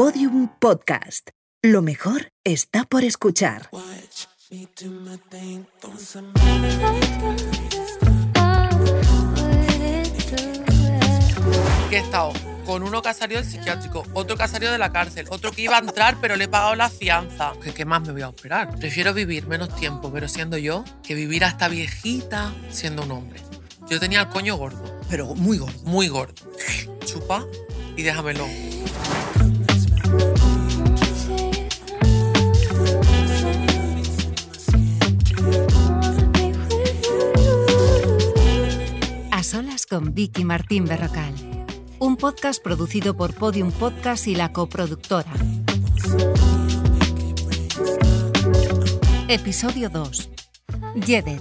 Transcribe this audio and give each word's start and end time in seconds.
Podium 0.00 0.48
Podcast. 0.58 1.28
Lo 1.62 1.82
mejor 1.82 2.32
está 2.42 2.84
por 2.84 3.04
escuchar. 3.04 3.68
que 11.90 11.96
he 11.96 11.98
estado 11.98 12.32
con 12.64 12.82
uno 12.82 13.02
que 13.02 13.10
ha 13.10 13.12
salido 13.12 13.42
del 13.42 13.50
psiquiátrico, 13.50 14.06
otro 14.14 14.38
que 14.38 14.42
ha 14.42 14.48
salido 14.48 14.72
de 14.72 14.78
la 14.78 14.90
cárcel, 14.90 15.26
otro 15.28 15.52
que 15.52 15.60
iba 15.60 15.76
a 15.76 15.80
entrar 15.80 16.16
pero 16.18 16.34
le 16.36 16.44
he 16.44 16.48
pagado 16.48 16.76
la 16.76 16.88
fianza. 16.88 17.52
¿Qué, 17.62 17.74
qué 17.74 17.84
más 17.84 18.00
me 18.00 18.12
voy 18.12 18.22
a 18.22 18.28
esperar? 18.28 18.74
Prefiero 18.78 19.12
vivir 19.12 19.46
menos 19.48 19.76
tiempo 19.76 20.10
pero 20.10 20.28
siendo 20.28 20.56
yo 20.56 20.82
que 21.02 21.14
vivir 21.14 21.44
hasta 21.44 21.68
viejita 21.68 22.54
siendo 22.70 23.02
un 23.02 23.10
hombre. 23.10 23.42
Yo 23.90 24.00
tenía 24.00 24.22
el 24.22 24.28
coño 24.28 24.56
gordo, 24.56 24.98
Pero 25.10 25.34
muy 25.34 25.58
gordo. 25.58 25.78
muy 25.82 26.08
gordo. 26.08 26.42
Chupa 27.04 27.44
y 27.98 28.02
déjamelo. 28.02 28.46
A 39.40 39.42
solas 39.42 39.86
con 39.86 40.12
Vicky 40.12 40.44
Martín 40.44 40.84
Berrocal. 40.84 41.32
Un 41.98 42.18
podcast 42.18 42.62
producido 42.62 43.16
por 43.16 43.32
Podium 43.32 43.72
Podcast 43.72 44.26
y 44.26 44.34
la 44.34 44.52
coproductora. 44.52 45.32
Episodio 49.28 49.88
2. 49.88 50.28
Yedet. 51.06 51.40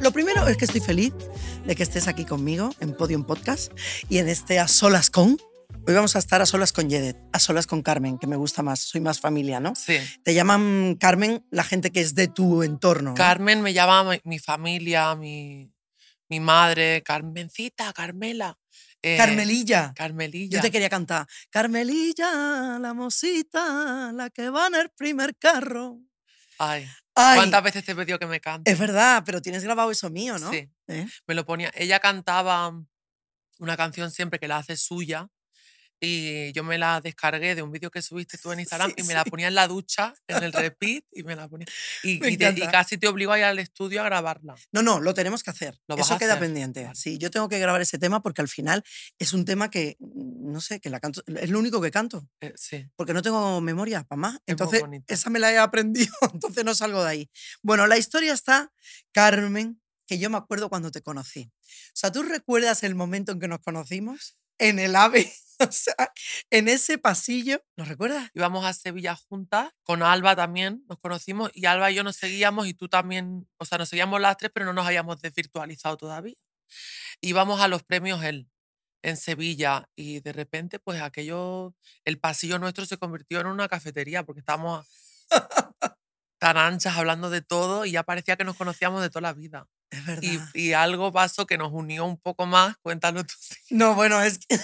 Lo 0.00 0.12
primero 0.12 0.46
es 0.46 0.56
que 0.56 0.66
estoy 0.66 0.80
feliz 0.80 1.12
de 1.66 1.74
que 1.74 1.82
estés 1.82 2.06
aquí 2.06 2.24
conmigo 2.24 2.70
en 2.78 2.94
Podium 2.94 3.24
Podcast 3.24 3.72
y 4.08 4.18
en 4.18 4.28
este 4.28 4.60
A 4.60 4.68
Solas 4.68 5.10
con. 5.10 5.36
Hoy 5.86 5.94
vamos 5.94 6.16
a 6.16 6.18
estar 6.18 6.40
a 6.40 6.46
solas 6.46 6.72
con 6.72 6.88
Yedet, 6.88 7.16
a 7.32 7.38
solas 7.38 7.66
con 7.66 7.82
Carmen, 7.82 8.18
que 8.18 8.26
me 8.26 8.36
gusta 8.36 8.62
más, 8.62 8.80
soy 8.80 9.00
más 9.00 9.20
familia, 9.20 9.60
¿no? 9.60 9.74
Sí. 9.74 9.98
Te 10.22 10.32
llaman 10.34 10.96
Carmen 10.98 11.46
la 11.50 11.62
gente 11.64 11.90
que 11.92 12.00
es 12.00 12.14
de 12.14 12.28
tu 12.28 12.62
entorno. 12.62 13.10
¿no? 13.10 13.14
Carmen 13.16 13.60
me 13.60 13.72
llama 13.72 14.04
mi, 14.04 14.20
mi 14.24 14.38
familia, 14.38 15.14
mi, 15.14 15.72
mi 16.28 16.40
madre, 16.40 17.02
Carmencita, 17.02 17.92
Carmela. 17.92 18.58
eh, 19.02 19.16
Carmelilla. 19.18 19.92
Carmelilla. 19.94 20.56
Yo 20.56 20.62
te 20.62 20.70
quería 20.70 20.88
cantar. 20.88 21.26
Carmelilla, 21.50 22.78
la 22.80 22.94
mosita, 22.94 24.10
la 24.14 24.30
que 24.30 24.48
va 24.50 24.68
en 24.68 24.76
el 24.76 24.90
primer 24.90 25.36
carro. 25.36 25.98
Ay, 26.58 26.88
Ay, 27.14 27.36
¿cuántas 27.36 27.62
veces 27.62 27.84
te 27.84 27.92
he 27.92 27.94
pedido 27.94 28.18
que 28.18 28.26
me 28.26 28.40
cante? 28.40 28.70
es 28.70 28.78
verdad, 28.78 29.22
pero 29.26 29.42
tienes 29.42 29.62
grabado 29.64 29.90
eso 29.90 30.08
mío, 30.08 30.38
¿no? 30.38 30.50
Sí. 30.50 30.68
¿Eh? 30.88 31.06
me 31.26 31.34
lo 31.34 31.44
ponía. 31.44 31.70
Ella 31.74 31.98
cantaba 32.00 32.72
una 33.58 33.76
canción 33.76 34.10
siempre 34.10 34.38
que 34.38 34.48
la 34.48 34.58
hace 34.58 34.76
suya 34.76 35.28
y 36.04 36.52
yo 36.52 36.62
me 36.64 36.78
la 36.78 37.00
descargué 37.00 37.54
de 37.54 37.62
un 37.62 37.70
vídeo 37.72 37.90
que 37.90 38.02
subiste 38.02 38.38
tú 38.38 38.52
en 38.52 38.60
Instagram 38.60 38.90
Sí, 38.90 38.96
y 38.98 39.02
me 39.04 39.14
la 39.14 39.24
sí. 39.24 39.30
ponía 39.30 39.48
en 39.48 39.54
la 39.54 39.66
ducha, 39.66 40.14
en 40.28 40.42
el 40.44 40.52
repeat 40.76 41.04
y 41.12 41.22
me 41.22 41.34
la 41.36 41.48
ponía. 41.48 41.66
Y, 42.02 42.24
y 42.26 42.36
te- 42.36 42.50
y 42.56 42.66
casi 42.68 42.98
te 42.98 43.08
obligo 43.08 43.32
a 43.32 43.38
ir 43.38 43.44
al 43.44 43.58
estudio 43.58 44.00
a 44.00 44.04
grabarla. 44.04 44.54
No, 44.72 44.82
no, 44.82 45.00
lo 45.00 45.14
tenemos 45.14 45.42
que 45.42 45.50
hacer. 45.50 45.78
¿Lo 45.88 45.96
Eso 45.96 46.16
queda 46.18 46.34
hacer? 46.34 46.44
pendiente. 46.46 46.90
Sí, 46.94 47.18
yo 47.18 47.30
tengo 47.30 47.48
que 47.48 47.58
grabar 47.58 47.80
ese 47.80 47.98
tema 47.98 48.22
porque 48.22 48.42
al 48.42 48.48
final 48.48 48.84
es 49.18 49.32
un 49.32 49.44
tema 49.44 49.70
que, 49.70 49.96
mm, 49.98 50.52
no 50.52 50.60
sé, 50.60 50.80
que 50.80 50.90
la 50.90 51.00
canto, 51.00 51.22
es 51.26 51.50
lo 51.50 51.58
único 51.58 51.80
que 51.80 51.90
canto, 51.90 52.28
Eh, 52.40 52.52
sí. 52.56 52.86
porque 52.96 53.12
no 53.14 53.22
tengo 53.22 53.60
memoria 53.60 54.04
para 54.04 54.20
más. 54.20 54.32
muy 54.32 54.40
Entonces, 54.46 54.82
esa 55.08 55.30
me 55.30 55.38
la 55.38 55.52
he 55.52 55.58
aprendido, 55.58 56.12
entonces 56.34 56.64
no 56.64 56.74
salgo 56.74 57.02
de 57.02 57.10
ahí. 57.10 57.30
Bueno, 57.62 57.86
la 57.86 57.96
historia 57.98 58.32
está, 58.32 58.72
Carmen, 59.12 59.80
que 60.06 60.18
yo 60.18 60.28
me 60.30 60.36
acuerdo 60.36 60.68
cuando 60.68 60.90
te 60.90 61.00
conocí. 61.02 61.50
O 61.66 61.92
sea, 61.94 62.12
¿tú 62.12 62.22
recuerdas 62.22 62.82
el 62.82 62.94
momento 62.94 63.32
en 63.32 63.40
que 63.40 63.48
nos 63.48 63.60
conocimos? 63.60 64.36
En 64.58 64.78
el 64.78 64.94
AVE, 64.96 65.32
o 65.68 65.72
sea, 65.72 66.12
en 66.50 66.68
ese 66.68 66.98
pasillo, 66.98 67.62
¿lo 67.76 67.84
recuerdas? 67.84 68.30
Íbamos 68.34 68.64
a 68.64 68.72
Sevilla 68.72 69.16
juntas, 69.16 69.70
con 69.82 70.02
Alba 70.02 70.36
también 70.36 70.84
nos 70.88 70.98
conocimos 70.98 71.50
y 71.54 71.66
Alba 71.66 71.90
y 71.90 71.96
yo 71.96 72.02
nos 72.02 72.16
seguíamos 72.16 72.66
y 72.66 72.74
tú 72.74 72.88
también, 72.88 73.48
o 73.58 73.64
sea, 73.64 73.78
nos 73.78 73.88
seguíamos 73.88 74.20
las 74.20 74.36
tres, 74.36 74.50
pero 74.52 74.66
no 74.66 74.72
nos 74.72 74.86
habíamos 74.86 75.20
desvirtualizado 75.20 75.96
todavía. 75.96 76.36
Íbamos 77.20 77.60
a 77.60 77.68
los 77.68 77.82
premios 77.82 78.22
él 78.24 78.48
en 79.02 79.16
Sevilla 79.16 79.88
y 79.94 80.20
de 80.20 80.32
repente 80.32 80.78
pues 80.78 81.00
aquello, 81.02 81.74
el 82.04 82.18
pasillo 82.18 82.58
nuestro 82.58 82.86
se 82.86 82.96
convirtió 82.96 83.40
en 83.40 83.46
una 83.46 83.68
cafetería 83.68 84.24
porque 84.24 84.40
estábamos 84.40 84.86
tan 86.38 86.56
anchas 86.56 86.96
hablando 86.96 87.30
de 87.30 87.42
todo 87.42 87.84
y 87.84 87.92
ya 87.92 88.02
parecía 88.02 88.36
que 88.36 88.44
nos 88.44 88.56
conocíamos 88.56 89.02
de 89.02 89.10
toda 89.10 89.22
la 89.22 89.32
vida. 89.34 89.66
Es 89.90 90.04
verdad. 90.04 90.22
Y, 90.54 90.68
y 90.68 90.72
algo 90.72 91.12
pasó 91.12 91.46
que 91.46 91.58
nos 91.58 91.70
unió 91.72 92.04
un 92.04 92.18
poco 92.18 92.46
más, 92.46 92.76
cuéntalo 92.78 93.24
tú. 93.24 93.34
No, 93.70 93.94
bueno, 93.94 94.20
es 94.22 94.38
que 94.38 94.58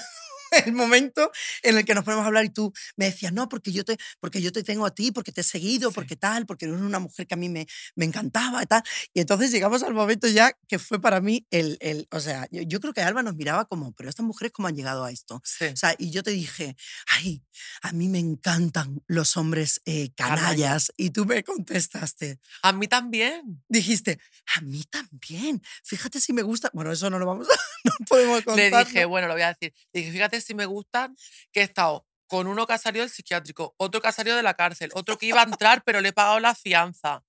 el 0.66 0.72
momento 0.72 1.31
en 1.62 1.78
el 1.78 1.84
que 1.84 1.94
nos 1.94 2.05
ponemos 2.05 2.25
a 2.25 2.27
hablar 2.28 2.44
y 2.44 2.50
tú 2.50 2.72
me 2.97 3.06
decías, 3.06 3.33
no, 3.33 3.49
porque 3.49 3.72
yo 3.72 3.84
te, 3.84 3.97
porque 4.21 4.41
yo 4.43 4.53
te 4.53 4.62
tengo 4.62 4.87
a 4.87 4.94
ti, 4.94 5.12
porque 5.12 5.33
te 5.33 5.41
he 5.43 5.44
seguido, 5.44 5.91
Sí. 5.91 5.94
porque 5.94 6.16
tal, 6.16 6.47
porque 6.47 6.66
eres 6.66 6.81
una 6.81 6.99
mujer 6.99 7.27
que 7.27 7.34
a 7.34 7.37
mí 7.37 7.49
me, 7.49 7.66
me 7.94 8.05
encantaba 8.05 8.62
y 8.62 8.66
tal. 8.66 8.83
Y 9.15 9.21
entonces 9.21 9.50
llegamos 9.50 9.83
al 9.83 9.94
momento 9.94 10.27
ya 10.28 10.53
que 10.69 10.78
fue 10.78 11.00
para 11.00 11.21
mí 11.21 11.47
el, 11.50 11.77
el 11.81 12.06
o 12.10 12.21
sea, 12.21 12.47
yo, 12.50 12.62
yo 12.62 12.81
creo 12.81 12.93
que 12.93 13.00
Alba 13.03 13.22
nos 13.22 13.34
miraba 13.37 13.65
como, 13.65 13.93
pero 13.93 14.09
estas 14.09 14.25
mujeres 14.27 14.53
cómo 14.53 14.69
han 14.69 14.77
llegado 14.77 15.05
a 15.05 15.10
esto. 15.10 15.41
Sí. 15.44 15.66
O 15.66 15.77
sea, 15.77 15.94
y 15.99 16.10
yo 16.10 16.22
te 16.22 16.31
dije, 16.31 16.77
ay, 17.09 17.43
a 17.83 17.93
mí 17.93 18.09
me 18.09 18.19
encantan 18.19 19.03
los 19.06 19.37
hombres 19.37 19.81
eh, 19.84 20.10
Canallas. 20.16 20.93
Y 20.97 21.10
tú 21.10 21.25
me 21.27 21.43
contestaste, 21.44 22.39
A 22.62 22.72
mí 22.72 22.89
también. 22.89 23.62
dijiste, 23.69 24.19
a 24.56 24.60
mí 24.62 24.84
también. 24.84 25.62
Fíjate 25.84 26.21
si 26.21 26.33
me 26.33 26.43
gusta. 26.43 26.71
Bueno, 26.72 26.93
eso 26.93 27.09
no 27.10 27.19
lo 27.19 27.27
vamos 27.27 27.49
a, 27.49 27.53
no 27.84 27.93
podemos 28.06 28.43
contar. 28.43 28.71
Le 28.72 28.84
dije, 28.84 29.05
bueno, 29.05 29.28
lo 29.28 29.34
voy 29.34 29.43
a 29.43 29.49
decir. 29.55 29.72
Le 29.93 30.00
dije, 30.00 30.12
fíjate 30.12 30.40
si 30.41 30.55
me 30.55 30.67
gustan 30.67 31.15
que 31.53 31.61
he 31.61 31.65
estado 31.65 32.06
con 32.27 32.47
uno 32.47 32.67
que 32.67 32.75
ha 32.75 32.78
salido 32.78 33.03
del 33.05 33.11
psiquiátrico, 33.11 33.75
otro 33.77 34.01
que 34.01 34.09
ha 34.09 34.12
salido 34.12 34.37
de 34.37 34.43
la 34.45 34.55
cárcel, 34.55 34.91
otro 34.95 35.19
que 35.19 35.27
iba 35.27 35.41
a 35.41 35.45
entrar 35.45 35.83
pero 35.84 36.01
le 36.01 36.11
he 36.11 36.12
pagado 36.12 36.39
la 36.41 36.55
fianza. 36.55 37.25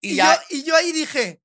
Y, 0.00 0.12
Y, 0.12 0.16
ya, 0.16 0.34
yo, 0.36 0.56
y 0.58 0.62
yo 0.64 0.76
ahí 0.76 0.92
dije, 0.92 1.40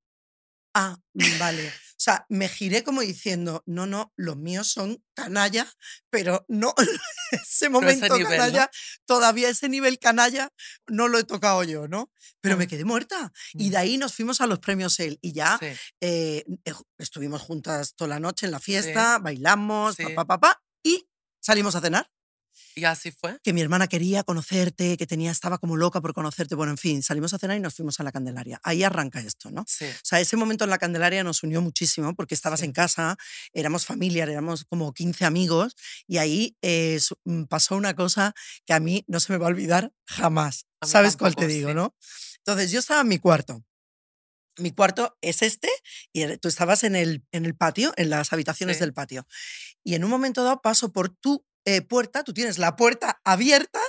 ah, 0.74 0.96
vale. 1.14 1.68
O 1.68 2.04
sea, 2.04 2.26
me 2.28 2.48
giré 2.48 2.82
como 2.84 3.00
diciendo, 3.00 3.62
no, 3.66 3.86
no, 3.86 4.12
los 4.16 4.36
míos 4.36 4.68
son 4.68 5.02
canalla, 5.14 5.66
pero 6.10 6.44
no, 6.48 6.74
ese 7.32 7.68
momento 7.68 8.16
nivel, 8.18 8.22
¿no? 8.24 8.28
canalla, 8.36 8.70
todavía 9.06 9.48
ese 9.48 9.68
nivel 9.68 9.98
canalla 9.98 10.50
no 10.88 11.08
lo 11.08 11.18
he 11.18 11.24
tocado 11.24 11.64
yo, 11.64 11.88
¿no? 11.88 12.10
Pero 12.40 12.56
me 12.56 12.66
Mm. 12.66 12.68
quedé 12.68 12.84
muerta. 12.84 13.32
Y 13.54 13.68
Mm. 13.68 13.70
de 13.70 13.76
ahí 13.78 13.98
nos 13.98 14.14
fuimos 14.14 14.40
a 14.40 14.46
los 14.46 14.58
premios 14.58 14.98
él. 15.00 15.18
Y 15.22 15.32
ya 15.32 15.56
sí, 15.58 15.66
eh, 16.00 16.44
eh, 16.64 16.74
estuvimos 16.98 17.40
juntas 17.42 17.94
toda 17.94 18.08
la 18.08 18.20
noche 18.20 18.46
en 18.46 18.52
la 18.52 18.60
fiesta, 18.60 19.18
bailamos, 19.18 19.94
Sí. 19.96 20.02
papá, 20.04 20.26
papá, 20.26 20.62
y 20.84 21.08
salimos 21.40 21.74
a 21.74 21.80
cenar 21.80 22.08
y 22.76 22.84
así 22.84 23.10
fue. 23.10 23.38
que 23.42 23.52
mi 23.52 23.60
hermana 23.60 23.88
quería 23.88 24.22
conocerte, 24.22 24.96
que 24.96 25.06
tenía, 25.08 25.32
estaba 25.32 25.58
como 25.58 25.76
loca 25.76 26.00
por 26.00 26.12
conocerte. 26.14 26.54
Bueno, 26.54 26.70
en 26.72 26.78
fin, 26.78 27.02
salimos 27.02 27.34
a 27.34 27.38
cenar 27.38 27.56
y 27.56 27.60
nos 27.60 27.74
fuimos 27.74 27.98
a 27.98 28.04
la 28.04 28.12
Candelaria. 28.12 28.60
Ahí 28.62 28.84
arranca 28.84 29.20
esto, 29.20 29.50
¿no? 29.50 29.64
Sí, 29.66 29.86
O 29.86 30.00
sea, 30.04 30.20
ese 30.20 30.36
momento 30.36 30.62
en 30.64 30.70
la 30.70 30.78
Candelaria 30.78 31.24
nos 31.24 31.42
unió 31.42 31.60
muchísimo 31.62 32.14
porque 32.14 32.34
estabas 32.34 32.60
Sí. 32.60 32.66
en 32.66 32.72
casa, 32.72 33.16
éramos 33.52 33.86
familia, 33.86 34.22
éramos 34.24 34.64
como 34.64 34.92
15 34.92 35.24
amigos 35.24 35.74
y 36.06 36.18
ahí 36.18 36.56
eh, 36.62 37.00
mm, 37.24 37.44
pasó 37.44 37.74
una 37.76 37.94
cosa 37.94 38.34
que 38.66 38.72
a 38.72 38.78
mí 38.80 39.04
no 39.08 39.18
se 39.18 39.32
me 39.32 39.38
va 39.38 39.46
a 39.46 39.50
olvidar 39.50 39.92
jamás. 40.06 40.66
A 40.80 40.86
¿Sabes 40.86 41.16
cuál 41.16 41.34
te 41.34 41.48
digo, 41.48 41.70
sí. 41.70 41.74
no? 41.74 41.94
Entonces 42.38 42.70
yo 42.70 42.78
estaba 42.78 43.00
en 43.00 43.08
mi 43.08 43.18
cuarto. 43.18 43.64
Mi 44.58 44.70
cuarto 44.72 45.16
es 45.20 45.42
este 45.42 45.68
y 46.12 46.36
tú 46.38 46.48
estabas 46.48 46.84
en 46.84 46.96
el, 46.96 47.24
en 47.32 47.44
el 47.44 47.56
patio, 47.56 47.92
en 47.96 48.10
las 48.10 48.32
habitaciones 48.32 48.76
Sí. 48.76 48.80
del 48.80 48.94
patio. 48.94 49.26
Y 49.84 49.94
en 49.94 50.04
un 50.04 50.10
momento 50.10 50.44
dado 50.44 50.62
paso 50.62 50.92
por 50.92 51.08
tu 51.10 51.44
eh, 51.64 51.82
puerta, 51.82 52.24
tú 52.24 52.32
tienes 52.34 52.58
la 52.58 52.76
puerta 52.76 53.20
abierta 53.24 53.80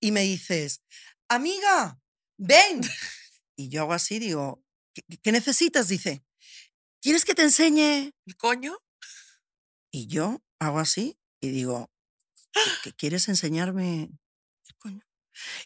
y 0.00 0.12
me 0.12 0.22
dices, 0.22 0.82
amiga, 1.28 1.98
ven. 2.38 2.80
y 3.56 3.68
yo 3.70 3.82
hago 3.82 3.94
así, 3.94 4.18
digo, 4.18 4.62
¿qué, 4.94 5.02
qué 5.22 5.32
necesitas? 5.32 5.88
Dice, 5.88 6.24
¿quieres 7.02 7.24
que 7.24 7.34
te 7.34 7.42
enseñe? 7.42 8.12
¿el 8.26 8.36
coño? 8.36 8.78
Y 9.90 10.06
yo 10.06 10.42
hago 10.58 10.78
así 10.78 11.18
y 11.40 11.50
digo, 11.50 11.90
¿qué, 12.52 12.60
qué 12.84 12.92
quieres 12.96 13.28
enseñarme? 13.28 14.10
el 14.68 14.76
coño?". 14.78 15.02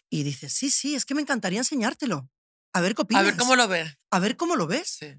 Y 0.09 0.23
dice, 0.23 0.49
sí, 0.49 0.69
sí, 0.71 0.95
es 0.95 1.05
que 1.05 1.15
me 1.15 1.21
encantaría 1.21 1.59
enseñártelo. 1.59 2.29
A 2.73 2.81
ver 2.81 2.95
qué 2.95 3.01
opinas. 3.03 3.23
A 3.23 3.25
ver 3.25 3.37
cómo 3.37 3.55
lo 3.55 3.67
ves. 3.67 3.97
A 4.11 4.19
ver 4.19 4.37
cómo 4.37 4.55
lo 4.55 4.67
ves. 4.67 4.97
Sí. 4.99 5.13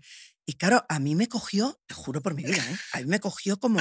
Y 0.47 0.55
claro, 0.55 0.85
a 0.89 0.99
mí 0.99 1.15
me 1.15 1.29
cogió, 1.29 1.79
te 1.87 1.95
juro 1.95 2.23
por 2.23 2.35
mi 2.35 2.43
vida, 2.45 2.57
¿eh? 2.65 2.77
a 2.93 2.99
mí 3.01 3.05
me 3.07 3.21
cogió 3.21 3.59
como, 3.59 3.81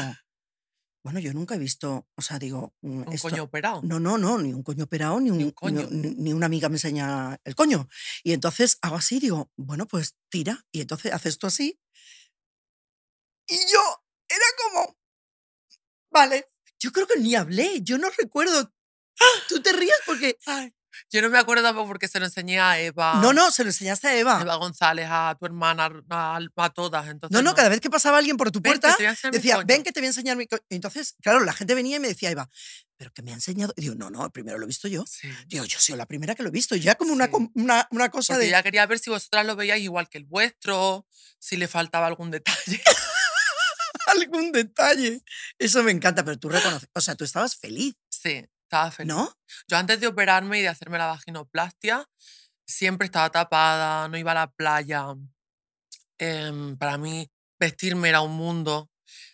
bueno, 1.04 1.20
yo 1.22 1.34
nunca 1.34 1.56
he 1.56 1.60
visto, 1.60 2.08
o 2.16 2.22
sea, 2.22 2.40
digo, 2.40 2.74
mm, 2.82 3.04
Un 3.08 3.14
esto- 3.14 3.30
coño 3.30 3.44
operado. 3.44 3.82
no, 3.84 4.00
no, 4.02 4.18
no, 4.18 4.38
ni 4.38 4.52
un 4.52 4.64
coño 4.64 4.84
operado, 4.84 5.20
ni, 5.22 5.30
un, 5.32 5.38
Ni 5.38 5.44
un 5.46 5.52
coño. 5.52 5.88
Ni, 5.90 6.10
ni 6.16 6.34
una 6.34 6.48
amiga 6.48 6.68
me 6.68 6.76
enseña 6.76 7.40
el 7.46 7.56
coño. 7.56 7.88
Y 8.24 8.34
entonces 8.34 8.78
hago 8.82 8.98
así, 8.98 9.20
digo, 9.20 9.50
bueno, 9.56 9.88
pues 9.88 10.16
tira. 10.30 10.66
Y 10.74 10.82
entonces 10.82 11.14
haces 11.14 11.34
esto 11.36 11.48
así. 11.48 11.80
Y 13.48 13.56
yo 13.72 13.80
era 14.28 14.46
como, 14.64 14.98
vale, 16.12 16.50
yo 16.80 16.92
creo 16.92 17.08
que 17.08 17.18
ni 17.20 17.36
hablé, 17.36 17.82
yo 17.82 17.98
no 17.98 18.10
recuerdo. 18.10 18.74
Tú 19.48 19.62
te 19.62 19.72
ríes 19.72 19.96
porque 20.06 20.38
Ay, 20.46 20.74
Yo 21.12 21.22
no 21.22 21.30
me 21.30 21.38
acuerdo 21.38 21.64
tampoco 21.64 21.88
porque 21.88 22.08
se 22.08 22.20
lo 22.20 22.26
enseñé 22.26 22.60
a 22.60 22.80
Eva. 22.80 23.20
No, 23.22 23.34
no, 23.34 23.52
se 23.52 23.64
lo 23.64 23.70
enseñaste 23.70 24.08
a 24.08 24.16
Eva. 24.18 24.40
Eva 24.42 24.56
González, 24.56 25.08
a 25.10 25.36
tu 25.40 25.46
hermana, 25.46 25.90
a, 26.10 26.40
a 26.56 26.70
todas. 26.70 27.08
Entonces, 27.08 27.34
No, 27.36 27.42
no, 27.42 27.56
cada 27.56 27.70
vez 27.70 27.80
que 27.82 27.90
pasaba 27.90 28.18
alguien 28.18 28.38
por 28.38 28.52
tu 28.52 28.60
Ven, 28.62 28.80
puerta, 28.80 28.96
mi 29.00 29.32
decía, 29.32 29.58
ven 29.66 29.84
que 29.84 29.92
te 29.92 30.00
voy 30.00 30.08
a 30.08 30.10
enseñar 30.10 30.38
mi... 30.38 30.48
co-". 30.48 30.58
Y 30.70 30.76
entonces, 30.76 31.16
claro, 31.22 31.40
la 31.42 31.54
gente 31.54 31.76
venía 31.76 31.98
y 31.98 32.00
me 32.00 32.08
decía, 32.08 32.30
Eva, 32.32 32.50
¿pero 32.98 33.12
que 33.14 33.22
me 33.22 33.32
ha 33.32 33.36
enseñado? 33.36 33.74
Y 33.78 33.82
digo, 33.82 33.96
no, 33.96 34.10
no, 34.10 34.30
primero 34.32 34.58
lo 34.58 34.64
he 34.66 34.68
visto 34.68 34.88
yo. 34.88 35.06
Sí. 35.08 35.30
Digo, 35.48 35.66
yo 35.66 35.80
soy 35.80 35.96
la 35.96 36.06
primera 36.06 36.34
que 36.36 36.44
lo 36.44 36.50
he 36.50 36.52
visto. 36.52 36.76
Y 36.76 36.80
ya 36.82 36.96
como 36.96 37.14
una, 37.14 37.26
Sí. 37.26 37.32
com- 37.32 37.52
una, 37.56 37.88
una 37.92 38.10
cosa 38.10 38.34
Porque 38.34 38.46
de... 38.46 38.52
ya 38.52 38.64
quería 38.64 38.86
ver 38.86 39.00
si 39.00 39.10
vosotras 39.10 39.46
lo 39.46 39.56
veíais 39.56 39.84
igual 39.84 40.10
que 40.10 40.18
el 40.18 40.26
vuestro, 40.26 41.06
si 41.40 41.58
le 41.58 41.68
faltaba 41.68 42.08
algún 42.08 42.32
detalle. 42.32 42.82
algún 44.08 44.52
detalle. 44.52 45.22
Eso 45.60 45.84
me 45.84 45.92
encanta, 45.92 46.24
pero 46.24 46.38
tú 46.40 46.50
reconoces, 46.50 46.90
o 46.94 47.02
sea, 47.02 47.16
tú 47.16 47.24
estabas 47.24 47.56
feliz, 47.56 47.96
Sí, 48.10 48.44
estaba 48.68 48.92
feliz. 48.92 49.14
¿no? 49.14 49.34
Yo 49.68 49.78
antes 49.78 50.00
de 50.00 50.08
operarme 50.08 50.60
y 50.60 50.62
de 50.62 50.68
hacerme 50.68 50.98
la 50.98 51.08
vaginoplastia, 51.08 52.08
siempre 52.66 53.06
estaba 53.06 53.30
tapada, 53.30 54.08
no 54.10 54.18
iba 54.18 54.32
a 54.32 54.36
la 54.36 54.52
playa. 54.52 55.16
Em, 56.20 56.78
para 56.78 56.98
mí, 56.98 57.30
vestirme 57.60 58.10
era 58.10 58.22
un 58.22 58.36
mundo. 58.36 58.90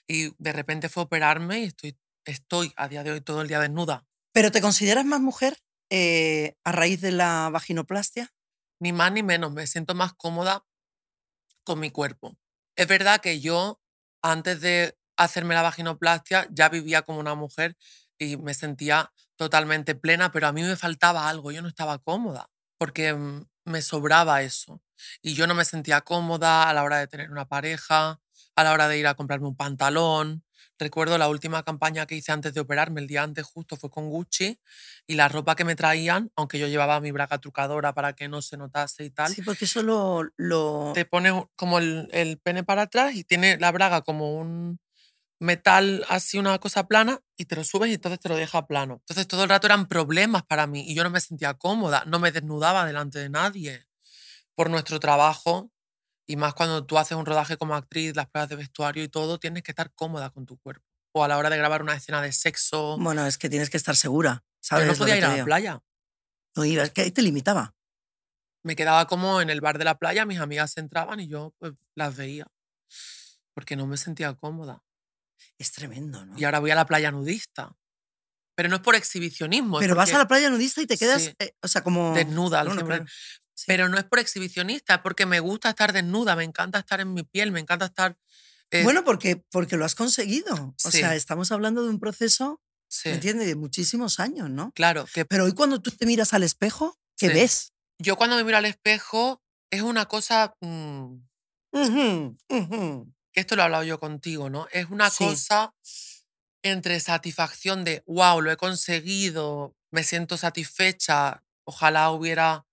Y 0.08 0.34
de 0.38 0.54
repente 0.54 0.90
fue 0.90 1.04
operarme 1.04 1.62
y 1.62 1.64
estoy, 1.66 1.98
estoy 2.26 2.74
a 2.76 2.88
día 2.88 3.04
de 3.04 3.12
hoy 3.12 3.22
todo 3.22 3.42
el 3.42 3.48
día 3.48 3.60
desnuda. 3.60 4.06
Pero 4.32 4.52
¿te 4.52 4.62
consideras 4.62 5.06
más 5.06 5.22
mujer 5.22 5.58
eh, 5.90 6.56
a 6.64 6.72
raíz 6.72 7.02
de 7.02 7.12
la 7.12 7.50
vaginoplastia? 7.52 8.32
Ni 8.80 8.92
más 8.92 9.12
ni 9.12 9.24
menos, 9.24 9.52
me 9.52 9.66
siento 9.66 9.96
más 9.96 10.14
cómoda 10.14 10.66
con 11.64 11.80
mi 11.80 11.90
cuerpo. 11.90 12.38
Es 12.76 12.88
verdad 12.88 13.22
que 13.22 13.40
yo, 13.40 13.82
antes 14.22 14.62
de 14.62 14.98
hacerme 15.18 15.56
la 15.56 15.62
vaginoplastia, 15.62 16.48
ya 16.52 16.70
vivía 16.70 17.04
como 17.04 17.20
una 17.20 17.36
mujer 17.36 17.78
y 18.18 18.38
me 18.38 18.54
sentía 18.54 19.13
totalmente 19.36 19.96
plena, 19.96 20.32
pero 20.32 20.48
a 20.48 20.52
mí 20.52 20.62
me 20.64 20.76
faltaba 20.76 21.30
algo, 21.30 21.52
yo 21.52 21.62
no 21.62 21.68
estaba 21.68 22.00
cómoda, 22.00 22.50
porque 22.78 23.14
mm, 23.14 23.46
me 23.66 23.82
sobraba 23.82 24.42
eso. 24.42 24.82
Y 25.22 25.34
yo 25.34 25.48
no 25.48 25.56
me 25.56 25.66
sentía 25.66 26.02
cómoda 26.02 26.70
a 26.70 26.74
la 26.74 26.84
hora 26.84 26.98
de 27.00 27.08
tener 27.08 27.30
una 27.32 27.46
pareja, 27.46 28.20
a 28.56 28.64
la 28.64 28.72
hora 28.74 28.88
de 28.88 28.98
ir 29.00 29.08
a 29.08 29.16
comprarme 29.16 29.48
un 29.48 29.56
pantalón. 29.56 30.44
Recuerdo 30.80 31.18
la 31.18 31.28
última 31.30 31.64
campaña 31.64 32.06
que 32.06 32.16
hice 32.16 32.32
antes 32.32 32.54
de 32.54 32.62
operarme, 32.62 33.02
el 33.02 33.08
día 33.08 33.24
antes 33.24 33.46
justo 33.46 33.76
fue 33.78 33.90
con 33.90 34.10
Gucci, 34.10 34.60
y 35.08 35.16
la 35.16 35.28
ropa 35.28 35.56
que 35.56 35.66
me 35.66 35.76
traían, 35.76 36.32
aunque 36.36 36.60
yo 36.60 36.68
llevaba 36.68 37.00
mi 37.00 37.12
braga 37.12 37.38
trucadora 37.40 37.94
para 37.94 38.14
que 38.14 38.28
no 38.28 38.42
se 38.42 38.58
notase 38.58 39.04
y 39.06 39.10
tal, 39.10 39.34
Sí, 39.34 39.42
porque 39.42 39.66
eso 39.66 39.84
lo... 39.84 40.24
lo- 40.38 40.92
te 40.94 41.06
pone 41.06 41.48
como 41.56 41.80
el, 41.80 42.08
el 42.12 42.40
pene 42.40 42.64
para 42.64 42.84
atrás 42.84 43.16
y 43.16 43.24
tiene 43.24 43.58
la 43.58 43.72
braga 43.72 44.02
como 44.02 44.36
un 44.40 44.80
metal 45.40 46.06
así, 46.10 46.38
una 46.38 46.58
cosa 46.60 46.88
plana, 46.88 47.20
y 47.38 47.46
te 47.46 47.56
lo 47.56 47.64
subes 47.64 47.90
y 47.90 47.94
entonces 47.96 48.20
te 48.20 48.30
lo 48.30 48.36
deja 48.36 48.66
plano. 48.68 48.96
Entonces 49.02 49.28
todo 49.28 49.44
el 49.44 49.50
rato 49.50 49.68
eran 49.68 49.88
problemas 49.88 50.44
para 50.44 50.68
mí 50.68 50.90
y 50.90 50.96
yo 50.96 51.04
no 51.04 51.10
me 51.10 51.20
sentía 51.20 51.54
cómoda, 51.56 52.04
no 52.06 52.20
me 52.20 52.32
desnudaba 52.32 52.86
delante 52.86 53.20
de 53.20 53.30
nadie 53.30 53.86
por 54.56 54.70
nuestro 54.70 55.00
trabajo. 55.00 55.72
Y 56.26 56.38
más 56.38 56.54
cuando 56.54 56.86
tú 56.86 56.98
haces 56.98 57.18
un 57.18 57.26
rodaje 57.26 57.58
como 57.58 57.76
actriz, 57.76 58.16
las 58.16 58.30
pruebas 58.30 58.50
de 58.50 58.56
vestuario 58.56 59.04
y 59.04 59.10
todo, 59.10 59.40
tienes 59.40 59.64
que 59.64 59.72
estar 59.72 59.92
cómoda 59.94 60.30
con 60.30 60.46
tu 60.46 60.58
cuerpo. 60.58 60.86
O 61.12 61.24
a 61.24 61.28
la 61.28 61.38
hora 61.38 61.50
de 61.50 61.58
grabar 61.58 61.82
una 61.82 61.96
escena 61.96 62.22
de 62.22 62.32
sexo. 62.32 62.98
Bueno, 62.98 63.26
es 63.26 63.38
que 63.38 63.50
tienes 63.50 63.70
que 63.70 63.78
estar 63.78 63.96
segura, 63.96 64.46
¿sabes? 64.62 64.84
Pero 64.86 64.94
no 64.94 64.98
podía 65.00 65.18
ir 65.18 65.26
a 65.26 65.36
la 65.36 65.44
playa. 65.44 65.84
No 66.56 66.64
ibas, 66.64 66.92
que 66.92 67.02
ahí 67.02 67.12
te 67.12 67.22
limitaba. 67.22 67.76
me 68.64 68.76
quedaba 68.76 69.08
como 69.08 69.42
en 69.42 69.50
el 69.50 69.60
bar 69.62 69.78
de 69.78 69.84
la 69.84 69.98
playa, 69.98 70.26
mis 70.26 70.40
amigas 70.40 70.78
entraban 70.78 71.20
y 71.20 71.28
yo 71.28 71.54
pues 71.60 71.74
las 71.96 72.16
veía, 72.16 72.48
porque 73.54 73.76
no 73.76 73.88
me 73.88 73.98
sentía 73.98 74.34
cómoda. 74.36 74.83
Es 75.58 75.72
tremendo, 75.72 76.26
¿no? 76.26 76.38
Y 76.38 76.44
ahora 76.44 76.60
voy 76.60 76.72
a 76.72 76.76
la 76.76 76.86
playa 76.86 77.12
nudista. 77.12 77.76
Pero 78.56 78.70
no 78.70 78.76
es 78.76 78.82
por 78.82 78.96
exhibicionismo, 78.96 79.80
Pero 79.80 79.96
vas 79.96 80.14
a 80.14 80.18
la 80.20 80.28
playa 80.28 80.50
nudista 80.50 80.82
y 80.82 80.86
te 80.88 80.98
quedas, 80.98 81.24
Sí. 81.24 81.34
eh, 81.40 81.54
o 81.62 81.68
sea, 81.68 81.84
como... 81.84 82.14
desnuda 82.14 82.60
al 82.62 82.68
Bueno, 82.68 82.82
100%. 82.84 82.86
claro. 82.88 83.06
Sí. 83.56 83.66
Pero 83.68 83.88
no 83.90 83.98
es 83.98 84.04
por 84.04 84.20
exhibicionista, 84.20 84.96
es 84.96 85.02
porque 85.02 85.26
me 85.26 85.40
gusta 85.40 85.70
estar 85.70 85.94
desnuda, 85.94 86.36
me 86.36 86.44
encanta 86.44 86.80
estar 86.80 87.00
en 87.02 87.14
mi 87.14 87.24
piel, 87.24 87.52
me 87.52 87.60
encanta 87.60 87.86
estar... 87.86 88.18
eh, 88.72 88.84
Bueno, 88.84 89.04
porque, 89.04 89.38
porque 89.52 89.78
lo 89.78 89.86
has 89.86 89.96
conseguido. 89.96 90.76
O 90.84 90.92
Sí. 90.92 91.00
sea, 91.00 91.16
estamos 91.16 91.52
hablando 91.52 91.84
de 91.84 91.90
un 91.90 92.00
proceso, 92.00 92.62
¿me 93.06 93.12
entiendes? 93.14 93.48
De 93.48 93.56
muchísimos 93.56 94.20
años, 94.20 94.50
¿no? 94.50 94.72
claro, 94.74 95.06
que 95.14 95.26
Pero 95.26 95.46
hoy 95.46 95.54
cuando 95.54 95.82
tú 95.82 95.90
te 95.92 96.06
miras 96.06 96.34
al 96.34 96.44
espejo, 96.44 97.00
¿qué 97.18 97.30
ves? 97.30 97.74
yo 98.00 98.16
cuando 98.18 98.36
me 98.36 98.44
miro 98.44 98.58
al 98.58 98.66
espejo 98.66 99.42
es 99.72 99.82
una 99.82 100.06
cosa... 100.08 100.54
mm. 100.62 101.18
Que 103.34 103.42
esto 103.42 103.56
lo 103.56 103.64
he 103.64 103.66
hablado 103.66 103.84
yo 103.84 104.00
contigo, 104.00 104.50
¿no? 104.50 104.68
Es 104.72 104.90
una 104.90 105.10
Sí. 105.10 105.26
cosa 105.26 105.76
entre 106.64 107.00
satisfacción 107.00 107.84
de, 107.84 108.04
wow, 108.08 108.42
lo 108.42 108.52
he 108.52 108.58
conseguido, 108.58 109.76
me 109.92 110.04
siento 110.04 110.38
satisfecha, 110.38 111.44
ojalá 111.66 112.12
hubiera 112.12 112.66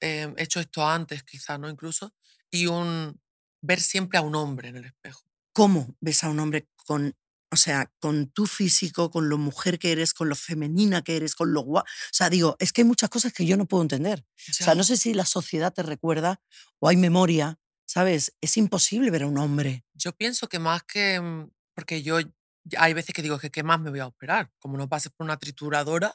eh, 0.00 0.32
hecho 0.36 0.60
esto 0.60 0.86
antes, 0.86 1.22
quizá, 1.24 1.58
¿no? 1.58 1.68
Incluso, 1.70 2.14
y 2.50 2.66
un 2.66 3.20
ver 3.62 3.80
siempre 3.80 4.18
a 4.18 4.22
un 4.22 4.34
hombre 4.36 4.68
en 4.68 4.76
el 4.76 4.84
espejo. 4.84 5.24
¿Cómo 5.54 5.96
ves 6.00 6.22
a 6.22 6.28
un 6.30 6.38
hombre 6.38 6.68
con, 6.86 7.16
o 7.50 7.56
sea, 7.56 7.90
con 7.98 8.28
tu 8.30 8.46
físico, 8.46 9.10
con 9.10 9.28
lo 9.30 9.38
mujer 9.38 9.78
que 9.78 9.92
eres, 9.92 10.12
con 10.12 10.28
lo 10.28 10.36
femenina 10.36 11.02
que 11.02 11.16
eres, 11.16 11.34
con 11.34 11.52
lo 11.54 11.62
guapa? 11.62 11.88
O 11.90 12.14
sea, 12.14 12.28
digo, 12.30 12.56
es 12.58 12.72
que 12.72 12.82
hay 12.82 12.86
muchas 12.86 13.08
cosas 13.08 13.32
que 13.32 13.46
yo 13.46 13.56
no 13.56 13.66
puedo 13.66 13.82
entender. 13.82 14.24
O 14.48 14.52
sea, 14.52 14.74
no 14.74 14.84
sé 14.84 14.96
si 14.98 15.14
la 15.14 15.24
sociedad 15.24 15.72
te 15.72 15.82
recuerda 15.82 16.40
o 16.78 16.88
hay 16.88 16.96
memoria, 16.98 17.58
¿sabes? 17.86 18.34
Es 18.40 18.56
imposible 18.56 19.10
ver 19.10 19.22
a 19.22 19.26
un 19.26 19.38
hombre. 19.38 19.84
Yo 19.94 20.12
pienso 20.12 20.48
que 20.48 20.58
más 20.58 20.82
que, 20.82 21.20
mm, 21.20 21.50
porque 21.74 22.02
yo, 22.02 22.18
hay 22.76 22.92
veces 22.92 23.14
que 23.14 23.22
digo 23.22 23.38
que 23.38 23.50
qué 23.50 23.62
más 23.62 23.80
me 23.80 23.90
voy 23.90 24.00
a 24.00 24.06
operar, 24.06 24.50
como 24.58 24.76
no 24.76 24.88
pases 24.88 25.12
por 25.12 25.24
una 25.24 25.38
trituradora, 25.38 26.14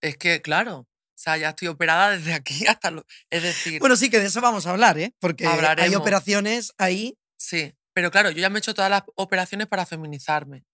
es 0.00 0.16
que, 0.16 0.42
claro, 0.42 0.78
o 0.78 0.88
sea, 1.16 1.36
ya 1.36 1.50
estoy 1.50 1.68
operada 1.68 2.10
desde 2.16 2.34
aquí 2.34 2.66
hasta 2.66 2.90
lo... 2.90 3.04
Es 3.30 3.42
decir, 3.42 3.78
Bueno, 3.78 3.96
sí 3.96 4.10
que 4.10 4.18
de 4.18 4.26
eso 4.26 4.40
vamos 4.40 4.66
a 4.66 4.70
hablar, 4.70 4.98
¿eh? 4.98 5.14
Porque 5.20 5.46
hay 5.46 5.94
operaciones 5.94 6.72
ahí. 6.78 7.16
Sí, 7.36 7.72
pero 7.92 8.10
claro, 8.10 8.30
yo 8.30 8.38
ya 8.38 8.50
me 8.50 8.58
he 8.58 8.60
hecho 8.60 8.74
todas 8.74 8.90
las 8.90 9.02
operaciones 9.14 9.68
para 9.68 9.86
feminizarme. 9.86 10.64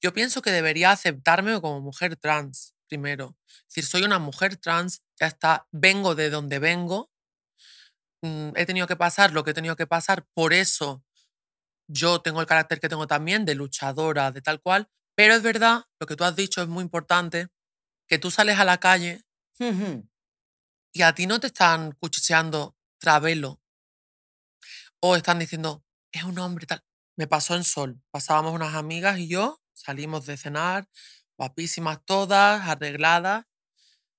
Yo 0.00 0.12
pienso 0.12 0.42
que 0.42 0.50
debería 0.50 0.90
aceptarme 0.90 1.60
como 1.60 1.80
mujer 1.80 2.16
trans 2.16 2.74
primero. 2.88 3.36
Es 3.46 3.74
decir, 3.74 3.86
soy 3.86 4.02
una 4.02 4.18
mujer 4.18 4.56
trans, 4.56 5.02
ya 5.18 5.28
está, 5.28 5.66
vengo 5.70 6.14
de 6.14 6.28
donde 6.28 6.58
vengo, 6.58 7.10
he 8.22 8.66
tenido 8.66 8.86
que 8.86 8.96
pasar 8.96 9.32
lo 9.32 9.44
que 9.44 9.52
he 9.52 9.54
tenido 9.54 9.76
que 9.76 9.86
pasar, 9.86 10.26
por 10.34 10.52
eso 10.52 11.02
yo 11.88 12.20
tengo 12.20 12.40
el 12.40 12.46
carácter 12.46 12.80
que 12.80 12.88
tengo 12.88 13.06
también 13.06 13.44
de 13.44 13.54
luchadora, 13.54 14.30
de 14.30 14.42
tal 14.42 14.60
cual, 14.60 14.88
pero 15.16 15.34
es 15.34 15.42
verdad, 15.42 15.84
lo 15.98 16.06
que 16.06 16.16
tú 16.16 16.24
has 16.24 16.36
dicho 16.36 16.62
es 16.62 16.68
muy 16.68 16.82
importante, 16.82 17.48
que 18.08 18.18
tú 18.18 18.30
sales 18.30 18.58
a 18.58 18.64
la 18.64 18.78
calle 18.78 19.24
y 20.92 21.02
a 21.02 21.14
ti 21.14 21.26
no 21.26 21.40
te 21.40 21.48
están 21.48 21.92
cuchicheando 21.92 22.76
travelo 22.98 23.60
o 25.00 25.16
están 25.16 25.38
diciendo, 25.38 25.84
es 26.12 26.24
un 26.24 26.38
hombre 26.38 26.66
tal. 26.66 26.82
Me 27.16 27.26
pasó 27.26 27.54
en 27.54 27.64
Sol. 27.64 28.00
Pasábamos 28.10 28.54
unas 28.54 28.74
amigas 28.74 29.18
y 29.18 29.28
yo, 29.28 29.60
salimos 29.72 30.26
de 30.26 30.36
cenar, 30.36 30.88
guapísimas 31.38 32.04
todas, 32.04 32.66
arregladas, 32.68 33.44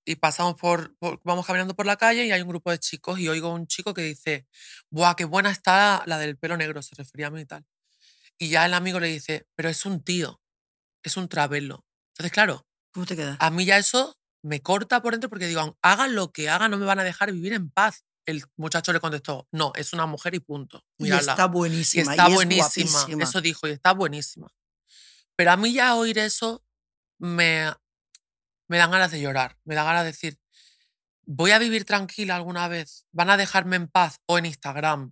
y 0.06 0.16
pasamos 0.16 0.56
por, 0.56 0.96
por- 0.98 1.20
vamos 1.24 1.46
caminando 1.46 1.76
por 1.76 1.86
la 1.86 1.96
calle 1.98 2.26
y 2.26 2.32
hay 2.32 2.42
un 2.42 2.48
grupo 2.48 2.72
de 2.72 2.80
chicos 2.80 3.20
y 3.20 3.28
oigo 3.30 3.50
a 3.50 3.54
un 3.54 3.68
chico 3.68 3.94
que 3.94 4.02
dice, 4.02 4.48
¡buah, 4.90 5.16
qué 5.16 5.26
buena 5.26 5.52
está 5.52 6.04
la 6.06 6.18
del 6.18 6.38
pelo 6.38 6.58
negro! 6.58 6.82
Se 6.82 6.96
refería 6.96 7.28
a 7.28 7.30
mí 7.32 7.42
y 7.42 7.46
tal. 7.46 7.66
Y 8.38 8.50
ya 8.50 8.66
el 8.66 8.74
amigo 8.74 9.00
le 9.00 9.08
dice, 9.08 9.48
pero 9.56 9.70
es 9.70 9.86
un 9.86 10.04
tío, 10.04 10.42
es 11.04 11.18
un 11.18 11.28
travelo. 11.30 11.86
Entonces, 12.14 12.32
claro, 12.32 12.68
¿Cómo 12.92 13.06
te 13.06 13.16
quedas? 13.16 13.38
a 13.40 13.50
mí 13.52 13.66
ya 13.66 13.78
eso 13.78 14.18
me 14.44 14.62
corta 14.62 15.02
por 15.02 15.14
dentro 15.14 15.30
porque 15.30 15.48
digo, 15.48 15.62
"Aun- 15.62 15.78
hagan 15.84 16.16
lo 16.16 16.32
que 16.32 16.50
hagan, 16.50 16.72
no 16.72 16.78
me 16.78 16.86
van 16.86 17.00
a 17.00 17.04
dejar 17.04 17.32
vivir 17.32 17.54
en 17.54 17.70
paz. 17.70 18.04
El 18.26 18.44
muchacho 18.56 18.92
le 18.94 19.00
contestó, 19.00 19.48
no, 19.52 19.72
es 19.76 19.94
una 19.94 20.08
mujer 20.08 20.34
y 20.36 20.40
punto. 20.40 20.84
y 20.98 21.04
Mírala". 21.04 21.34
está 21.34 21.46
Y 21.46 21.50
buenísima. 21.50 22.12
está 22.12 22.30
y 22.30 22.34
buenísima. 22.34 23.24
Eso 23.24 23.42
dijo, 23.42 23.68
y 23.68 23.72
está 23.72 23.94
buenísima. 23.94 24.48
Pero 25.36 25.52
a 25.52 25.58
mí 25.58 25.74
ya 25.74 25.96
oír 25.96 26.18
eso 26.20 26.64
me, 27.20 27.72
me 28.72 28.78
dan 28.78 28.90
ganas 28.90 29.12
de 29.12 29.20
llorar. 29.20 29.58
Me 29.66 29.76
da 29.76 29.84
ganas 29.84 30.04
de 30.04 30.12
decir, 30.14 30.40
voy 31.26 31.52
a 31.52 31.60
vivir 31.60 31.84
tranquila 31.84 32.38
alguna 32.38 32.70
vez. 32.70 33.06
Van 33.12 33.30
a 33.30 33.36
dejarme 33.36 33.76
en 33.76 33.88
paz 33.90 34.22
o 34.28 34.38
en 34.38 34.46
Instagram 34.46 35.12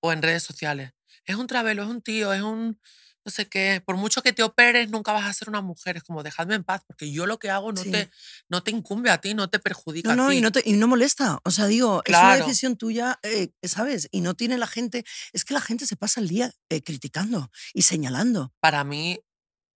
o 0.00 0.12
en 0.12 0.20
redes 0.22 0.42
sociales. 0.42 0.92
Es 1.24 1.36
un 1.36 1.46
travelo, 1.46 1.82
es 1.82 1.88
un 1.88 2.02
tío, 2.02 2.32
es 2.34 2.42
un 2.42 2.78
no 3.24 3.30
sé 3.32 3.46
qué. 3.48 3.82
Por 3.84 3.96
mucho 3.96 4.22
que 4.22 4.32
te 4.32 4.42
operes, 4.42 4.88
nunca 4.90 5.12
vas 5.12 5.24
a 5.26 5.32
ser 5.34 5.48
una 5.48 5.60
mujer. 5.60 5.96
Es 5.98 6.02
como, 6.02 6.22
dejadme 6.22 6.54
en 6.54 6.64
paz, 6.64 6.82
porque 6.86 7.10
yo 7.10 7.26
lo 7.26 7.38
que 7.38 7.50
hago 7.50 7.72
no, 7.72 7.82
Sí. 7.82 7.90
te, 7.90 8.10
no 8.48 8.62
te 8.62 8.70
incumbe 8.70 9.10
a 9.10 9.20
ti, 9.20 9.34
no 9.34 9.48
te 9.50 9.58
perjudica 9.58 10.10
No, 10.10 10.16
no, 10.16 10.26
a 10.28 10.30
ti. 10.30 10.36
y 10.36 10.40
no, 10.40 10.52
te- 10.52 10.62
y 10.64 10.72
no 10.74 10.86
molesta. 10.88 11.38
O 11.44 11.50
sea, 11.50 11.66
digo, 11.66 12.02
es 12.06 12.14
una 12.16 12.36
decisión 12.36 12.76
tuya, 12.76 13.18
eh, 13.22 13.50
¿sabes? 13.62 14.08
Y 14.12 14.20
no 14.20 14.34
tiene 14.34 14.56
la 14.56 14.66
gente. 14.66 15.04
Es 15.32 15.44
que 15.44 15.52
la 15.54 15.60
gente 15.60 15.86
se 15.86 15.96
pasa 15.96 16.20
el 16.20 16.28
día 16.28 16.52
eh, 16.70 16.82
criticando 16.82 17.50
y 17.74 17.82
señalando. 17.82 18.52
para 18.60 18.84
mí, 18.84 19.20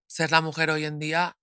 ser 0.07 0.31
la 0.31 0.41
mujer 0.43 0.71
hoy 0.71 0.85
en 0.85 0.99
día 0.99 1.37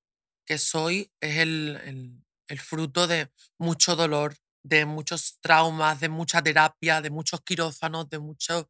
que 0.49 0.59
soy 0.59 1.13
es 1.21 1.39
el, 1.39 1.77
el- 1.85 2.59
fruto 2.61 3.07
de 3.07 3.31
mucho 3.59 3.95
dolor, 3.95 4.35
de 4.63 4.85
muchos 4.87 5.39
traumas, 5.41 6.01
de 6.01 6.09
mucha 6.09 6.43
terapia, 6.43 7.01
de 7.01 7.11
muchos 7.11 7.41
quirófanos, 7.43 8.09
de, 8.09 8.19
mucho, 8.19 8.69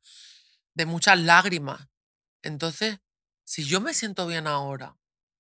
de 0.76 0.86
muchas 0.86 1.20
lágrimas. 1.20 1.88
Entonces, 2.44 3.00
si 3.46 3.66
yo 3.66 3.82
me 3.82 3.94
siento 3.94 4.28
bien 4.28 4.48
ahora, 4.48 4.98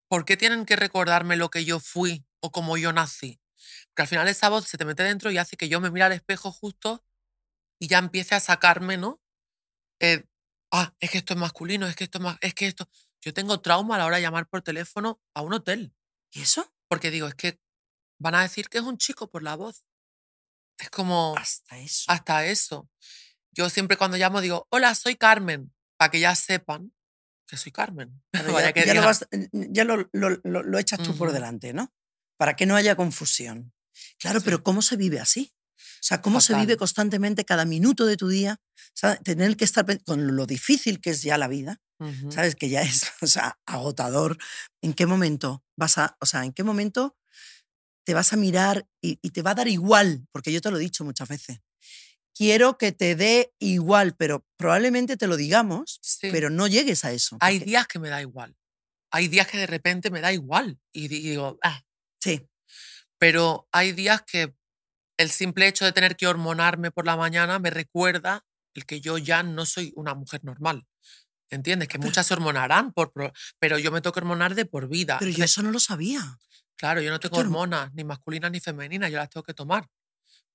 ¿por 0.09 0.25
qué 0.25 0.37
tienen 0.37 0.65
que 0.65 0.75
recordarme 0.77 1.37
lo 1.37 1.49
que 1.49 1.65
yo 1.65 1.79
fui 1.79 2.25
o 2.41 2.51
cómo 2.51 2.77
yo 2.77 2.93
nací? 2.93 3.39
Porque 3.89 4.03
al 4.03 4.07
final 4.09 4.27
esa 4.29 4.49
voz 4.49 4.67
se 4.67 4.77
te 4.77 4.85
mete 4.85 5.03
dentro 5.03 5.31
y 5.31 5.37
hace 5.39 5.57
que 5.57 5.69
yo 5.69 5.81
me 5.81 5.91
mire 5.91 6.05
al 6.05 6.13
espejo 6.13 6.51
justo 6.51 7.03
y 7.79 7.87
ya 7.87 7.99
empiece 7.99 8.35
a 8.35 8.39
sacarme, 8.39 8.97
¿no? 8.97 9.21
Eh, 9.99 10.25
ah, 10.71 10.93
es 10.99 11.11
que 11.11 11.19
esto 11.19 11.33
es 11.33 11.39
masculino, 11.39 11.87
es 11.87 11.95
que 11.95 12.05
esto 12.05 12.17
es 12.19 12.23
más, 12.23 12.37
es 12.41 12.53
que 12.53 12.67
esto. 12.67 12.89
Yo 13.21 13.33
tengo 13.33 13.61
trauma 13.61 13.95
a 13.95 13.97
la 13.99 14.05
hora 14.05 14.17
de 14.17 14.21
llamar 14.23 14.47
por 14.47 14.61
teléfono 14.61 15.21
a 15.33 15.41
un 15.41 15.53
hotel. 15.53 15.93
¿Y 16.31 16.41
eso? 16.41 16.71
Porque 16.87 17.11
digo, 17.11 17.27
es 17.27 17.35
que 17.35 17.59
van 18.19 18.35
a 18.35 18.41
decir 18.41 18.69
que 18.69 18.77
es 18.79 18.83
un 18.83 18.97
chico 18.97 19.29
por 19.29 19.43
la 19.43 19.55
voz. 19.55 19.85
Es 20.77 20.89
como 20.89 21.35
Hasta 21.37 21.77
eso. 21.77 22.05
hasta 22.11 22.45
eso. 22.45 22.89
Yo 23.51 23.69
siempre 23.69 23.97
cuando 23.97 24.17
llamo 24.17 24.41
digo, 24.41 24.67
hola, 24.69 24.95
soy 24.95 25.15
Carmen, 25.15 25.73
para 25.97 26.11
que 26.11 26.19
ya 26.19 26.35
sepan 26.35 26.93
que 27.47 27.57
soy 27.57 27.71
Carmen. 27.71 28.21
Vaya 28.61 28.67
ya 28.67 28.73
que 28.73 28.85
ya 28.85 28.93
lo, 28.93 29.01
vas- 29.01 29.27
ya 29.51 29.83
lo- 29.83 30.09
lo- 30.13 30.79
echas 30.79 31.01
tú 31.01 31.17
por 31.17 31.31
delante, 31.31 31.73
¿no? 31.73 31.91
Para 32.37 32.55
que 32.55 32.65
no 32.65 32.75
haya 32.75 32.95
confusión. 32.95 33.73
Claro, 34.19 34.39
Sí. 34.39 34.45
pero 34.45 34.63
¿cómo 34.63 34.81
se 34.81 34.95
vive 34.95 35.19
así? 35.19 35.53
O 36.01 36.01
sea, 36.01 36.21
¿cómo 36.21 36.39
se 36.41 36.53
vive 36.55 36.77
constantemente 36.77 37.45
cada 37.45 37.65
minuto 37.65 38.05
de 38.05 38.17
tu 38.17 38.27
día? 38.29 38.59
Sea, 38.93 39.15
tener 39.17 39.55
que 39.57 39.65
estar 39.65 39.85
con 40.03 40.35
lo 40.35 40.45
difícil 40.45 40.99
que 41.01 41.11
es 41.11 41.21
ya 41.21 41.37
la 41.37 41.47
vida. 41.47 41.81
¿sabes? 42.29 42.55
Que 42.55 42.69
ya 42.69 42.81
es 42.81 43.11
o 43.21 43.27
sea, 43.27 43.59
agotador. 43.65 44.37
¿En 44.81 44.93
qué 44.93 45.05
momento 45.05 45.63
vas 45.77 45.97
a, 45.97 46.15
o 46.21 46.25
sea, 46.25 46.45
en 46.45 46.53
qué 46.53 46.63
momento 46.63 47.17
te 48.05 48.13
vas 48.13 48.31
a 48.31 48.37
mirar 48.37 48.87
y, 49.01 49.19
y 49.21 49.31
te 49.31 49.41
va 49.41 49.51
a 49.51 49.55
dar 49.55 49.67
igual? 49.67 50.25
Porque 50.31 50.51
yo 50.53 50.61
te 50.61 50.71
lo 50.71 50.77
he 50.77 50.81
dicho 50.81 51.03
muchas 51.03 51.27
veces. 51.27 51.59
Quiero 52.33 52.77
que 52.77 52.93
te 52.93 53.17
dé 53.17 53.51
igual, 53.59 54.15
pero 54.15 54.45
probablemente 54.57 55.17
te 55.17 55.27
lo 55.27 55.35
digamos, 55.35 55.99
Sí. 56.01 56.29
pero 56.31 56.49
no 56.49 56.67
llegues 56.67 57.03
a 57.03 57.11
eso. 57.11 57.35
Hay 57.41 57.59
días 57.59 57.85
que 57.87 57.99
me 57.99 58.07
da 58.09 58.21
igual. 58.21 58.55
Hay 59.11 59.27
días 59.27 59.47
que 59.47 59.57
de 59.57 59.67
repente 59.67 60.09
me 60.09 60.21
da 60.21 60.31
igual 60.31 60.79
y 60.93 61.09
di- 61.09 61.19
digo, 61.21 61.57
ah, 61.63 61.81
Sí, 62.21 62.47
pero 63.17 63.67
hay 63.73 63.91
días 63.91 64.21
que 64.25 64.55
el 65.19 65.29
simple 65.29 65.67
hecho 65.67 65.85
de 65.85 65.91
tener 65.91 66.15
que 66.15 66.27
hormonarme 66.27 66.91
por 66.91 67.05
la 67.05 67.17
mañana 67.17 67.59
me 67.59 67.69
recuerda 67.69 68.45
el 68.73 68.85
que 68.85 69.01
yo 69.01 69.17
ya 69.19 69.43
no 69.43 69.65
soy 69.65 69.93
una 69.95 70.15
mujer 70.15 70.43
normal. 70.43 70.87
¿Entiendes? 71.51 71.87
Que 71.89 71.97
muchas 71.97 72.27
se 72.27 72.33
hormonarán, 72.35 72.93
por, 72.93 73.11
pero 73.59 73.79
yo 73.79 73.91
me 73.91 74.01
tengo 74.01 74.13
que 74.13 74.19
hormonar 74.19 74.55
de 74.55 74.65
por 74.65 74.87
vida. 74.87 75.17
pero 75.19 75.31
yo 75.31 75.43
eso 75.43 75.61
no 75.63 75.71
lo 75.71 75.79
sabía. 75.79 76.37
Claro, 76.77 77.01
yo 77.01 77.09
no 77.11 77.19
¿Tú 77.19 77.27
tengo 77.29 77.35
te 77.37 77.41
horm- 77.41 77.45
hormonas, 77.47 77.93
ni 77.93 78.03
masculinas 78.03 78.51
ni 78.51 78.59
femeninas, 78.59 79.11
yo 79.11 79.17
las 79.17 79.29
tengo 79.29 79.43
que 79.43 79.53
tomar. 79.53 79.87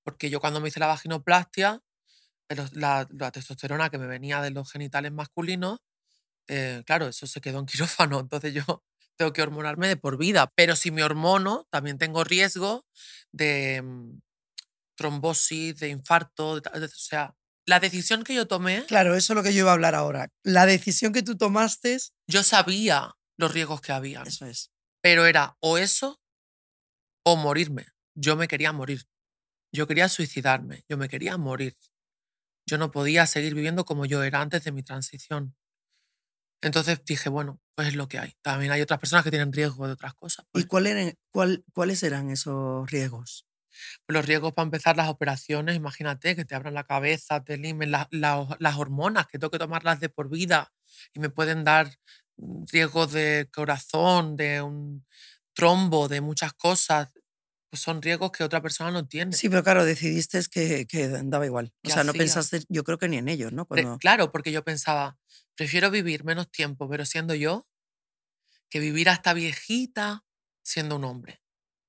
Porque 0.05 0.31
yo 0.31 0.41
cuando 0.41 0.61
me 0.61 0.69
hice 0.69 0.81
la 0.81 0.87
vaginoplastia, 0.87 1.81
la, 2.73 3.07
la 3.11 3.31
testosterona 3.33 3.91
que 3.91 3.99
me 3.99 4.07
venía 4.07 4.41
de 4.41 4.51
los 4.51 4.71
genitales 4.71 5.13
masculinos, 5.13 5.81
eh, 6.49 6.83
claro, 6.87 7.09
eso 7.09 7.27
se 7.27 7.41
quedó 7.41 7.61
en 7.61 7.67
quirófano, 8.09 8.21
entonces 8.21 8.55
yo 8.55 8.85
tengo 9.17 9.33
que 9.33 9.43
hormonarme 9.43 9.89
de 9.89 9.97
por 9.97 10.19
vida. 10.19 10.53
Pero 10.57 10.77
si 10.77 10.91
me 10.91 11.05
hormono, 11.05 11.67
también 11.71 11.99
tengo 11.99 12.25
riesgo 12.25 12.87
de 13.33 13.83
mm, 13.83 14.19
trombosis, 14.97 15.77
de 15.79 15.89
infarto, 15.89 16.53
o 16.53 16.89
sea, 16.95 17.35
la 17.67 17.81
decisión 17.81 18.25
que 18.25 18.35
yo 18.35 18.47
tomé, 18.47 18.85
Claro, 18.87 19.15
eso 19.15 19.33
es 19.33 19.37
lo 19.37 19.43
que 19.43 19.53
yo 19.55 19.61
iba 19.61 19.71
a 19.71 19.75
hablar 19.75 19.95
ahora. 19.95 20.29
La 20.43 20.67
decisión 20.67 21.13
que 21.13 21.23
tú 21.23 21.37
tomaste, 21.37 21.99
yo 22.29 22.43
sabía 22.43 23.15
los 23.39 23.53
riesgos 23.53 23.81
que 23.81 23.93
había, 23.93 24.23
eso 24.23 24.47
es. 24.47 24.71
pero 25.03 25.27
era 25.27 25.57
o 25.61 25.79
eso 25.79 26.21
o 27.27 27.37
morirme. 27.37 27.87
Yo 28.17 28.37
me 28.37 28.49
quería 28.49 28.73
morir. 28.73 29.03
Yo 29.73 29.87
quería 29.87 30.09
suicidarme. 30.09 30.85
Yo 30.89 30.97
me 30.97 31.09
quería 31.09 31.37
morir. 31.37 31.77
Yo 32.69 32.79
no 32.79 32.91
podía 32.91 33.27
seguir 33.27 33.55
viviendo 33.55 33.85
como 33.85 34.07
yo 34.07 34.23
era 34.23 34.41
antes 34.41 34.63
de 34.65 34.73
mi 34.73 34.83
transición. 34.83 35.57
Entonces 36.63 37.03
dije, 37.05 37.29
bueno, 37.29 37.61
pues 37.75 37.89
es 37.89 37.95
lo 37.97 38.09
que 38.09 38.19
hay. 38.19 38.35
También 38.43 38.73
hay 38.73 38.81
otras 38.81 39.01
personas 39.01 39.25
que 39.25 39.31
tienen 39.31 39.53
riesgo 39.53 39.87
de 39.87 39.95
otras 39.95 40.15
cosas. 40.15 40.45
¿Y 40.47 40.51
pues. 40.53 40.67
cuál 40.67 40.87
eran- 40.87 41.15
cuál- 41.33 41.65
cuáles 41.73 42.03
eran 42.03 42.31
esos 42.31 42.91
riesgos? 42.91 43.47
Los 44.09 44.27
riesgos 44.27 44.53
para 44.53 44.65
empezar 44.67 44.97
las 44.97 45.09
operaciones, 45.09 45.77
imagínate 45.77 46.37
que 46.37 46.45
te 46.45 46.55
abran 46.55 46.75
la 46.75 46.85
cabeza, 46.85 47.43
te 47.45 47.57
limen 47.59 47.91
la- 47.91 48.09
la- 48.11 48.57
las 48.61 48.77
hormonas, 48.77 49.27
que 49.27 49.39
tengo 49.39 49.51
que 49.51 49.59
tomarlas 49.59 50.01
de 50.01 50.09
por 50.09 50.29
vida 50.31 50.73
y 51.13 51.21
me 51.21 51.31
pueden 51.31 51.65
dar 51.65 51.91
mm, 52.37 52.65
riesgos 52.73 53.13
de 53.13 53.49
corazón, 53.53 54.37
de 54.37 54.63
un 54.63 55.07
trombo, 55.55 56.09
de 56.09 56.21
muchas 56.21 56.53
cosas. 56.55 57.13
Pues 57.71 57.83
son 57.83 58.03
riesgos 58.03 58.33
que 58.33 58.45
otra 58.45 58.63
persona 58.63 58.91
no 58.93 59.07
tiene. 59.07 59.33
Sí, 59.33 59.49
pero 59.49 59.63
claro, 59.65 59.85
decidiste 59.85 60.41
que, 60.51 60.87
que 60.87 61.09
daba 61.09 61.47
igual. 61.47 61.73
O 61.83 61.85
¿Qué 61.85 61.91
sea, 61.91 62.05
no 62.05 62.13
pensaste, 62.13 62.63
yo 62.69 62.85
creo 62.85 62.99
que 62.99 63.09
ni 63.09 63.17
en 63.19 63.29
ellos, 63.29 63.53
¿no? 63.53 63.67
Cuando, 63.67 63.99
Claro, 63.99 64.31
porque 64.33 64.53
yo 64.53 64.63
pensaba, 64.65 65.19
prefiero 65.57 65.91
vivir 65.91 66.25
menos 66.25 66.51
tiempo, 66.51 66.89
pero 66.89 67.05
siendo 67.05 67.35
yo, 67.35 67.67
que 68.69 68.79
vivir 68.81 69.09
hasta 69.09 69.33
viejita 69.35 70.25
siendo 70.63 70.97
un 70.97 71.05
hombre. 71.05 71.41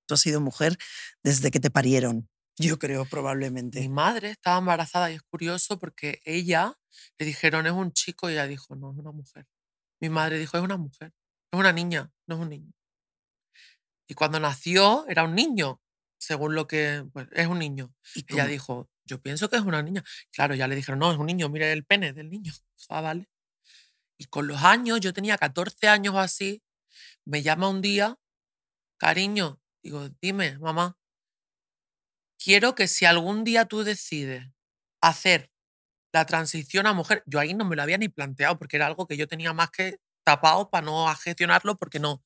Tú 0.05 0.13
has 0.15 0.21
sido 0.21 0.41
mujer 0.41 0.77
desde 1.23 1.51
que 1.51 1.59
te 1.59 1.71
parieron, 1.71 2.29
yo 2.57 2.79
creo, 2.79 3.05
Mi 3.05 3.09
probablemente. 3.09 3.89
madre 3.89 4.31
estaba 4.31 4.57
embarazada 4.59 5.11
y 5.11 5.15
es 5.15 5.21
curioso 5.23 5.79
porque 5.79 6.21
ella 6.25 6.73
le 7.17 7.25
dijeron 7.25 7.65
es 7.67 7.73
un 7.73 7.91
chico 7.93 8.29
y 8.29 8.33
ella 8.33 8.47
dijo 8.47 8.75
no, 8.75 8.91
es 8.91 8.97
una 8.97 9.11
mujer. 9.11 9.45
Mi 10.01 10.09
madre 10.09 10.39
dijo 10.39 10.57
es 10.57 10.63
una 10.63 10.77
mujer, 10.77 11.13
es 11.51 11.59
una 11.59 11.73
niña, 11.73 12.11
no 12.27 12.35
es 12.35 12.41
un 12.41 12.49
niño. 12.49 12.73
Y 14.07 14.13
cuando 14.13 14.39
nació 14.39 15.05
era 15.07 15.23
un 15.23 15.35
niño, 15.35 15.81
según 16.17 16.55
lo 16.55 16.67
que 16.67 17.05
pues, 17.13 17.27
es 17.31 17.47
un 17.47 17.59
niño. 17.59 17.93
¿Y 18.13 18.25
Ella 18.33 18.45
dijo, 18.45 18.89
yo 19.05 19.21
pienso 19.21 19.49
que 19.49 19.57
es 19.57 19.63
una 19.63 19.81
niña. 19.81 20.03
Claro, 20.31 20.55
ya 20.55 20.67
le 20.67 20.75
dijeron, 20.75 20.99
no, 20.99 21.11
es 21.11 21.17
un 21.17 21.25
niño, 21.25 21.49
mire 21.49 21.71
el 21.71 21.85
pene 21.85 22.13
del 22.13 22.29
niño. 22.29 22.53
Ah, 22.89 23.01
vale. 23.01 23.27
Y 24.17 24.25
con 24.25 24.47
los 24.47 24.61
años, 24.63 24.99
yo 25.01 25.13
tenía 25.13 25.37
14 25.37 25.87
años 25.87 26.13
o 26.13 26.19
así, 26.19 26.61
me 27.25 27.41
llama 27.41 27.69
un 27.69 27.81
día, 27.81 28.17
cariño, 28.97 29.59
digo, 29.85 30.09
dime, 30.19 30.57
mamá, 30.57 30.97
quiero 32.39 32.73
que 32.73 32.87
si 32.87 33.05
algún 33.05 33.43
día 33.43 33.65
tú 33.65 33.83
decides 33.83 34.43
hacer 34.99 35.51
la 36.11 36.25
transición 36.25 36.87
a 36.87 36.93
mujer, 36.93 37.23
yo 37.27 37.39
ahí 37.39 37.53
no 37.53 37.65
me 37.65 37.75
lo 37.75 37.83
había 37.83 37.99
ni 37.99 38.09
planteado 38.09 38.57
porque 38.57 38.77
era 38.77 38.87
algo 38.87 39.05
que 39.05 39.15
yo 39.15 39.27
tenía 39.27 39.53
más 39.53 39.69
que 39.69 39.99
tapado 40.23 40.71
para 40.71 40.83
no 40.83 41.13
gestionarlo 41.15 41.77
porque 41.77 41.99
no, 41.99 42.23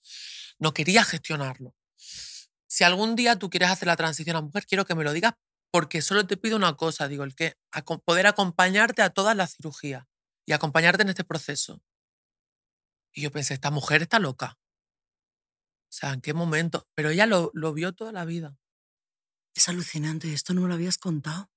no 0.58 0.74
quería 0.74 1.04
gestionarlo. 1.04 1.76
Si 2.68 2.86
algún 2.86 3.18
día 3.18 3.36
tú 3.36 3.50
quieres 3.50 3.70
hacer 3.70 3.88
la 3.88 3.98
transición 3.98 4.38
a 4.38 4.42
mujer, 4.42 4.66
quiero 4.66 4.86
que 4.86 4.96
me 4.96 5.04
lo 5.04 5.12
digas 5.12 5.34
porque 5.70 6.02
solo 6.02 6.26
te 6.26 6.38
pido 6.38 6.56
una 6.56 6.78
cosa, 6.78 7.10
digo, 7.10 7.26
el 7.26 7.36
que 7.36 7.56
poder 8.06 8.26
acompañarte 8.26 9.02
a 9.02 9.10
todas 9.10 9.36
las 9.36 9.56
cirugías 9.56 10.06
y 10.46 10.54
acompañarte 10.54 11.02
en 11.02 11.10
este 11.10 11.26
proceso. 11.26 11.84
Y 13.12 13.22
yo 13.22 13.32
pensé, 13.32 13.54
esta 13.54 13.70
mujer 13.70 14.02
está 14.04 14.18
loca. 14.18 14.58
O 15.90 15.92
sea, 15.92 16.14
¿en 16.14 16.22
qué 16.22 16.34
momento? 16.34 16.88
Pero 16.96 17.10
ella 17.10 17.26
lo, 17.26 17.52
lo 17.54 17.74
vio 17.74 17.94
toda 17.94 18.12
la 18.12 18.26
vida. 18.26 18.58
Es 19.56 19.68
alucinante, 19.70 20.32
esto 20.34 20.54
no 20.54 20.62
me 20.62 20.68
lo 20.68 20.76
habías 20.76 20.98
contado. 20.98 21.50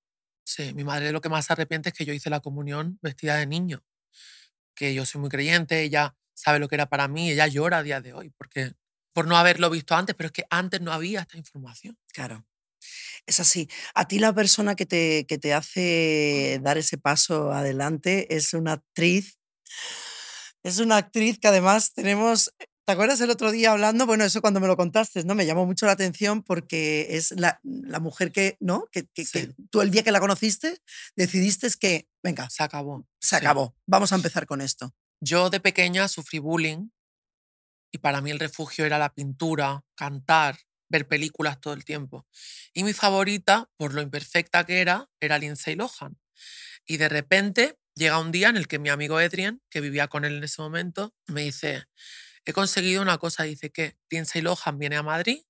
Sí, 0.44 0.72
mi 0.74 0.84
madre 0.84 1.12
lo 1.12 1.20
que 1.20 1.28
más 1.28 1.46
se 1.46 1.52
arrepiente 1.52 1.90
es 1.90 1.94
que 1.94 2.04
yo 2.04 2.12
hice 2.12 2.30
la 2.30 2.40
comunión 2.40 2.98
vestida 3.02 3.36
de 3.36 3.46
niño. 3.46 3.84
Que 4.74 4.94
yo 4.94 5.06
soy 5.06 5.20
muy 5.20 5.30
creyente, 5.30 5.82
ella 5.82 6.16
sabe 6.34 6.58
lo 6.58 6.68
que 6.68 6.76
era 6.76 6.88
para 6.88 7.08
mí, 7.08 7.30
ella 7.30 7.46
llora 7.46 7.78
a 7.78 7.82
día 7.82 8.00
de 8.00 8.14
hoy, 8.14 8.30
porque 8.30 8.72
por 9.12 9.26
no 9.26 9.36
haberlo 9.36 9.70
visto 9.70 9.94
antes, 9.94 10.16
pero 10.16 10.28
es 10.28 10.32
que 10.32 10.46
antes 10.50 10.80
no 10.80 10.92
había 10.92 11.20
esta 11.20 11.36
información. 11.36 11.98
Claro. 12.12 12.46
Es 13.26 13.38
así. 13.38 13.68
A 13.94 14.08
ti 14.08 14.18
la 14.18 14.34
persona 14.34 14.74
que 14.74 14.86
te, 14.86 15.26
que 15.26 15.38
te 15.38 15.54
hace 15.54 16.58
dar 16.62 16.78
ese 16.78 16.98
paso 16.98 17.52
adelante 17.52 18.34
es 18.34 18.54
una 18.54 18.72
actriz. 18.72 19.38
Es 20.64 20.78
una 20.78 20.96
actriz 20.96 21.38
que 21.38 21.48
además 21.48 21.92
tenemos... 21.92 22.52
¿Te 22.84 22.92
acuerdas 22.92 23.20
el 23.20 23.30
otro 23.30 23.52
día 23.52 23.70
hablando? 23.72 24.06
Bueno, 24.06 24.24
eso 24.24 24.40
cuando 24.40 24.58
me 24.58 24.66
lo 24.66 24.76
contaste, 24.76 25.22
¿no? 25.24 25.36
Me 25.36 25.46
llamó 25.46 25.66
mucho 25.66 25.86
la 25.86 25.92
atención 25.92 26.42
porque 26.42 27.06
es 27.16 27.30
la, 27.32 27.60
la 27.62 28.00
mujer 28.00 28.32
que, 28.32 28.56
¿no? 28.60 28.88
Que, 28.90 29.04
que- 29.06 29.24
que 29.24 29.24
Sí. 29.46 29.54
tú 29.70 29.82
el 29.82 29.90
día 29.92 30.02
que 30.02 30.10
la 30.10 30.18
conociste 30.18 30.78
decidiste 31.14 31.68
que, 31.78 32.08
venga, 32.24 32.50
Se 32.50 32.62
acabó. 32.64 33.06
se 33.20 33.30
Sí. 33.30 33.36
acabó, 33.36 33.76
vamos 33.86 34.12
a 34.12 34.16
empezar 34.16 34.46
con 34.46 34.60
esto. 34.60 34.92
Yo 35.20 35.48
de 35.48 35.60
pequeña 35.60 36.08
sufrí 36.08 36.40
bullying 36.40 36.88
y 37.92 37.98
para 37.98 38.20
mí 38.20 38.32
el 38.32 38.40
refugio 38.40 38.84
era 38.84 38.98
la 38.98 39.14
pintura, 39.14 39.84
cantar, 39.94 40.58
ver 40.88 41.06
películas 41.06 41.60
todo 41.60 41.74
el 41.74 41.84
tiempo. 41.84 42.26
Y 42.74 42.82
mi 42.82 42.92
favorita, 42.92 43.70
por 43.76 43.94
lo 43.94 44.02
imperfecta 44.02 44.64
que 44.66 44.80
era, 44.80 45.08
era 45.20 45.38
Lindsay 45.38 45.76
Lohan. 45.76 46.18
Y 46.84 46.96
de 46.96 47.08
repente 47.08 47.78
llega 47.94 48.18
un 48.18 48.32
día 48.32 48.48
en 48.48 48.56
el 48.56 48.66
que 48.66 48.80
mi 48.80 48.88
amigo 48.88 49.18
Adrian, 49.18 49.62
que 49.70 49.80
vivía 49.80 50.08
con 50.08 50.24
él 50.24 50.38
en 50.38 50.44
ese 50.44 50.60
momento, 50.60 51.14
me 51.28 51.42
dice, 51.42 51.84
he 52.44 52.52
conseguido 52.52 53.02
una 53.02 53.18
cosa, 53.18 53.44
dice 53.44 53.70
que 53.70 53.96
Lindsay 54.11 54.42
Lohan 54.42 54.78
viene 54.78 54.96
a 54.96 55.02
Madrid 55.02 55.42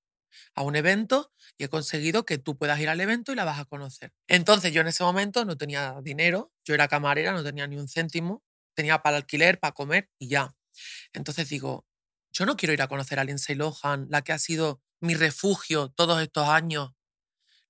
a 0.54 0.62
un 0.62 0.76
evento 0.76 1.32
y 1.58 1.64
he 1.64 1.68
conseguido 1.68 2.24
que 2.24 2.38
tú 2.38 2.56
puedas 2.56 2.80
ir 2.80 2.88
al 2.88 3.00
evento 3.00 3.32
y 3.32 3.36
la 3.36 3.44
vas 3.44 3.58
a 3.58 3.64
conocer. 3.64 4.12
Entonces 4.28 4.72
yo 4.72 4.80
en 4.80 4.88
ese 4.88 5.04
momento 5.04 5.44
no 5.44 5.56
tenía 5.56 5.96
dinero, 6.02 6.52
yo 6.64 6.74
era 6.74 6.88
camarera, 6.88 7.32
no 7.32 7.42
tenía 7.44 7.66
ni 7.66 7.76
un 7.76 7.88
céntimo, 7.88 8.42
tenía 8.74 9.02
para 9.02 9.18
alquiler, 9.18 9.58
para 9.58 9.72
comer 9.72 10.10
y 10.18 10.28
ya. 10.28 10.54
Entonces 11.12 11.48
digo, 11.48 11.86
yo 12.30 12.46
no 12.46 12.56
quiero 12.56 12.72
ir 12.72 12.82
a 12.82 12.88
conocer 12.88 13.18
a 13.18 13.24
Lindsay 13.24 13.54
Lohan, 13.54 14.06
la 14.08 14.22
que 14.22 14.32
ha 14.32 14.38
sido 14.38 14.82
mi 15.00 15.14
refugio 15.14 15.90
todos 15.90 16.22
estos 16.22 16.48
años, 16.48 16.92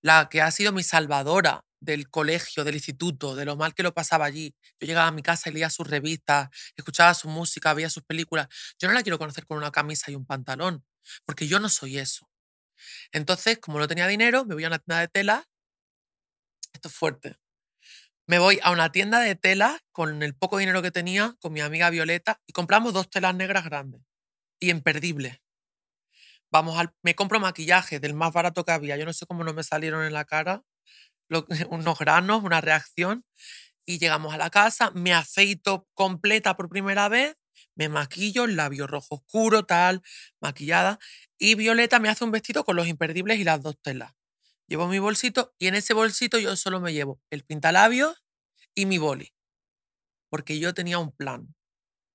la 0.01 0.29
que 0.29 0.43
ha 0.43 0.51
sido 0.51 0.73
mi 0.73 0.83
salvadora 0.83 1.65
del 1.83 2.09
colegio, 2.09 2.65
del 2.65 2.77
instituto, 2.77 3.35
de 3.35 3.45
lo 3.45 3.57
mal 3.57 3.75
que 3.75 3.83
lo 3.83 3.93
pasaba 3.93 4.25
allí. 4.25 4.55
Yo 4.81 4.87
llegaba 4.87 5.09
a 5.09 5.13
mi 5.13 5.23
casa 5.23 5.51
y 5.51 5.53
leía 5.53 5.69
sus 5.69 5.87
revistas, 5.87 6.49
escuchaba 6.77 7.13
su 7.15 7.29
música, 7.29 7.75
veía 7.75 7.91
sus 7.91 8.05
películas. 8.05 8.49
Yo 8.79 8.89
no 8.89 8.95
la 8.95 9.03
quiero 9.03 9.19
conocer 9.19 9.47
con 9.47 9.59
una 9.59 9.73
camisa 9.73 10.11
y 10.11 10.15
un 10.15 10.25
pantalón, 10.25 10.85
porque 11.25 11.49
yo 11.49 11.59
no 11.59 11.69
soy 11.69 11.99
eso. 11.99 12.31
Entonces, 13.11 13.59
como 13.59 13.79
no 13.79 13.89
tenía 13.89 14.07
dinero, 14.07 14.45
me 14.45 14.55
voy 14.55 14.65
a 14.65 14.69
una 14.69 14.79
tienda 14.79 15.01
de 15.01 15.09
tela. 15.09 15.49
Esto 16.73 16.89
es 16.89 16.95
fuerte. 16.95 17.37
Me 18.27 18.39
voy 18.39 18.61
a 18.63 18.71
una 18.71 18.93
tienda 18.93 19.21
de 19.21 19.35
tela 19.35 19.81
con 19.91 20.23
el 20.23 20.35
poco 20.35 20.59
dinero 20.59 20.83
que 20.83 20.93
tenía, 20.93 21.35
con 21.41 21.53
mi 21.53 21.61
amiga 21.61 21.91
Violeta, 21.91 22.41
y 22.47 22.53
compramos 22.53 22.93
dos 22.93 23.11
telas 23.11 23.35
negras 23.35 23.65
grandes 23.65 24.03
y 24.61 24.71
imperdibles. 24.71 25.41
Vamos 26.51 26.79
al, 26.79 26.95
me 27.03 27.17
compro 27.17 27.41
maquillaje 27.41 27.99
del 27.99 28.15
más 28.15 28.33
barato 28.33 28.65
que 28.65 28.73
había. 28.73 28.97
Yo 28.97 29.05
no 29.05 29.13
sé 29.13 29.27
cómo 29.27 29.43
no 29.43 29.53
me 29.53 29.65
salieron 29.65 30.05
en 30.05 30.13
la 30.13 30.25
cara 30.25 30.63
lo- 31.33 31.47
unos 31.71 31.99
granos, 31.99 32.45
una 32.45 32.61
reacción. 32.61 33.25
Y 33.87 33.99
llegamos 33.99 34.35
a 34.35 34.39
la 34.39 34.51
casa, 34.51 34.91
me 34.93 35.13
afeito 35.15 35.89
completa 35.95 36.57
por 36.57 36.69
primera 36.69 37.09
vez, 37.09 37.37
me 37.77 37.89
maquillo, 37.89 38.47
labio 38.47 38.87
rojo 38.87 39.17
oscuro, 39.17 39.65
tal, 39.65 40.03
maquillada. 40.41 40.99
Y 41.39 41.57
Violeta 41.57 41.99
me 42.01 42.09
hace 42.09 42.25
un 42.25 42.31
vestido 42.33 42.65
con 42.65 42.77
los 42.77 42.87
imperdibles 42.89 43.39
y 43.41 43.45
las 43.45 43.63
dos 43.63 43.77
telas. 43.83 44.13
Llevo 44.69 44.89
mi 44.89 44.99
bolsito 45.01 45.55
y 45.59 45.69
en 45.69 45.77
ese 45.77 45.95
bolsito 45.95 46.39
yo 46.39 46.57
solo 46.57 46.81
me 46.81 46.93
llevo 46.95 47.21
el 47.31 47.45
pintalabios 47.45 48.25
y 48.75 48.87
mi 48.87 48.99
boli. 48.99 49.33
Porque 50.31 50.59
yo 50.59 50.75
tenía 50.75 50.99
un 50.99 51.13
plan, 51.13 51.55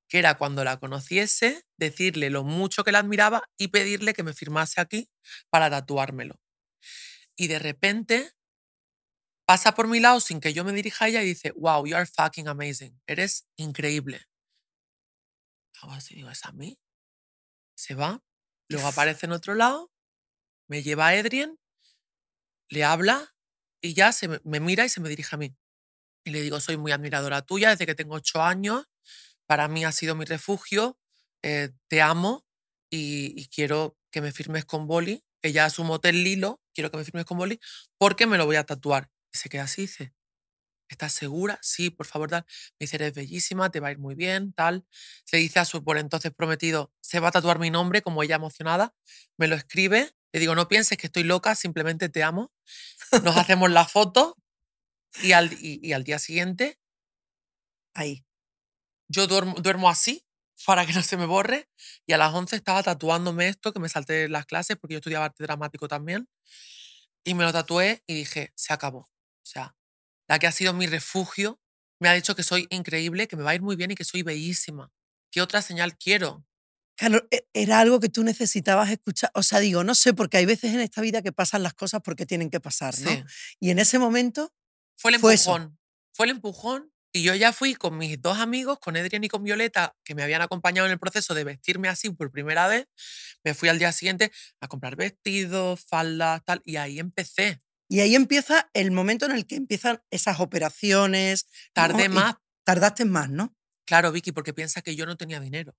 que 0.10 0.20
era 0.20 0.38
cuando 0.38 0.64
la 0.64 0.80
conociese, 0.80 1.66
decirle 1.78 2.30
lo 2.32 2.44
mucho 2.44 2.84
que 2.84 2.92
la 2.94 3.00
admiraba 3.00 3.44
y 3.58 3.70
pedirle 3.70 4.14
que 4.14 4.24
me 4.24 4.34
firmase 4.34 4.82
aquí 4.82 5.10
para 5.50 5.70
tatuármelo. 5.70 6.40
Y 7.36 7.48
de 7.48 7.60
repente 7.60 8.32
pasa 9.48 9.74
por 9.74 9.88
mi 9.88 10.02
lado 10.02 10.20
sin 10.20 10.42
que 10.42 10.54
yo 10.54 10.66
me 10.66 10.74
dirija 10.74 11.06
a 11.06 11.08
ella 11.08 11.24
y 11.24 11.28
dice, 11.28 11.54
wow, 11.56 11.86
you 11.88 11.96
are 11.96 12.06
fucking 12.06 12.50
amazing, 12.50 13.00
eres 13.08 13.48
increíble. 13.56 14.28
Hago 15.82 15.94
así, 15.94 16.16
digo, 16.16 16.30
¿es 16.30 16.46
a 16.46 16.52
mí? 16.52 16.78
Se 17.78 17.96
va, 17.96 18.22
luego 18.68 18.88
aparece 18.88 19.26
en 19.26 19.32
otro 19.32 19.56
lado, 19.56 19.90
me 20.68 20.84
lleva 20.84 21.08
a 21.08 21.16
Edrien, 21.16 21.58
le 22.70 22.84
habla 22.84 23.36
y 23.82 23.94
ya 23.94 24.12
se 24.12 24.28
me, 24.28 24.42
me 24.44 24.60
mira 24.60 24.84
y 24.86 24.90
se 24.90 25.00
me 25.00 25.08
dirige 25.08 25.36
a 25.36 25.40
mí. 25.40 25.56
Y 26.26 26.32
le 26.32 26.42
digo, 26.42 26.60
soy 26.60 26.78
muy 26.78 26.92
admiradora 26.92 27.42
tuya 27.42 27.70
desde 27.70 27.86
que 27.86 27.96
tengo 27.96 28.16
ocho 28.16 28.42
años, 28.42 28.86
para 29.46 29.70
mí 29.70 29.86
has 29.86 29.96
sido 29.96 30.16
mi 30.16 30.26
refugio, 30.26 31.00
eh, 31.42 31.72
te 31.88 32.02
amo 32.02 32.46
y, 32.90 33.34
y 33.40 33.48
quiero 33.48 33.98
que 34.12 34.22
me 34.22 34.34
firmes 34.34 34.66
con 34.66 34.88
boli. 34.88 35.24
Ella 35.42 35.68
es 35.68 35.80
un 35.80 35.88
motel 35.88 36.24
Lilo, 36.24 36.62
quiero 36.74 36.92
que 36.92 36.98
me 36.98 37.06
firmes 37.06 37.26
con 37.26 37.38
boli 37.38 37.60
porque 37.98 38.28
me 38.28 38.38
lo 38.38 38.46
voy 38.46 38.58
a 38.58 38.66
tatuar. 38.66 39.10
Se 39.34 39.50
queda 39.50 39.64
así, 39.64 39.84
dice, 39.84 40.14
¿estás 40.90 41.14
segura? 41.14 41.60
Sí, 41.62 41.90
por 41.92 42.08
favor, 42.08 42.30
tal. 42.30 42.46
Me 42.80 42.86
dice, 42.86 42.98
eres 42.98 43.14
bellísima, 43.14 43.72
te 43.72 43.80
va 43.82 43.90
a 43.90 43.92
ir 43.92 44.00
muy 44.00 44.16
bien, 44.16 44.54
tal. 44.54 44.86
Le 45.32 45.40
dice 45.40 45.60
a 45.60 45.66
su 45.66 45.84
por 45.84 45.98
entonces 45.98 46.34
prometido, 46.36 46.94
se 47.02 47.20
va 47.20 47.30
a 47.30 47.32
tatuar 47.32 47.60
mi 47.60 47.72
nombre, 47.72 48.02
como 48.02 48.24
ella 48.24 48.36
emocionada. 48.38 48.96
Me 49.38 49.48
lo 49.48 49.56
escribe. 49.56 50.12
Le 50.34 50.40
digo, 50.42 50.56
no 50.56 50.68
pienses 50.70 50.98
que 50.98 51.08
estoy 51.08 51.24
loca, 51.24 51.56
simplemente 51.56 52.10
te 52.10 52.24
amo. 52.24 52.52
Nos 53.24 53.38
hacemos 53.38 53.72
la 53.72 53.86
foto 53.88 54.38
y 55.24 55.34
al, 55.34 55.54
y- 55.62 55.94
al 55.94 56.04
día 56.06 56.20
siguiente 56.20 56.80
Ahí. 57.94 58.26
yo 59.10 59.28
duermo, 59.28 59.56
duermo 59.62 59.90
así 59.90 60.26
para 60.66 60.86
que 60.86 60.94
no 60.94 61.04
se 61.04 61.18
me 61.18 61.26
borre 61.26 61.70
y 62.08 62.14
a 62.14 62.18
las 62.18 62.34
11 62.34 62.56
estaba 62.58 62.84
tatuándome 62.84 63.48
esto 63.50 63.74
que 63.74 63.80
me 63.80 63.90
salté 63.90 64.30
las 64.30 64.46
clases 64.46 64.78
porque 64.78 64.96
yo 64.96 65.00
estudiaba 65.00 65.26
arte 65.26 65.44
dramático 65.44 65.88
también 65.88 66.30
y 67.24 67.34
me 67.36 67.44
lo 67.46 67.54
tatué 67.54 68.04
y 68.08 68.16
dije, 68.16 68.52
se 68.56 68.74
acabó. 68.74 69.10
O 69.48 69.50
sea, 69.50 69.76
la 70.28 70.40
que 70.40 70.48
ha 70.48 70.52
sido 70.52 70.74
mi 70.74 70.88
refugio 70.88 71.62
me 72.02 72.10
ha 72.10 72.14
dicho 72.14 72.36
que 72.36 72.44
soy 72.44 72.68
increíble, 72.70 73.28
que 73.28 73.38
me 73.38 73.44
va 73.44 73.52
a 73.52 73.56
ir 73.56 73.62
muy 73.62 73.76
bien 73.76 73.92
y 73.92 73.96
que 73.96 74.04
soy 74.04 74.22
bellísima. 74.24 74.92
¿Qué 75.32 75.42
otra 75.42 75.62
señal 75.62 75.98
quiero? 75.98 76.46
Claro, 76.98 77.26
e- 77.32 77.48
era 77.54 77.80
algo 77.80 78.00
que 78.00 78.10
tú 78.10 78.24
necesitabas 78.24 78.90
escuchar. 78.90 79.32
O 79.36 79.44
sea, 79.44 79.60
digo, 79.60 79.84
no 79.84 79.96
sé, 79.96 80.14
porque 80.14 80.38
hay 80.38 80.46
veces 80.46 80.74
en 80.74 80.82
esta 80.82 81.02
vida 81.02 81.22
que 81.22 81.32
pasan 81.32 81.64
las 81.64 81.74
cosas 81.74 82.02
porque 82.04 82.26
tienen 82.26 82.50
que 82.50 82.60
pasar, 82.60 82.98
¿no? 83.00 83.10
Sí. 83.12 83.24
Y 83.60 83.70
en 83.70 83.80
ese 83.80 84.00
momento, 84.00 84.54
Fue 84.98 85.12
el 85.12 85.16
empujón. 85.16 85.80
Fue 86.14 86.26
el 86.26 86.32
empujón. 86.32 86.92
Y 87.14 87.24
yo 87.24 87.34
ya 87.34 87.54
fui 87.54 87.74
con 87.74 87.98
mis 87.98 88.22
dos 88.22 88.38
amigos, 88.38 88.80
con 88.80 88.96
Edrian 88.96 89.24
y 89.24 89.30
con 89.30 89.44
Violeta, 89.44 89.96
que 90.04 90.14
me 90.14 90.24
habían 90.24 90.42
acompañado 90.42 90.86
en 90.88 90.92
el 90.92 91.00
proceso 91.00 91.34
de 91.34 91.44
vestirme 91.46 91.88
así 91.88 92.10
por 92.10 92.32
primera 92.32 92.68
vez. 92.68 92.88
Me 93.44 93.54
fui 93.54 93.70
al 93.70 93.80
día 93.80 93.92
siguiente 93.92 94.32
a 94.60 94.68
comprar 94.68 94.96
vestidos, 94.96 95.80
faldas, 95.86 96.44
tal. 96.46 96.62
Y 96.66 96.76
ahí 96.76 97.00
empecé. 97.00 97.60
Y 97.90 98.00
ahí 98.02 98.16
empieza 98.16 98.70
el 98.74 98.92
momento 98.92 99.26
en 99.26 99.32
el 99.32 99.46
que 99.48 99.56
empiezan 99.56 100.02
esas 100.12 100.40
operaciones. 100.40 101.46
¿no? 101.48 101.72
Tardé 101.74 102.06
Y 102.06 102.10
más, 102.10 102.36
Tardaste 102.66 103.06
más, 103.06 103.30
¿no? 103.30 103.56
claro, 103.86 104.12
Vicky, 104.12 104.34
porque 104.34 104.54
piensa 104.54 104.82
que 104.82 104.96
yo 104.96 105.06
no 105.06 105.16
tenía 105.16 105.40
dinero. 105.40 105.76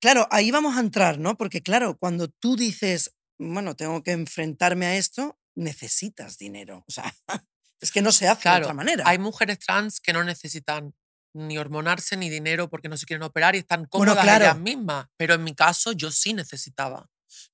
Claro, 0.00 0.26
ahí 0.30 0.50
vamos 0.50 0.76
a 0.76 0.80
entrar, 0.80 1.18
¿no? 1.18 1.36
Porque 1.36 1.62
claro, 1.62 1.96
cuando 1.98 2.28
tú 2.28 2.56
dices, 2.56 3.14
bueno, 3.38 3.76
tengo 3.76 4.02
que 4.02 4.12
enfrentarme 4.12 4.86
a 4.86 4.96
esto, 4.96 5.38
necesitas 5.54 6.38
dinero. 6.38 6.84
O 6.88 6.90
sea, 6.90 7.14
es 7.80 7.90
que 7.92 8.02
no 8.02 8.10
se 8.12 8.26
hace 8.26 8.38
de 8.38 8.42
Claro, 8.42 8.64
otra 8.66 8.74
manera. 8.74 9.04
hay 9.06 9.18
mujeres 9.18 9.58
trans 9.60 10.00
que 10.00 10.12
no 10.12 10.24
necesitan 10.24 10.94
ni 11.32 11.58
hormonarse 11.58 12.16
ni 12.16 12.28
dinero 12.28 12.68
porque 12.68 12.88
no 12.88 12.96
se 12.96 13.06
quieren 13.06 13.22
operar 13.22 13.54
y 13.54 13.58
están 13.58 13.86
Bueno, 13.92 14.12
cómodas 14.14 14.24
claro. 14.24 14.44
ellas 14.46 14.58
mismas. 14.58 15.06
Pero 15.16 15.34
en 15.34 15.44
mi 15.44 15.54
caso, 15.54 15.92
yo 15.92 16.10
sí 16.10 16.32
necesitaba. 16.34 17.08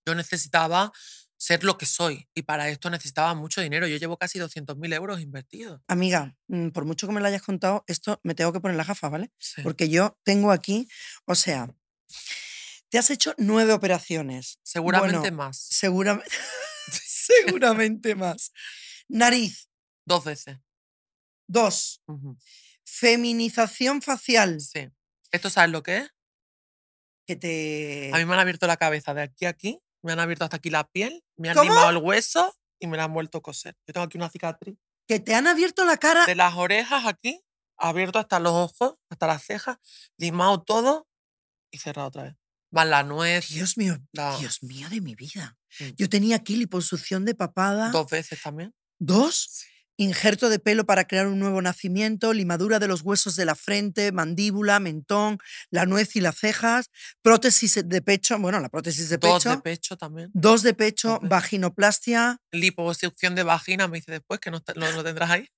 Yo 0.07 0.15
necesitaba 0.15 0.91
ser 1.39 1.65
lo 1.65 1.77
que 1.79 1.87
soy 1.87 2.29
y 2.35 2.43
para 2.43 2.69
esto 2.69 2.89
necesitaba 2.91 3.35
mucho 3.35 3.61
dinero. 3.61 3.87
Yo 3.87 3.97
llevo 3.97 4.17
casi 4.17 4.39
200.000 4.39 4.95
euros 4.95 5.21
invertidos. 5.21 5.81
Amiga, 5.89 6.37
mm, 6.49 6.69
por 6.71 6.85
mucho 6.85 7.07
que 7.07 7.13
me 7.13 7.21
lo 7.21 7.27
hayas 7.27 7.43
contado, 7.43 7.85
esto 7.87 8.21
me 8.23 8.35
tengo 8.35 8.53
que 8.53 8.61
poner 8.61 8.77
las 8.77 8.87
gafas, 8.87 9.11
¿vale? 9.11 9.31
Sí. 9.39 9.63
Porque 9.63 9.89
yo 9.89 10.19
tengo 10.25 10.51
aquí, 10.51 10.89
o 11.27 11.35
sea, 11.35 11.69
te 12.89 12.99
has 12.99 13.11
hecho 13.11 13.35
nueve 13.39 13.73
operaciones. 13.73 14.59
Seguramente 14.63 15.19
Bueno, 15.19 15.37
más. 15.37 15.59
Seguramente, 15.59 16.31
seguramente 17.07 18.15
más. 18.15 18.53
Nariz, 19.09 19.69
Dos 20.05 20.25
veces. 20.25 20.59
dos. 21.49 22.03
Feminización 22.85 24.03
facial, 24.03 24.61
Sí. 24.61 24.89
¿Esto 25.33 25.51
sabes 25.51 25.71
lo 25.71 25.83
que 25.83 25.99
es? 25.99 26.11
que 27.27 27.35
te... 27.35 28.11
A 28.15 28.19
mí 28.19 28.25
me 28.25 28.35
han 28.35 28.39
abierto 28.39 28.69
la 28.69 28.77
cabeza 28.77 29.13
de 29.13 29.23
aquí 29.23 29.47
a 29.47 29.49
aquí, 29.49 29.81
me 30.07 30.13
han 30.13 30.21
abierto 30.21 30.45
hasta 30.45 30.57
aquí 30.57 30.71
la 30.71 30.89
piel, 30.89 31.23
me 31.37 31.51
han 31.51 31.57
¿Cómo? 31.57 31.69
limado 31.71 31.91
el 31.91 31.97
hueso 31.99 32.57
y 32.79 32.87
me 32.87 32.97
la 32.97 33.05
han 33.05 33.13
vuelto 33.13 33.39
a 33.39 33.43
coser. 33.43 33.75
Yo 33.87 33.93
tengo 33.93 34.05
aquí 34.07 34.17
una 34.17 34.31
cicatriz. 34.31 34.77
Que 35.09 35.21
te 35.21 35.35
han 35.35 35.47
abierto 35.47 35.85
la 35.85 35.99
cara. 35.99 36.25
De 36.27 36.35
las 36.35 36.55
orejas 36.55 37.05
aquí, 37.07 37.41
abierto 37.77 38.19
hasta 38.19 38.39
los 38.41 38.53
ojos, 38.53 38.95
hasta 39.11 39.27
las 39.27 39.43
cejas, 39.45 39.79
limado 40.17 40.63
todo 40.63 41.07
y 41.71 41.79
cerrado 41.79 42.09
otra 42.09 42.23
vez. 42.25 42.35
Más 42.71 42.87
la 42.87 43.03
nuez, 43.03 43.49
Dios 43.49 43.77
mío, 43.79 43.97
la- 44.13 44.37
Dios 44.39 44.63
mío 44.63 44.89
de 44.91 45.01
mi 45.01 45.15
vida. 45.15 45.57
Mm. 45.81 45.85
Yo 45.97 46.09
tenía 46.09 46.37
aquí 46.37 46.57
liposucción 46.57 47.25
de 47.25 47.35
papada. 47.35 47.91
dos 47.91 48.09
veces 48.09 48.41
también. 48.43 48.75
Dos. 48.99 49.65
Injerto 49.97 50.49
de 50.49 50.59
pelo 50.59 50.85
para 50.85 51.07
crear 51.07 51.27
un 51.27 51.39
nuevo 51.39 51.63
nacimiento, 51.63 52.33
limadura 52.33 52.79
de 52.79 52.89
los 52.89 53.03
huesos 53.03 53.37
de 53.37 53.45
la 53.45 53.55
frente, 53.55 54.13
mandíbula, 54.13 54.79
mentón, 54.79 55.39
la 55.71 55.87
nuez 55.87 56.17
y 56.17 56.21
las 56.21 56.37
cejas, 56.37 56.91
prótesis 57.23 57.83
de 57.87 58.03
pecho, 58.03 58.39
bueno, 58.39 58.61
la 58.61 58.69
prótesis 58.69 59.09
de 59.09 59.17
Dos 59.17 59.45
pecho, 59.45 59.57
de 59.57 59.63
pecho 59.63 59.97
también. 59.97 60.31
dos 60.35 60.63
de 60.63 60.75
pecho, 60.75 61.19
Dos 61.21 61.29
vaginoplastia. 61.29 62.41
Liposucción 62.53 63.35
de 63.35 63.43
vagina, 63.43 63.89
me 63.89 63.99
dice 63.99 64.13
después 64.13 64.41
que 64.41 64.51
no, 64.51 64.63
lo 64.77 65.05
tendrás 65.05 65.31
ahí. 65.31 65.49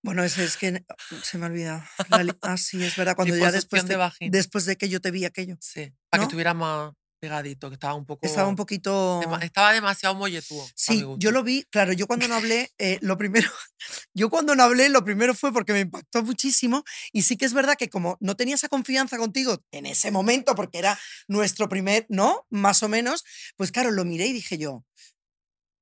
Bueno, 0.00 0.22
ese 0.22 0.44
es 0.44 0.56
que 0.56 0.84
se 1.22 1.38
me 1.38 1.46
ha 1.46 1.48
olvidado. 1.48 1.82
La 2.10 2.36
ah, 2.42 2.56
sí, 2.56 2.82
es 2.82 2.96
verdad, 2.96 3.16
cuando 3.16 3.36
ya 3.36 3.50
después 3.50 3.84
de 3.86 3.98
después 4.30 4.64
de 4.64 4.76
que 4.76 4.88
yo 4.88 5.00
te 5.00 5.10
vi 5.10 5.24
aquello. 5.24 5.56
Sí, 5.60 5.92
para 6.08 6.22
¿No? 6.22 6.28
que 6.28 6.30
estuviera 6.30 6.54
más 6.54 6.92
pegadito, 7.18 7.68
que 7.68 7.74
estaba 7.74 7.94
un 7.94 8.06
poco... 8.06 8.26
Estaba 8.26 8.48
un 8.48 8.56
poquito... 8.56 9.20
dema- 9.20 9.42
estaba 9.42 9.72
demasiado 9.72 10.14
molletudo. 10.14 10.66
Sí, 10.74 11.04
yo 11.18 11.30
lo 11.30 11.42
vi, 11.42 11.64
claro, 11.70 11.92
yo 11.92 12.06
cuando 12.06 12.28
no 12.28 12.34
hablé, 12.36 12.70
eh, 12.78 12.98
lo 13.02 13.16
primero, 13.18 13.50
yo 14.14 14.30
cuando 14.30 14.54
no 14.54 14.62
hablé, 14.62 14.88
lo 14.88 15.04
primero 15.04 15.34
fue 15.34 15.52
porque 15.52 15.72
me 15.72 15.80
impactó 15.80 16.22
muchísimo 16.22 16.84
y 17.12 17.22
sí 17.22 17.36
que 17.36 17.44
es 17.44 17.52
verdad 17.52 17.76
que 17.76 17.88
como 17.90 18.16
no 18.20 18.36
tenía 18.36 18.54
esa 18.54 18.68
confianza 18.68 19.18
contigo 19.18 19.62
en 19.70 19.86
ese 19.86 20.10
momento, 20.10 20.54
porque 20.54 20.78
era 20.78 20.98
nuestro 21.26 21.68
primer, 21.68 22.06
¿no? 22.08 22.46
Más 22.50 22.82
o 22.82 22.88
menos, 22.88 23.24
pues 23.56 23.72
claro, 23.72 23.90
lo 23.90 24.04
miré 24.04 24.26
y 24.26 24.32
dije 24.32 24.58
yo, 24.58 24.84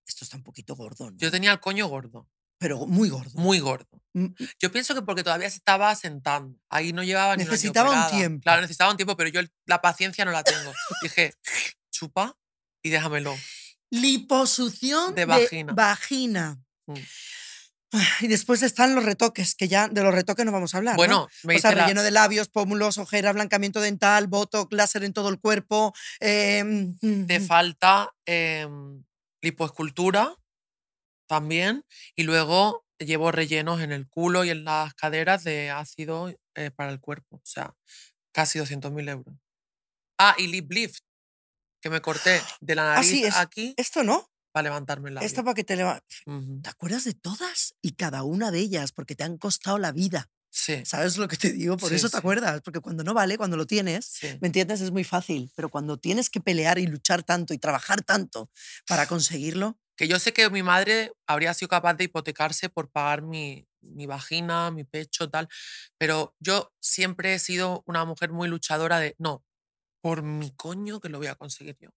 esto 0.06 0.24
está 0.24 0.36
un 0.36 0.42
poquito 0.44 0.76
gordo, 0.76 1.10
¿no? 1.10 1.16
Yo 1.18 1.30
tenía 1.30 1.52
el 1.52 1.60
coño 1.60 1.86
gordo, 1.88 2.28
Pero 2.58 2.86
muy 2.86 3.08
gordo. 3.10 3.30
muy 3.34 3.58
gordo. 3.60 3.86
Mm, 4.14 4.28
Yo 4.60 4.72
pienso 4.72 4.94
que 4.94 5.02
porque 5.02 5.22
todavía 5.22 5.50
se 5.50 5.56
estaba 5.58 5.90
asentando. 5.90 6.58
Ahí 6.70 6.92
no 6.92 7.02
llevaba 7.04 7.36
ni 7.36 7.44
Necesitaba 7.44 8.06
un 8.06 8.10
tiempo. 8.18 8.42
Claro, 8.42 8.62
necesitaba 8.62 8.90
un 8.90 8.96
tiempo, 8.96 9.16
pero 9.16 9.28
yo 9.28 9.40
la 9.66 9.82
paciencia 9.82 10.24
no 10.24 10.30
la 10.30 10.42
tengo. 10.42 10.72
Dije, 11.02 11.34
chupa 11.92 12.36
y 12.82 12.88
déjamelo. 12.90 13.36
Liposucción 13.90 15.14
De 15.14 15.24
vagina. 15.26 15.72
vagina. 15.74 16.58
Mm. 16.86 16.94
Y 18.20 18.26
después 18.26 18.62
están 18.62 18.94
los 18.94 19.04
retoques, 19.04 19.54
que 19.54 19.68
ya 19.68 19.88
de 19.88 20.02
los 20.02 20.12
retoques 20.14 20.44
no 20.44 20.52
vamos 20.52 20.74
a 20.74 20.78
hablar. 20.78 20.94
¿no? 20.94 20.96
Bueno, 20.98 21.28
me 21.44 21.56
O 21.56 21.58
sea, 21.58 21.70
la- 21.72 21.82
relleno 21.84 22.02
de 22.02 22.10
labios, 22.10 22.48
pómulos, 22.48 22.98
ojeras, 22.98 23.32
blancamiento 23.34 23.80
dental, 23.80 24.26
botox, 24.26 24.74
láser 24.74 25.04
en 25.04 25.12
todo 25.12 25.28
el 25.30 25.38
cuerpo. 25.38 25.94
em, 26.20 26.96
te 27.26 27.40
falta 27.40 28.12
em, 28.26 29.02
lipoescultura 29.40 30.34
también. 31.26 31.84
Y 32.16 32.24
luego 32.24 32.84
llevo 32.98 33.32
rellenos 33.32 33.80
en 33.80 33.92
el 33.92 34.08
culo 34.08 34.44
y 34.44 34.50
en 34.50 34.64
las 34.64 34.94
caderas 34.94 35.44
de 35.44 35.70
ácido 35.70 36.32
eh, 36.54 36.70
para 36.70 36.90
el 36.92 37.00
cuerpo. 37.00 37.36
O 37.36 37.42
sea, 37.44 37.74
casi 38.32 38.58
200.000 38.58 39.08
euros. 39.08 39.34
Ah, 40.18 40.34
y 40.38 40.46
lip 40.48 40.72
lift, 40.72 41.00
que 41.82 41.90
me 41.90 42.00
corté 42.00 42.40
de 42.60 42.74
la 42.74 42.92
Ah, 42.92 42.96
nariz 42.96 43.10
sí, 43.10 43.24
es- 43.24 43.36
aquí 43.36 43.74
Esto 43.76 44.04
no. 44.04 44.28
para 44.52 44.64
levantarme 44.64 45.10
la 45.10 45.22
Esto 45.22 45.44
para 45.44 45.54
que 45.54 45.64
te 45.64 45.76
leva- 45.76 46.02
Ujú. 46.26 46.62
¿Te 46.62 46.70
acuerdas 46.70 47.04
de 47.04 47.14
todas 47.14 47.74
y 47.82 47.92
cada 47.92 48.22
una 48.24 48.50
de 48.50 48.60
ellas? 48.60 48.92
Porque 48.92 49.14
te 49.16 49.24
han 49.24 49.38
costado 49.38 49.78
la 49.78 49.92
vida. 49.92 50.30
Sí, 50.50 50.82
¿Sabes 50.86 51.18
lo 51.18 51.28
que 51.28 51.36
te 51.36 51.52
digo? 51.52 51.76
Por 51.76 51.90
Sí, 51.90 51.96
eso 51.96 52.08
te 52.08 52.12
sí. 52.12 52.18
acuerdas. 52.18 52.62
Porque 52.62 52.80
cuando 52.80 53.04
no 53.04 53.12
vale, 53.12 53.36
cuando 53.36 53.58
lo 53.58 53.66
tienes, 53.66 54.06
sí. 54.06 54.38
¿me 54.40 54.48
entiendes? 54.48 54.80
Es 54.80 54.90
muy 54.90 55.04
fácil. 55.04 55.52
Pero 55.54 55.68
cuando 55.68 55.98
tienes 55.98 56.30
que 56.30 56.40
pelear 56.40 56.78
y 56.78 56.86
luchar 56.86 57.22
tanto 57.24 57.52
y 57.52 57.58
trabajar 57.58 58.02
tanto 58.02 58.50
para 58.88 59.06
conseguirlo, 59.06 59.78
Que 59.96 60.08
yo 60.08 60.18
sé 60.18 60.32
que 60.32 60.50
mi 60.50 60.62
madre 60.62 61.12
habría 61.26 61.54
sido 61.54 61.68
capaz 61.70 61.94
de 61.94 62.04
hipotecarse 62.04 62.68
por 62.68 62.90
pagar 62.90 63.22
mi, 63.22 63.66
mi 63.80 64.06
vagina, 64.06 64.70
mi 64.70 64.84
pecho, 64.84 65.30
tal. 65.30 65.48
Pero 65.98 66.34
yo 66.40 66.72
siempre 66.80 67.34
he 67.34 67.38
sido 67.38 67.82
una 67.86 68.04
mujer 68.04 68.30
muy 68.32 68.48
luchadora 68.48 69.00
de, 69.00 69.14
no, 69.18 69.44
por 70.02 70.22
mi 70.22 70.52
coño 70.54 71.00
que 71.00 71.08
lo 71.08 71.18
voy 71.18 71.28
a 71.28 71.34
conseguir 71.36 71.76
yo. 71.80 71.90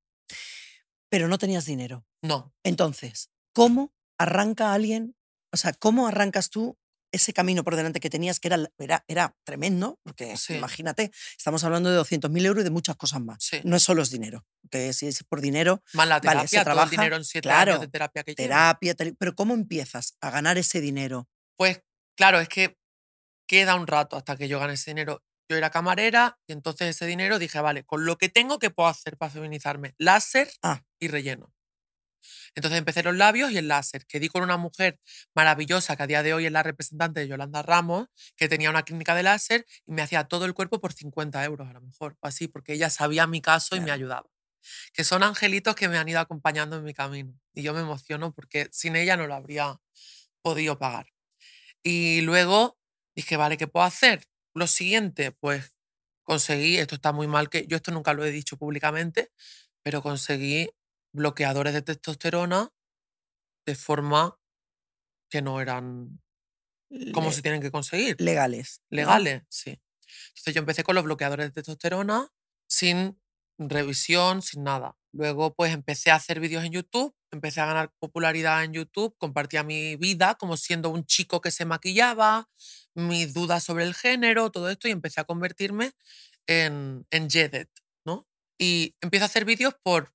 pero 1.10 1.28
no 1.28 1.38
tenías 1.38 1.66
dinero. 1.66 2.06
No, 2.22 2.54
Entonces, 2.64 3.30
¿cómo 3.54 3.94
arranca 4.18 4.74
alguien? 4.74 5.16
O 5.52 5.58
sea, 5.58 5.74
¿cómo 5.74 6.08
arrancas 6.08 6.50
tú 6.50 6.78
ese 7.12 7.34
camino 7.34 7.64
por 7.64 7.76
delante 7.76 8.00
que 8.00 8.10
tenías, 8.10 8.40
que 8.40 8.48
era, 8.50 8.70
era, 8.78 9.04
era 9.08 9.36
tremendo? 9.44 10.00
Porque 10.04 10.38
Sí. 10.38 10.56
imagínate, 10.56 11.12
estamos 11.38 11.64
hablando 11.64 11.90
de 11.90 11.98
200.000 11.98 12.46
euros 12.46 12.62
y 12.62 12.66
de 12.66 12.70
muchas 12.70 12.96
cosas 12.96 13.22
más. 13.22 13.38
Sí. 13.42 13.62
No 13.64 13.76
es 13.76 13.84
solo 13.84 14.02
es 14.02 14.12
dinero. 14.12 14.46
Que 14.70 14.94
si 14.94 15.08
es 15.08 15.24
por 15.24 15.42
dinero, 15.42 15.82
más 15.94 16.08
la 16.08 16.20
Vale, 16.20 16.42
se 16.48 16.48
terapia, 16.48 16.50
todo 16.50 16.60
el 16.60 16.66
trabaja, 16.66 16.92
dinero 16.92 17.16
en 17.16 17.26
siete 17.26 17.48
claro, 17.48 17.72
años 17.74 17.82
de 17.82 17.88
terapia 17.88 18.24
que 18.24 18.36
terapia, 18.36 18.96
pero 19.18 19.36
¿cómo 19.36 19.54
empiezas 19.54 20.16
a 20.22 20.30
ganar 20.30 20.58
ese 20.58 20.82
dinero? 20.82 21.28
Pues 21.58 21.82
claro, 22.18 22.40
es 22.40 22.50
que 22.50 22.78
queda 23.48 23.76
un 23.76 23.88
rato 23.88 24.16
hasta 24.16 24.36
que 24.38 24.48
yo 24.48 24.60
gane 24.60 24.74
ese 24.74 24.92
dinero. 24.92 25.24
Yo 25.52 25.58
era 25.58 25.72
camarera 25.72 26.38
y 26.48 26.54
entonces 26.54 26.90
ese 26.90 27.08
dinero 27.08 27.40
dije, 27.40 27.60
vale, 27.60 27.84
con 27.84 28.06
lo 28.06 28.20
que 28.20 28.30
tengo, 28.30 28.60
¿qué 28.60 28.70
puedo 28.70 28.88
hacer 28.88 29.18
para 29.18 29.32
feminizarme? 29.32 29.96
Láser 29.98 30.52
Ah. 30.62 30.84
y 31.00 31.08
relleno. 31.08 31.52
Entonces 32.56 32.78
empecé 32.80 33.04
los 33.04 33.16
labios 33.16 33.52
y 33.52 33.58
el 33.58 33.68
láser, 33.68 34.06
que 34.06 34.20
di 34.20 34.30
con 34.30 34.44
una 34.44 34.58
mujer 34.58 35.00
maravillosa 35.36 35.96
que 35.96 36.04
a 36.04 36.08
día 36.08 36.24
de 36.24 36.34
hoy 36.34 36.46
es 36.46 36.52
la 36.52 36.64
representante 36.64 37.22
de 37.22 37.28
Yolanda 37.28 37.62
Ramos, 37.62 38.08
que 38.36 38.48
tenía 38.50 38.70
una 38.70 38.84
clínica 38.84 39.16
de 39.16 39.24
láser 39.24 39.66
y 39.86 39.92
me 39.94 40.02
hacía 40.02 40.26
todo 40.26 40.46
el 40.46 40.54
cuerpo 40.54 40.80
por 40.80 40.94
50 40.94 41.44
euros 41.46 41.70
a 41.70 41.74
lo 41.74 41.82
mejor, 41.82 42.18
o 42.20 42.28
así, 42.28 42.48
porque 42.48 42.74
ella 42.74 42.90
sabía 42.90 43.28
mi 43.28 43.42
caso 43.42 43.76
y 43.76 43.82
me 43.82 43.92
ayudaba. 43.92 44.30
Que 44.94 45.04
son 45.04 45.24
angelitos 45.24 45.76
que 45.76 45.88
me 45.90 45.98
han 45.98 46.10
ido 46.10 46.20
acompañando 46.20 46.78
en 46.78 46.84
mi 46.84 46.94
camino. 46.94 47.34
Y 47.54 47.64
yo 47.64 47.74
me 47.74 47.80
emociono 47.82 48.34
porque 48.34 48.68
sin 48.72 48.96
ella 48.96 49.18
no 49.18 49.28
lo 49.28 49.36
habría 49.36 49.80
podido 50.42 50.78
pagar. 50.78 51.08
Y 51.84 52.22
luego 52.22 52.78
dije, 53.16 53.38
vale, 53.38 53.58
¿qué 53.58 53.68
puedo 53.68 53.86
hacer? 53.86 54.26
Lo 54.54 54.68
siguiente, 54.68 55.32
pues 55.32 55.78
conseguí, 56.24 56.78
esto 56.78 56.96
está 56.96 57.12
muy 57.12 57.28
mal, 57.28 57.50
que 57.50 57.66
yo 57.68 57.78
esto 57.78 57.92
nunca 57.92 58.14
lo 58.14 58.24
he 58.26 58.32
dicho 58.32 58.58
públicamente, 58.58 59.32
pero 59.84 60.02
conseguí 60.02 60.70
bloqueadores 61.14 61.74
de 61.74 61.82
testosterona 61.82 62.72
de 63.66 63.76
forma 63.76 64.40
que 65.30 65.42
no 65.42 65.62
eran 65.62 66.22
como 67.14 67.30
Le- 67.30 67.36
se 67.36 67.42
tienen 67.42 67.62
que 67.62 67.72
conseguir. 67.72 68.20
legales. 68.20 68.82
¿no? 68.90 68.98
Legales, 68.98 69.44
sí. 69.50 69.80
Entonces 70.30 70.54
yo 70.56 70.60
empecé 70.60 70.84
con 70.84 70.96
los 70.96 71.04
bloqueadores 71.04 71.48
de 71.48 71.52
testosterona 71.52 72.30
sin 72.68 73.20
revisión, 73.60 74.42
sin 74.42 74.64
nada. 74.64 74.98
Luego 75.14 75.54
pues 75.56 75.74
empecé 75.74 76.12
a 76.12 76.16
hacer 76.16 76.40
vídeos 76.40 76.64
en 76.64 76.72
YouTube, 76.72 77.16
empecé 77.32 77.62
a 77.62 77.66
ganar 77.66 77.94
popularidad 78.00 78.64
en 78.64 78.74
YouTube, 78.74 79.16
compartía 79.18 79.64
mi 79.64 79.96
vida 79.98 80.36
como 80.36 80.58
siendo 80.58 80.90
un 80.90 81.06
chico 81.06 81.42
que 81.42 81.52
se 81.52 81.66
maquillaba, 81.66 82.50
mis 82.96 83.34
dudas 83.34 83.64
sobre 83.64 83.84
el 83.86 83.96
género, 83.96 84.52
todo 84.52 84.70
esto 84.70 84.88
y 84.88 84.92
empecé 84.92 85.22
a 85.22 85.26
convertirme 85.26 85.94
en, 86.48 87.06
en 87.12 87.30
Jedet, 87.30 87.70
¿no? 88.06 88.28
Y 88.60 88.96
empiezo 89.02 89.26
a 89.26 89.28
hacer 89.28 89.46
vídeos 89.46 89.76
por 89.84 90.14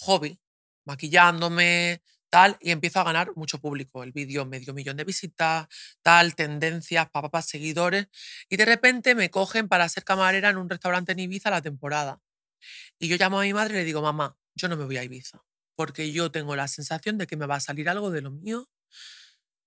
hobby, 0.00 0.40
maquillándome, 0.84 2.02
tal, 2.30 2.56
y 2.60 2.70
empiezo 2.70 3.00
a 3.00 3.04
ganar 3.04 3.32
mucho 3.36 3.58
público. 3.60 4.02
El 4.02 4.12
vídeo 4.12 4.46
medio 4.46 4.72
millón 4.72 4.96
de 4.96 5.04
visitas, 5.04 5.66
tal, 6.02 6.34
tendencias, 6.34 7.10
papás, 7.10 7.46
seguidores. 7.46 8.06
Y 8.48 8.56
de 8.56 8.64
repente 8.64 9.14
me 9.14 9.30
cogen 9.30 9.68
para 9.68 9.88
ser 9.88 10.04
camarera 10.04 10.50
en 10.50 10.56
un 10.56 10.70
restaurante 10.70 11.12
en 11.12 11.20
Ibiza 11.20 11.50
la 11.50 11.62
temporada. 11.62 12.20
Y 12.98 13.08
yo 13.08 13.16
llamo 13.16 13.40
a 13.40 13.42
mi 13.42 13.52
madre 13.52 13.74
y 13.74 13.76
le 13.78 13.84
digo, 13.84 14.02
mamá, 14.02 14.36
yo 14.54 14.68
no 14.68 14.76
me 14.76 14.84
voy 14.84 14.96
a 14.96 15.04
Ibiza, 15.04 15.42
porque 15.76 16.12
yo 16.12 16.30
tengo 16.30 16.56
la 16.56 16.68
sensación 16.68 17.18
de 17.18 17.26
que 17.26 17.36
me 17.36 17.46
va 17.46 17.56
a 17.56 17.60
salir 17.60 17.88
algo 17.88 18.10
de 18.10 18.22
lo 18.22 18.30
mío. 18.30 18.68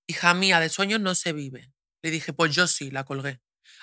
Hija 0.06 0.34
mía, 0.34 0.60
de 0.60 0.68
sueños 0.68 1.00
no 1.00 1.14
se 1.14 1.32
vive. 1.32 1.72
Le 2.02 2.10
dije, 2.10 2.32
pues 2.32 2.54
yo 2.54 2.66
sí, 2.66 2.90
la 2.90 3.04
colgué. 3.04 3.40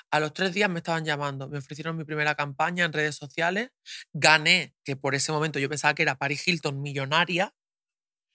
A 0.10 0.20
los 0.20 0.34
tres 0.34 0.54
días 0.54 0.70
me 0.70 0.80
estaban 0.80 1.06
llamando, 1.06 1.48
me 1.48 1.58
ofrecieron 1.60 1.98
mi 1.98 2.04
primera 2.04 2.36
campaña 2.36 2.86
en 2.86 2.94
redes 2.94 3.16
sociales, 3.16 3.70
gané, 4.14 4.74
que 4.84 4.96
por 4.96 5.16
ese 5.16 5.32
momento 5.32 5.60
yo 5.60 5.70
pensaba 5.70 5.94
que 5.94 6.04
era 6.04 6.16
Paris 6.18 6.48
Hilton 6.48 6.82
millonaria, 6.82 7.54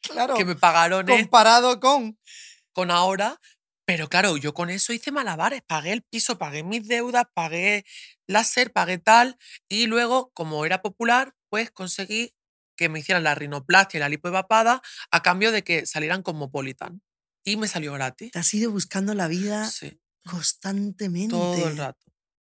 Claro. 0.03 0.35
que 0.35 0.45
me 0.45 0.55
pagaron 0.55 1.09
esto 1.09 1.21
Comparado 1.21 1.81
con. 1.81 2.19
con 2.73 2.91
ahora, 2.91 3.41
pero 3.87 4.09
claro, 4.09 4.37
yo 4.37 4.55
con 4.55 4.71
eso 4.71 4.93
hice 4.93 5.11
malabares, 5.11 5.63
pagué 5.67 5.93
el 5.93 6.03
piso, 6.03 6.39
pagué 6.39 6.63
mis 6.63 6.87
deudas, 6.87 7.25
pagué 7.35 7.85
láser, 8.29 8.73
pagué 8.73 8.99
tal, 8.99 9.37
y 9.69 9.87
luego, 9.87 10.31
como 10.35 10.65
era 10.65 10.83
popular, 10.83 11.35
pues 11.49 11.71
conseguí 11.71 12.35
que 12.77 12.89
me 12.89 12.99
hicieran 13.01 13.25
la 13.25 13.35
rinoplastia 13.35 13.99
y 13.99 14.01
la 14.01 14.09
lipoevapada 14.09 14.83
a 15.11 15.23
cambio 15.23 15.51
de 15.51 15.63
que 15.65 15.87
salieran 15.87 16.23
cosmopolitan. 16.23 17.01
Y 17.45 17.57
me 17.57 17.69
salió 17.69 17.93
gratis. 17.95 18.33
Te 18.33 18.39
has 18.41 18.53
ido 18.55 18.71
buscando 18.73 19.15
la 19.15 19.29
vida 19.29 19.65
Sí, 19.71 19.99
constantemente. 20.31 21.37
todo 21.53 21.69
el 21.69 21.77
rato. 21.77 22.07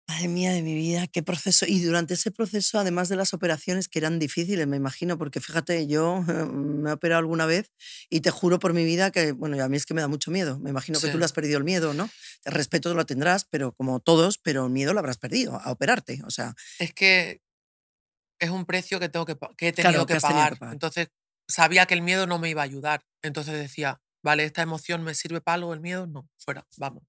Madre 0.08 0.28
mía 0.28 0.52
de 0.52 0.62
mi 0.62 0.74
vida, 0.74 1.06
qué 1.06 1.22
proceso. 1.22 1.66
Y 1.68 1.80
durante 1.82 2.14
ese 2.14 2.30
proceso, 2.30 2.78
además 2.78 3.10
de 3.10 3.16
las 3.16 3.34
operaciones 3.34 3.88
que 3.88 3.98
eran 3.98 4.18
difíciles, 4.18 4.66
me 4.66 4.78
imagino, 4.78 5.18
porque 5.18 5.38
fíjate, 5.40 5.86
yo 5.86 6.24
eh, 6.28 6.46
me 6.46 6.88
he 6.90 6.92
operado 6.94 7.18
alguna 7.20 7.44
vez 7.44 7.72
y 8.08 8.20
te 8.22 8.30
juro 8.30 8.58
por 8.58 8.72
mi 8.72 8.84
vida 8.86 9.10
que, 9.10 9.32
bueno, 9.32 9.62
a 9.62 9.68
mí 9.68 9.76
es 9.76 9.84
que 9.84 9.92
me 9.92 10.00
da 10.00 10.08
mucho 10.08 10.30
miedo. 10.30 10.58
Me 10.60 10.70
imagino 10.70 11.00
que 11.02 11.10
tú 11.10 11.18
Sí. 11.18 11.18
le 11.18 11.26
has 11.26 11.32
perdido 11.34 11.58
el 11.58 11.64
miedo, 11.64 11.92
¿no? 11.92 12.08
El 12.44 12.52
respeto 12.54 12.94
lo 12.94 13.04
tendrás, 13.04 13.44
pero 13.50 13.72
como 13.72 14.00
todos, 14.00 14.38
pero 14.38 14.64
el 14.66 14.72
miedo 14.72 14.94
lo 14.94 15.00
habrás 15.00 15.18
perdido 15.18 15.60
a 15.60 15.70
operarte. 15.72 16.22
O 16.24 16.30
sea, 16.30 16.54
Es 16.78 16.92
que 16.94 17.42
es 18.40 18.50
un 18.50 18.64
precio 18.66 19.00
que, 19.00 19.08
tengo 19.08 19.26
que, 19.26 19.36
que 19.56 19.68
he 19.68 19.72
Claro, 19.78 19.78
tenido 19.84 20.06
que 20.06 20.12
que 20.12 20.16
has 20.16 20.24
tenido 20.24 20.48
que 20.48 20.56
pagar. 20.56 20.72
Entonces, 20.72 21.08
sabía 21.48 21.86
que 21.86 21.94
el 21.94 22.02
miedo 22.02 22.26
no 22.26 22.38
me 22.38 22.50
iba 22.50 22.62
a 22.62 22.64
ayudar. 22.64 23.04
Entonces 23.22 23.54
decía, 23.54 24.00
vale, 24.22 24.44
esta 24.44 24.62
emoción 24.62 25.02
me 25.02 25.14
sirve 25.14 25.40
para 25.40 25.56
algo, 25.56 25.74
el 25.74 25.80
miedo 25.80 26.06
no, 26.06 26.28
fuera, 26.38 26.66
vamos. 26.76 27.04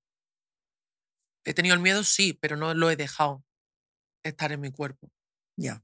He 1.46 1.54
tenido 1.54 1.76
el 1.76 1.82
miedo, 1.82 2.04
sí, 2.04 2.34
pero 2.34 2.56
no 2.58 2.74
lo 2.74 2.90
he 2.92 2.96
dejado 2.96 3.44
estar 4.24 4.52
en 4.52 4.62
mi 4.62 4.72
cuerpo. 4.72 5.12
ya, 5.58 5.84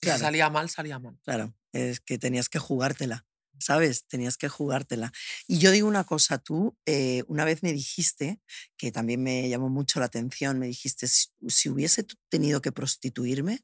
Claro. 0.00 0.18
Si 0.18 0.24
salía 0.24 0.48
mal, 0.50 0.70
salía 0.70 0.98
mal. 0.98 1.18
claro, 1.24 1.54
es 1.72 2.00
que 2.00 2.18
tenías 2.18 2.48
que 2.48 2.58
jugártela. 2.58 3.26
¿Sabes? 3.62 4.06
Tenías 4.06 4.38
que 4.38 4.48
jugártela. 4.48 5.12
Y 5.46 5.58
yo 5.58 5.70
digo 5.70 5.86
una 5.86 6.04
cosa, 6.04 6.38
tú 6.38 6.78
eh, 6.86 7.24
una 7.28 7.44
vez 7.44 7.62
me 7.62 7.74
dijiste, 7.74 8.40
que 8.78 8.90
también 8.90 9.22
me 9.22 9.46
llamó 9.50 9.68
mucho 9.68 10.00
la 10.00 10.06
atención, 10.06 10.58
me 10.58 10.66
dijiste, 10.66 11.06
si, 11.06 11.26
si 11.48 11.68
hubiese 11.68 12.06
tenido 12.30 12.62
que 12.62 12.72
prostituirme, 12.72 13.60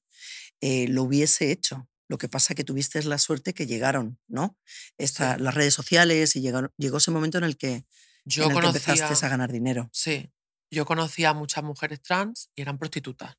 eh, 0.61 0.87
lo 0.89 1.03
hubiese 1.05 1.51
hecho. 1.51 1.89
Lo 2.09 2.19
que 2.19 2.29
pasa 2.29 2.55
que 2.55 2.63
tuviste 2.63 3.03
la 3.05 3.17
suerte 3.17 3.55
que 3.55 3.67
llegaron, 3.67 4.19
¿no? 4.29 4.59
Esta, 4.99 5.37
Sí. 5.37 5.43
Las 5.43 5.55
redes 5.55 5.73
sociales 5.73 6.37
y 6.37 6.43
llegaron- 6.43 6.73
llegó 6.77 6.99
ese 6.99 7.11
momento 7.11 7.39
en 7.39 7.45
el 7.45 7.57
que, 7.57 7.87
Yo 8.27 8.45
en 8.45 8.51
el 8.51 8.61
que 8.61 8.67
empezaste 8.67 9.25
a 9.25 9.29
ganar 9.31 9.51
dinero. 9.51 9.89
sí, 9.95 10.31
yo 10.71 10.85
conocía 10.87 11.31
a 11.31 11.35
muchas 11.35 11.65
mujeres 11.65 12.03
trans 12.03 12.51
y 12.55 12.63
eran 12.63 12.79
prostitutas. 12.79 13.37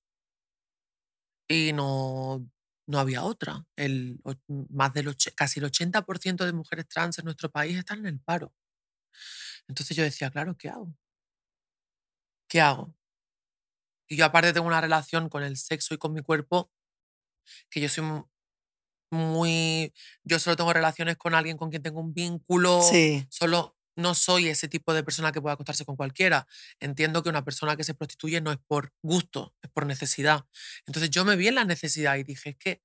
Y 1.50 1.72
no, 1.74 2.48
no 2.88 3.00
había 3.00 3.24
otra. 3.24 3.66
El, 3.76 4.20
más 4.70 4.94
del 4.94 5.16
casi 5.36 5.60
el 5.60 5.66
80% 5.66 6.46
de 6.46 6.54
mujeres 6.54 6.88
trans 6.88 7.18
en 7.20 7.26
nuestro 7.26 7.50
país 7.52 7.78
están 7.78 8.00
en 8.00 8.08
el 8.08 8.20
paro. 8.20 8.54
Entonces 9.68 9.96
yo 9.98 10.04
decía, 10.04 10.30
claro, 10.32 10.58
¿qué 10.58 10.70
hago? 10.70 10.94
¿Qué 12.48 12.62
hago? 12.62 12.94
Y 14.10 14.16
yo 14.18 14.26
aparte 14.26 14.54
tengo 14.54 14.68
una 14.68 14.82
relación 14.82 15.30
con 15.30 15.44
el 15.44 15.58
sexo 15.58 15.94
y 15.94 15.98
con 15.98 16.14
mi 16.14 16.22
cuerpo 16.22 16.72
que 17.70 17.82
yo 17.82 17.90
soy 17.90 18.04
mu- 18.04 18.26
muy... 19.12 19.94
Yo 20.24 20.40
solo 20.40 20.58
tengo 20.58 20.74
relaciones 20.74 21.18
con 21.18 21.36
alguien 21.36 21.58
con 21.58 21.72
quien 21.72 21.84
tengo 21.84 22.02
un 22.02 22.14
vínculo. 22.14 22.82
Sí, 22.84 23.28
Solo 23.30 23.77
no 23.98 24.16
soy 24.16 24.48
ese 24.48 24.68
tipo 24.68 24.94
de 24.94 25.04
persona 25.04 25.32
que 25.32 25.42
pueda 25.42 25.56
acostarse 25.56 25.86
con 25.86 25.96
cualquiera. 25.96 26.48
Entiendo 26.80 27.24
que 27.24 27.30
una 27.30 27.44
persona 27.44 27.76
que 27.76 27.84
se 27.84 27.94
prostituye 27.94 28.42
no 28.42 28.52
es 28.52 28.60
por 28.68 28.94
gusto, 29.02 29.56
es 29.62 29.70
por 29.72 29.86
necesidad. 29.86 30.46
Entonces 30.86 31.10
yo 31.10 31.26
me 31.26 31.36
vi 31.36 31.48
en 31.50 31.56
la 31.56 31.66
necesidad 31.66 32.16
y 32.18 32.24
dije, 32.24 32.52
es 32.52 32.58
que, 32.58 32.82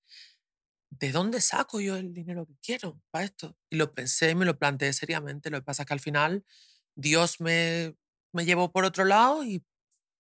¿de 0.90 1.12
dónde 1.12 1.40
saco 1.40 1.80
yo 1.80 1.96
el 1.96 2.12
dinero 2.14 2.46
que 2.46 2.56
quiero 2.62 3.00
para 3.10 3.24
esto? 3.24 3.56
Y 3.70 3.76
lo 3.76 3.94
pensé 3.94 4.34
me 4.34 4.44
lo 4.44 4.58
planteé 4.58 4.92
seriamente. 4.92 5.50
Lo 5.50 5.58
que 5.58 5.64
pasa 5.64 5.82
es 5.82 5.86
que 5.86 5.94
al 5.94 6.00
final 6.00 6.44
Dios 6.96 7.40
me, 7.40 7.96
me 8.32 8.44
llevó 8.44 8.72
por 8.72 8.84
otro 8.84 9.04
lado 9.04 9.44
y 9.44 9.64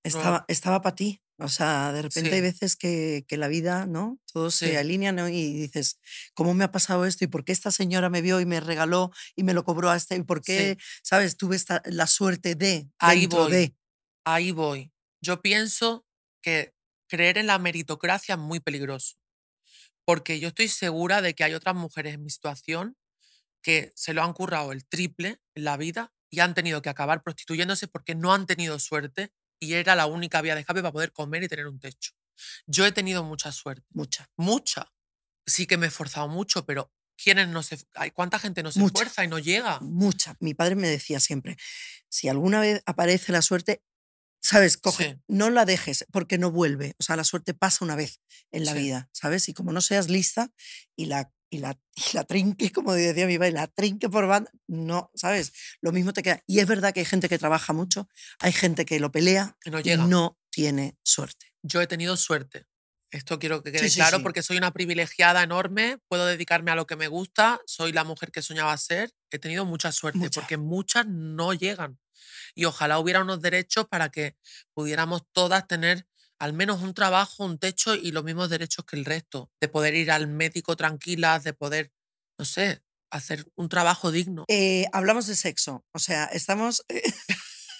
estaba, 0.04 0.44
estaba 0.48 0.82
para 0.82 0.96
ti. 0.96 1.21
O 1.38 1.48
sea, 1.48 1.92
de 1.92 2.02
repente 2.02 2.36
hay 2.36 2.40
Sí. 2.40 2.42
veces 2.42 2.76
que, 2.76 3.24
que 3.26 3.36
la 3.36 3.48
vida, 3.48 3.86
¿no? 3.86 4.20
Todo 4.32 4.50
se 4.50 4.70
Sí. 4.70 4.76
alinea 4.76 5.12
¿no? 5.12 5.28
y 5.28 5.52
dices, 5.54 5.98
¿cómo 6.34 6.54
me 6.54 6.64
ha 6.64 6.70
pasado 6.72 7.04
esto? 7.06 7.24
¿Y 7.24 7.28
por 7.28 7.44
qué 7.44 7.52
esta 7.52 7.70
señora 7.72 8.10
me 8.10 8.22
vio 8.22 8.40
y 8.40 8.46
me 8.46 8.60
regaló 8.60 9.10
y 9.34 9.42
me 9.42 9.54
lo 9.54 9.64
cobró 9.64 9.90
a 9.90 9.96
este? 9.96 10.16
¿Y 10.16 10.22
por 10.22 10.42
qué, 10.42 10.78
sabes, 11.02 11.36
tuve 11.36 11.56
esta, 11.56 11.82
la 11.86 12.06
suerte 12.06 12.54
de, 12.54 12.88
Ahí 12.98 13.26
voy. 13.26 13.50
de? 13.50 13.74
ahí 14.24 14.52
voy. 14.52 14.92
Yo 15.20 15.42
pienso 15.42 16.06
que 16.42 16.74
creer 17.08 17.38
en 17.38 17.46
la 17.48 17.58
meritocracia 17.58 18.34
es 18.34 18.40
muy 18.40 18.60
peligroso. 18.60 19.16
porque 20.04 20.40
yo 20.40 20.48
estoy 20.48 20.68
segura 20.68 21.22
de 21.22 21.34
que 21.34 21.44
hay 21.44 21.54
otras 21.54 21.74
mujeres 21.76 22.14
en 22.14 22.24
mi 22.24 22.30
situación 22.30 22.96
que 23.62 23.92
se 23.96 24.14
lo 24.14 24.22
han 24.24 24.32
currado 24.34 24.72
el 24.72 24.86
triple 24.86 25.38
en 25.54 25.64
la 25.64 25.76
vida 25.76 26.12
y 26.30 26.40
han 26.40 26.54
tenido 26.54 26.82
que 26.82 26.90
acabar 26.90 27.22
prostituyéndose 27.22 27.88
porque 27.88 28.14
no 28.14 28.34
han 28.34 28.46
tenido 28.46 28.78
suerte 28.80 29.30
y 29.62 29.74
era 29.74 29.94
la 29.94 30.06
única 30.06 30.42
vía 30.42 30.54
de 30.54 30.60
escape 30.62 30.80
para 30.82 30.92
poder 30.92 31.12
comer 31.12 31.42
y 31.44 31.48
tener 31.48 31.68
un 31.68 31.78
techo. 31.78 32.12
Yo 32.66 32.84
he 32.84 32.90
tenido 32.92 33.22
mucha 33.22 33.52
suerte, 33.52 33.86
Mucha. 33.90 34.28
mucha. 34.36 34.92
Sí 35.46 35.66
que 35.66 35.76
me 35.76 35.86
he 35.86 35.88
esforzado 35.88 36.26
mucho, 36.28 36.66
pero 36.66 36.92
¿quiénes 37.16 37.46
no 37.48 37.62
se, 37.62 37.78
hay, 37.94 38.10
¿cuánta 38.10 38.38
gente 38.40 38.62
no 38.64 38.72
se 38.72 38.80
Mucha. 38.80 38.92
esfuerza 39.04 39.24
y 39.24 39.28
no 39.28 39.38
llega? 39.38 39.78
Mucha. 39.80 40.36
Mi 40.40 40.52
padre 40.54 40.74
me 40.74 40.88
decía 40.88 41.20
siempre, 41.20 41.56
si 42.08 42.28
alguna 42.28 42.58
vez 42.60 42.82
aparece 42.86 43.30
la 43.30 43.42
suerte, 43.42 43.82
¿sabes? 44.42 44.76
Coge, 44.76 45.04
Sí. 45.12 45.20
no 45.28 45.50
la 45.50 45.64
dejes 45.64 46.04
porque 46.10 46.38
no 46.38 46.50
vuelve. 46.50 46.94
O 46.98 47.02
sea, 47.04 47.14
la 47.14 47.22
suerte 47.24 47.54
pasa 47.54 47.84
una 47.84 47.94
vez 47.94 48.20
en 48.50 48.64
la 48.64 48.72
Sí. 48.72 48.78
vida, 48.78 49.08
¿sabes? 49.12 49.48
Y 49.48 49.54
como 49.54 49.70
no 49.72 49.80
seas 49.80 50.08
lista 50.10 50.50
y 50.96 51.06
la, 51.06 51.30
y 51.52 51.58
la, 51.58 51.78
y 51.94 52.16
la 52.16 52.24
trinque, 52.24 52.72
como 52.72 52.94
decía 52.94 53.26
mi 53.26 53.38
padre, 53.38 53.52
la 53.52 53.66
trinque 53.68 54.08
por 54.08 54.26
banda, 54.26 54.50
no, 54.66 55.10
¿sabes? 55.14 55.52
Lo 55.80 55.92
mismo 55.92 56.12
te 56.12 56.22
queda. 56.22 56.42
Y 56.46 56.58
es 56.58 56.66
verdad 56.66 56.92
que 56.92 57.00
hay 57.00 57.06
gente 57.06 57.28
que 57.28 57.38
trabaja 57.38 57.72
mucho, 57.72 58.08
hay 58.40 58.52
gente 58.52 58.84
que 58.84 58.98
lo 58.98 59.12
pelea 59.12 59.56
Que 59.60 59.70
no 59.70 59.80
y 59.80 59.82
llega. 59.82 60.06
no 60.06 60.38
tiene 60.50 60.96
suerte. 61.04 61.54
Yo 61.62 61.80
he 61.80 61.86
tenido 61.86 62.16
suerte. 62.16 62.66
Esto 63.10 63.38
quiero 63.38 63.62
que 63.62 63.70
quede 63.70 63.90
sí, 63.90 63.96
claro 63.96 64.16
sí. 64.16 64.22
porque 64.22 64.42
soy 64.42 64.56
una 64.56 64.70
privilegiada 64.72 65.42
enorme, 65.42 65.98
puedo 66.08 66.24
dedicarme 66.24 66.70
a 66.70 66.74
lo 66.74 66.86
que 66.86 66.96
me 66.96 67.08
gusta, 67.08 67.60
soy 67.66 67.92
la 67.92 68.04
mujer 68.04 68.32
que 68.32 68.40
soñaba 68.40 68.74
ser, 68.78 69.12
he 69.30 69.38
tenido 69.38 69.66
mucha 69.66 69.92
suerte 69.92 70.30
porque 70.30 70.56
muchas 70.56 71.06
no 71.06 71.52
llegan. 71.52 72.00
Y 72.54 72.64
ojalá 72.64 72.98
hubiera 72.98 73.20
unos 73.20 73.42
derechos 73.42 73.86
para 73.86 74.08
que 74.08 74.36
pudiéramos 74.72 75.24
todas 75.32 75.66
tener 75.68 76.06
al 76.42 76.54
menos 76.54 76.82
un 76.82 76.92
trabajo, 76.92 77.44
un 77.44 77.56
techo 77.56 77.94
y 77.94 78.10
los 78.10 78.24
mismos 78.24 78.50
derechos 78.50 78.84
que 78.84 78.96
el 78.96 79.04
resto, 79.04 79.52
de 79.60 79.68
poder 79.68 79.94
ir 79.94 80.10
al 80.10 80.26
médico 80.26 80.74
tranquilas, 80.74 81.44
de 81.44 81.52
poder, 81.52 81.92
no 82.36 82.44
sé, 82.44 82.82
hacer 83.12 83.46
un 83.54 83.68
trabajo 83.68 84.10
digno. 84.10 84.44
Eh, 84.48 84.86
hablamos 84.92 85.28
de 85.28 85.36
sexo, 85.36 85.86
o 85.92 86.00
sea, 86.00 86.24
estamos... 86.24 86.84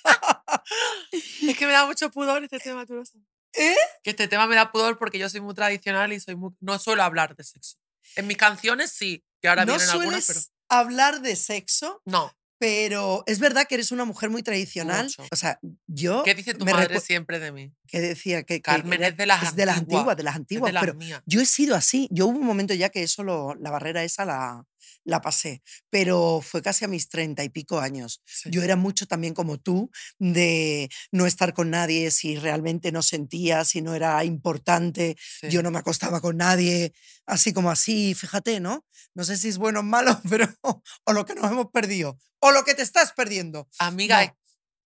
Es 1.42 1.58
que 1.58 1.66
me 1.66 1.72
da 1.72 1.86
mucho 1.86 2.08
pudor 2.12 2.44
este 2.44 2.60
tema, 2.60 2.86
tú 2.86 2.94
lo 2.94 3.04
sabes. 3.04 3.26
¿Eh? 3.54 3.74
Que 4.04 4.10
este 4.10 4.28
tema 4.28 4.46
me 4.46 4.54
da 4.54 4.70
pudor 4.70 4.96
porque 4.96 5.18
yo 5.18 5.28
soy 5.28 5.40
muy 5.40 5.54
tradicional 5.54 6.12
y 6.12 6.20
soy 6.20 6.36
muy, 6.36 6.52
no 6.60 6.78
suelo 6.78 7.02
hablar 7.02 7.34
de 7.34 7.42
sexo. 7.42 7.78
En 8.14 8.28
mis 8.28 8.36
canciones 8.36 8.92
sí, 8.92 9.24
que 9.40 9.48
ahora 9.48 9.64
no 9.64 9.74
vienen 9.74 9.90
algunas, 9.90 10.24
pero 10.24 10.40
hablar 10.68 11.20
de 11.20 11.34
sexo, 11.34 12.00
no. 12.04 12.32
Pero 12.62 13.24
es 13.26 13.40
verdad 13.40 13.66
que 13.68 13.74
eres 13.74 13.90
una 13.90 14.04
mujer 14.04 14.30
muy 14.30 14.44
tradicional. 14.44 15.06
Mucho. 15.06 15.24
O 15.32 15.34
sea, 15.34 15.58
yo 15.88 16.22
¿Qué 16.22 16.32
dice 16.36 16.54
tu 16.54 16.64
madre 16.64 17.00
siempre 17.00 17.40
de 17.40 17.50
mí? 17.50 17.72
que 17.88 18.00
decía 18.00 18.44
que, 18.44 18.54
que 18.54 18.62
Carmen 18.62 19.00
era- 19.00 19.08
es 19.08 19.16
de 19.16 19.26
las 19.26 19.42
es 19.42 19.56
de 19.56 19.66
las 19.66 19.78
antiguas, 19.78 19.98
antiguas, 20.02 20.16
de 20.16 20.22
las 20.22 20.34
Es 20.34 20.38
antiguas, 20.38 20.68
de 20.68 20.72
las 20.74 20.80
pero 20.84 20.94
mías. 20.94 21.22
yo 21.26 21.40
he 21.40 21.46
sido 21.46 21.74
así. 21.74 22.06
Yo 22.12 22.28
hubo 22.28 22.38
un 22.38 22.46
momento 22.46 22.72
ya 22.72 22.88
que 22.90 23.02
eso 23.02 23.24
lo- 23.24 23.56
la 23.56 23.72
barrera 23.72 24.04
esa 24.04 24.24
la, 24.24 24.64
la 25.04 25.20
pasé, 25.20 25.62
pero 25.90 26.40
fue 26.42 26.62
casi 26.62 26.84
a 26.84 26.88
mis 26.88 27.08
treinta 27.08 27.44
y 27.44 27.48
pico 27.48 27.80
años. 27.80 28.20
Sí. 28.24 28.50
Yo 28.50 28.62
era 28.62 28.76
mucho 28.76 29.06
también 29.06 29.34
como 29.34 29.58
tú, 29.58 29.90
de 30.18 30.88
no 31.10 31.26
estar 31.26 31.52
con 31.52 31.70
nadie 31.70 32.10
si 32.10 32.36
realmente 32.36 32.92
no 32.92 33.02
sentía, 33.02 33.64
si 33.64 33.82
no 33.82 33.94
era 33.94 34.24
importante. 34.24 35.16
Sí. 35.40 35.48
Yo 35.50 35.62
no 35.62 35.70
me 35.70 35.78
acostaba 35.78 36.20
con 36.20 36.36
nadie, 36.36 36.92
así 37.26 37.52
como 37.52 37.70
así, 37.70 38.14
fíjate, 38.14 38.60
¿no? 38.60 38.84
No 39.14 39.24
sé 39.24 39.36
si 39.36 39.48
es 39.48 39.58
bueno 39.58 39.80
o 39.80 39.82
malo, 39.82 40.20
pero 40.30 40.48
o 40.62 41.12
lo 41.12 41.24
que 41.26 41.34
nos 41.34 41.50
hemos 41.50 41.66
perdido, 41.72 42.18
o 42.40 42.52
lo 42.52 42.64
que 42.64 42.74
te 42.74 42.82
estás 42.82 43.12
perdiendo. 43.12 43.68
Amiga, 43.78 44.16
No. 44.18 44.22
es, 44.24 44.30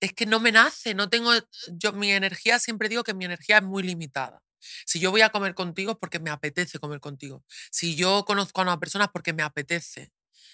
es 0.00 0.12
que 0.12 0.26
no 0.26 0.40
me 0.40 0.52
nace, 0.52 0.94
no 0.94 1.08
tengo, 1.08 1.30
yo 1.72 1.92
mi 1.92 2.10
energía, 2.12 2.58
siempre 2.58 2.88
digo 2.88 3.02
que 3.04 3.14
mi 3.14 3.24
energía 3.24 3.58
es 3.58 3.64
muy 3.64 3.82
limitada. 3.82 4.42
Si 4.60 5.00
yo 5.00 5.10
voy 5.10 5.22
a 5.22 5.30
comer 5.30 5.54
contigo 5.54 5.98
porque 5.98 6.18
me 6.18 6.30
apetece 6.30 6.78
comer 6.78 7.00
contigo. 7.00 7.44
Si 7.70 7.96
yo 7.96 8.24
conozco 8.24 8.60
a 8.60 8.64
una 8.64 8.78
persona 8.80 9.08
porque 9.08 9.32
me 9.32 9.42
apetece. 9.42 10.12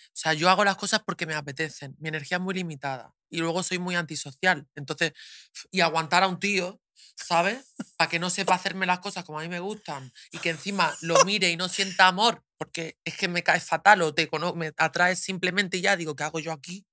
O 0.08 0.14
sea, 0.14 0.34
yo 0.34 0.50
hago 0.50 0.64
las 0.64 0.76
cosas 0.76 1.02
porque 1.04 1.26
me 1.26 1.34
apetecen. 1.34 1.96
Mi 1.98 2.08
energía 2.08 2.36
es 2.36 2.42
muy 2.42 2.54
limitada. 2.54 3.14
Y 3.30 3.38
luego 3.38 3.62
soy 3.62 3.78
muy 3.78 3.94
antisocial. 3.94 4.68
Entonces, 4.74 5.12
y 5.70 5.80
aguantar 5.80 6.22
a 6.22 6.28
un 6.28 6.38
tío, 6.38 6.80
¿sabes? 7.16 7.74
Para 7.96 8.10
que 8.10 8.18
no 8.18 8.30
sepa 8.30 8.54
hacerme 8.54 8.86
las 8.86 9.00
cosas 9.00 9.24
como 9.24 9.38
a 9.40 9.42
mí 9.42 9.48
me 9.48 9.60
gustan 9.60 10.12
y 10.30 10.38
que 10.38 10.50
encima 10.50 10.94
lo 11.00 11.24
mire 11.24 11.50
y 11.50 11.56
no 11.56 11.68
sienta 11.68 12.08
amor, 12.08 12.44
porque 12.58 12.98
es 13.04 13.16
que 13.16 13.28
me 13.28 13.42
cae 13.42 13.60
fatal 13.60 14.02
o 14.02 14.14
te 14.14 14.28
me 14.54 14.72
atraes 14.76 15.20
simplemente 15.20 15.78
y 15.78 15.82
ya 15.82 15.96
digo, 15.96 16.14
¿qué 16.14 16.24
hago 16.24 16.40
yo 16.40 16.52
aquí? 16.52 16.86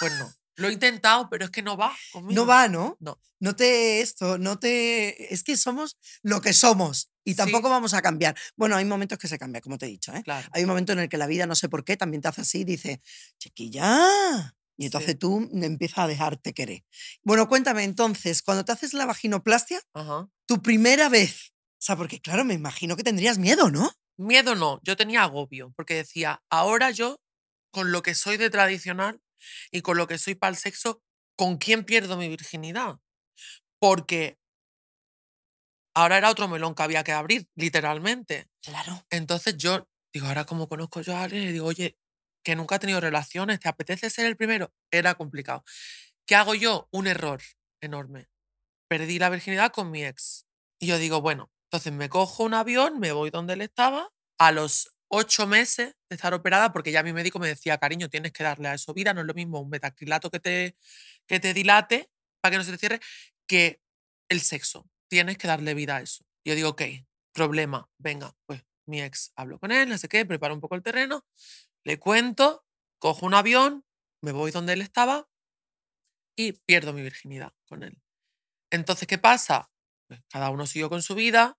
Pues 0.00 0.12
no. 0.18 0.39
Lo 0.56 0.68
he 0.68 0.72
intentado, 0.72 1.28
pero 1.30 1.44
es 1.46 1.50
que 1.50 1.62
no 1.62 1.76
va 1.76 1.96
conmigo. 2.12 2.40
No 2.40 2.46
va, 2.46 2.68
¿no? 2.68 2.96
No. 3.00 3.18
No 3.38 3.56
te 3.56 4.00
esto, 4.02 4.36
no 4.36 4.58
te... 4.58 5.32
Es 5.32 5.42
que 5.42 5.56
somos 5.56 5.96
lo 6.22 6.40
que 6.42 6.52
somos 6.52 7.10
y 7.24 7.30
Sí. 7.32 7.36
tampoco 7.36 7.70
vamos 7.70 7.94
a 7.94 8.02
cambiar. 8.02 8.36
Bueno, 8.56 8.76
hay 8.76 8.84
momentos 8.84 9.18
que 9.18 9.28
se 9.28 9.38
cambia, 9.38 9.60
como 9.62 9.78
te 9.78 9.86
he 9.86 9.88
dicho, 9.88 10.14
¿eh? 10.14 10.22
Claro. 10.22 10.46
Hay 10.52 10.62
un 10.64 10.68
momento 10.68 10.92
en 10.92 10.98
el 10.98 11.08
que 11.08 11.16
la 11.16 11.26
vida, 11.26 11.46
no 11.46 11.54
sé 11.54 11.68
por 11.70 11.84
qué, 11.84 11.96
también 11.96 12.20
te 12.20 12.28
hace 12.28 12.42
así 12.42 12.60
y 12.60 12.64
dice, 12.64 13.00
chiquilla. 13.38 14.54
Y 14.76 14.86
entonces 14.86 15.12
Sí. 15.12 15.16
tú 15.18 15.48
empiezas 15.52 15.98
a 15.98 16.06
dejarte 16.06 16.52
querer. 16.54 16.84
Bueno, 17.22 17.48
cuéntame 17.48 17.84
entonces, 17.84 18.42
cuando 18.42 18.64
te 18.64 18.72
haces 18.72 18.92
la 18.94 19.06
vaginoplastia, 19.06 19.80
Ajá. 19.94 20.28
tu 20.46 20.62
primera 20.62 21.08
vez, 21.08 21.52
o 21.52 21.82
sea, 21.82 21.96
porque 21.96 22.20
claro, 22.20 22.44
me 22.44 22.54
imagino 22.54 22.96
que 22.96 23.02
tendrías 23.02 23.38
miedo, 23.38 23.70
¿no? 23.70 23.90
Miedo 24.18 24.54
no, 24.54 24.80
yo 24.82 24.96
tenía 24.96 25.22
agobio, 25.22 25.72
porque 25.76 25.94
decía, 25.94 26.42
ahora 26.50 26.90
yo, 26.90 27.20
con 27.72 27.92
lo 27.92 28.02
que 28.02 28.14
soy 28.14 28.36
de 28.36 28.50
tradicional 28.50 29.20
y 29.70 29.82
con 29.82 29.96
lo 29.96 30.06
que 30.06 30.18
soy 30.18 30.34
para 30.34 30.50
el 30.50 30.56
sexo, 30.56 31.02
¿con 31.36 31.58
quién 31.58 31.84
pierdo 31.84 32.16
mi 32.16 32.28
virginidad? 32.28 32.98
Porque 33.78 34.38
ahora 35.94 36.18
era 36.18 36.30
otro 36.30 36.48
melón 36.48 36.74
que 36.74 36.82
había 36.82 37.04
que 37.04 37.12
abrir, 37.12 37.48
literalmente. 37.54 38.48
Claro. 38.62 39.04
Entonces 39.10 39.56
yo 39.56 39.88
digo, 40.12 40.26
ahora 40.26 40.44
como 40.44 40.68
conozco 40.68 41.00
yo 41.00 41.16
a 41.16 41.22
alguien, 41.22 41.44
le 41.44 41.52
digo, 41.52 41.66
oye, 41.66 41.96
que 42.44 42.56
nunca 42.56 42.76
he 42.76 42.78
tenido 42.78 43.00
relaciones, 43.00 43.60
¿te 43.60 43.68
apetece 43.68 44.10
ser 44.10 44.26
el 44.26 44.36
primero? 44.36 44.72
Era 44.90 45.14
complicado. 45.14 45.64
¿Qué 46.26 46.34
hago 46.34 46.54
yo? 46.54 46.88
Un 46.90 47.06
error 47.06 47.40
enorme. 47.80 48.28
Perdí 48.88 49.18
la 49.18 49.30
virginidad 49.30 49.72
con 49.72 49.90
mi 49.90 50.04
ex. 50.04 50.46
Y 50.78 50.86
yo 50.86 50.98
digo, 50.98 51.20
bueno, 51.20 51.50
entonces 51.70 51.92
me 51.92 52.08
cojo 52.08 52.44
un 52.44 52.54
avión, 52.54 52.98
me 52.98 53.12
voy 53.12 53.30
donde 53.30 53.54
él 53.54 53.60
estaba, 53.60 54.08
a 54.38 54.52
los 54.52 54.92
ocho 55.10 55.46
meses 55.46 55.96
de 56.08 56.16
estar 56.16 56.32
operada, 56.34 56.72
porque 56.72 56.92
ya 56.92 57.02
mi 57.02 57.12
médico 57.12 57.38
me 57.38 57.48
decía, 57.48 57.78
cariño, 57.78 58.08
tienes 58.08 58.32
que 58.32 58.44
darle 58.44 58.68
a 58.68 58.74
eso 58.74 58.94
vida, 58.94 59.12
no 59.12 59.22
es 59.22 59.26
lo 59.26 59.34
mismo 59.34 59.60
un 59.60 59.68
metacrilato 59.68 60.30
que 60.30 60.40
te, 60.40 60.76
que 61.26 61.40
te 61.40 61.52
dilate 61.52 62.10
para 62.40 62.52
que 62.52 62.58
no 62.58 62.64
se 62.64 62.72
te 62.72 62.78
cierre, 62.78 63.00
que 63.46 63.82
el 64.28 64.40
sexo. 64.40 64.88
Tienes 65.08 65.36
que 65.36 65.48
darle 65.48 65.74
vida 65.74 65.96
a 65.96 66.02
eso. 66.02 66.24
Yo 66.44 66.54
digo, 66.54 66.70
ok, 66.70 66.82
problema, 67.32 67.90
venga, 67.98 68.34
pues 68.46 68.64
mi 68.86 69.02
ex 69.02 69.32
hablo 69.36 69.58
con 69.58 69.72
él, 69.72 69.88
no 69.88 69.98
sé 69.98 70.08
qué, 70.08 70.24
preparo 70.24 70.54
un 70.54 70.60
poco 70.60 70.76
el 70.76 70.82
terreno, 70.82 71.26
le 71.84 71.98
cuento, 71.98 72.64
cojo 72.98 73.26
un 73.26 73.34
avión, 73.34 73.84
me 74.22 74.32
voy 74.32 74.52
donde 74.52 74.74
él 74.74 74.80
estaba 74.80 75.28
y 76.36 76.52
pierdo 76.52 76.92
mi 76.92 77.02
virginidad 77.02 77.52
con 77.68 77.82
él. 77.82 78.00
Entonces, 78.70 79.08
¿qué 79.08 79.18
pasa? 79.18 79.70
Pues 80.06 80.20
cada 80.28 80.50
uno 80.50 80.66
siguió 80.66 80.88
con 80.88 81.02
su 81.02 81.14
vida 81.14 81.58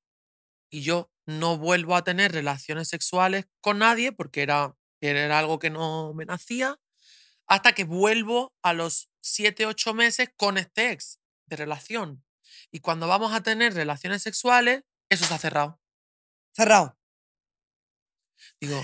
y 0.69 0.81
yo 0.81 1.10
no 1.25 1.57
vuelvo 1.57 1.95
a 1.95 2.03
tener 2.03 2.31
relaciones 2.31 2.87
sexuales 2.89 3.45
con 3.61 3.79
nadie 3.79 4.11
porque 4.11 4.41
era, 4.41 4.75
era 4.99 5.39
algo 5.39 5.59
que 5.59 5.69
no 5.69 6.13
me 6.13 6.25
nacía, 6.25 6.79
hasta 7.47 7.73
que 7.73 7.83
vuelvo 7.83 8.53
a 8.61 8.73
los 8.73 9.09
7, 9.19 9.65
8 9.65 9.93
meses 9.93 10.29
con 10.37 10.57
este 10.57 10.91
ex 10.91 11.19
de 11.45 11.55
relación. 11.55 12.23
Y 12.71 12.79
cuando 12.79 13.07
vamos 13.07 13.33
a 13.33 13.41
tener 13.41 13.73
relaciones 13.73 14.21
sexuales, 14.21 14.83
eso 15.09 15.25
se 15.25 15.33
ha 15.33 15.37
cerrado. 15.37 15.81
Cerrado. 16.53 16.97
Digo, 18.59 18.81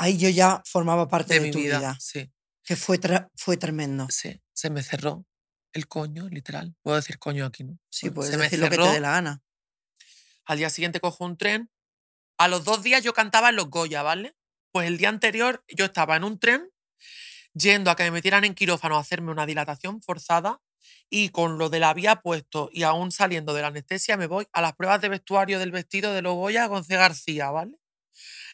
Ahí 0.00 0.16
yo 0.16 0.30
ya 0.30 0.62
formaba 0.64 1.08
parte 1.08 1.34
de, 1.34 1.40
de, 1.40 1.46
mi 1.46 1.52
tu 1.52 1.58
vida, 1.58 1.78
vida, 1.78 1.96
sí, 2.00 2.32
que 2.64 2.74
fue, 2.74 2.98
fue 3.36 3.58
tremendo. 3.58 4.06
sí, 4.08 4.40
se 4.54 4.70
me 4.70 4.82
cerró 4.82 5.26
el 5.74 5.88
coño, 5.88 6.26
literal. 6.30 6.74
Puedo 6.80 6.96
decir 6.96 7.18
coño 7.18 7.44
aquí, 7.44 7.64
¿no? 7.64 7.78
Sí, 7.90 8.08
puedes 8.08 8.30
se 8.30 8.38
me 8.38 8.44
decir 8.44 8.60
lo 8.60 8.70
que 8.70 8.76
te 8.76 8.82
cerró. 8.82 8.92
dé 8.94 9.00
la 9.00 9.10
gana. 9.10 9.42
Al 10.50 10.58
día 10.58 10.68
siguiente 10.68 10.98
cojo 10.98 11.24
un 11.24 11.36
tren. 11.36 11.70
A 12.38 12.48
los 12.48 12.64
dos 12.64 12.82
días 12.82 13.04
yo 13.04 13.12
cantaba 13.12 13.50
en 13.50 13.56
los 13.56 13.70
Goya, 13.70 14.02
¿vale? 14.02 14.34
Pues 14.72 14.88
el 14.88 14.98
día 14.98 15.08
anterior 15.08 15.62
yo 15.68 15.84
estaba 15.84 16.16
en 16.16 16.24
un 16.24 16.40
tren 16.40 16.70
yendo 17.54 17.88
a 17.92 17.96
que 17.96 18.02
me 18.02 18.10
metieran 18.10 18.44
en 18.44 18.54
quirófano 18.54 18.96
a 18.96 19.00
hacerme 19.00 19.30
una 19.30 19.46
dilatación 19.46 20.02
forzada 20.02 20.60
y 21.08 21.28
con 21.28 21.56
lo 21.56 21.68
de 21.70 21.78
la 21.78 21.94
vía 21.94 22.16
puesto 22.16 22.68
y 22.72 22.82
aún 22.82 23.12
saliendo 23.12 23.54
de 23.54 23.62
la 23.62 23.68
anestesia 23.68 24.16
me 24.16 24.26
voy 24.26 24.48
a 24.52 24.60
las 24.60 24.74
pruebas 24.74 25.00
de 25.00 25.08
vestuario 25.08 25.60
del 25.60 25.70
vestido 25.70 26.12
de 26.12 26.22
los 26.22 26.34
Goya 26.34 26.68
con 26.68 26.82
C. 26.82 26.96
García, 26.96 27.50
¿vale? 27.52 27.78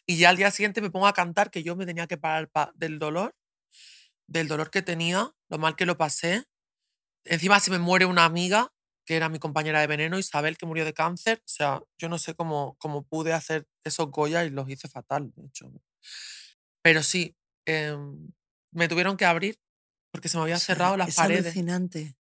Y 0.05 0.17
ya 0.17 0.29
al 0.29 0.37
día 0.37 0.51
siguiente 0.51 0.81
me 0.81 0.91
pongo 0.91 1.07
a 1.07 1.13
cantar 1.13 1.51
que 1.51 1.63
yo 1.63 1.75
me 1.75 1.87
tenía 1.87 2.07
que 2.07 2.17
parar 2.17 2.49
pa- 2.49 2.71
del 2.75 2.99
dolor, 2.99 3.35
del 4.27 4.47
dolor 4.47 4.69
que 4.71 4.83
tenía, 4.83 5.31
lo 5.49 5.57
mal 5.57 5.75
que 5.75 5.85
lo 5.87 5.97
pasé. 5.97 6.45
Encima 7.25 7.59
se 7.59 7.71
me 7.71 7.79
muere 7.79 8.05
una 8.05 8.25
amiga 8.25 8.71
que 9.07 9.15
era 9.15 9.29
mi 9.29 9.39
compañera 9.39 9.79
de 9.79 9.87
veneno, 9.87 10.19
Isabel, 10.19 10.57
que 10.57 10.65
murió 10.67 10.83
de 10.85 10.93
cáncer. 10.93 11.39
O 11.39 11.47
sea, 11.47 11.81
yo 11.97 12.09
no 12.09 12.19
sé 12.19 12.35
cómo, 12.35 12.75
cómo 12.77 13.07
pude 13.07 13.31
hacer 13.33 13.65
esos 13.85 14.11
Goya 14.11 14.43
y 14.43 14.49
los 14.51 14.69
hice 14.69 14.89
fatal, 14.89 15.31
de 15.35 15.45
hecho. 15.47 15.71
Pero 16.83 17.01
sí, 17.03 17.35
em, 17.65 18.31
me 18.71 18.87
tuvieron 18.87 19.17
que 19.17 19.25
abrir 19.25 19.59
porque 20.11 20.29
se 20.29 20.37
me 20.37 20.43
habían 20.43 20.57
O 20.57 20.59
sea, 20.59 20.75
cerrado 20.75 20.97
las 20.97 21.09
es 21.09 21.15
paredes. 21.15 21.45
alucinante. 21.45 22.15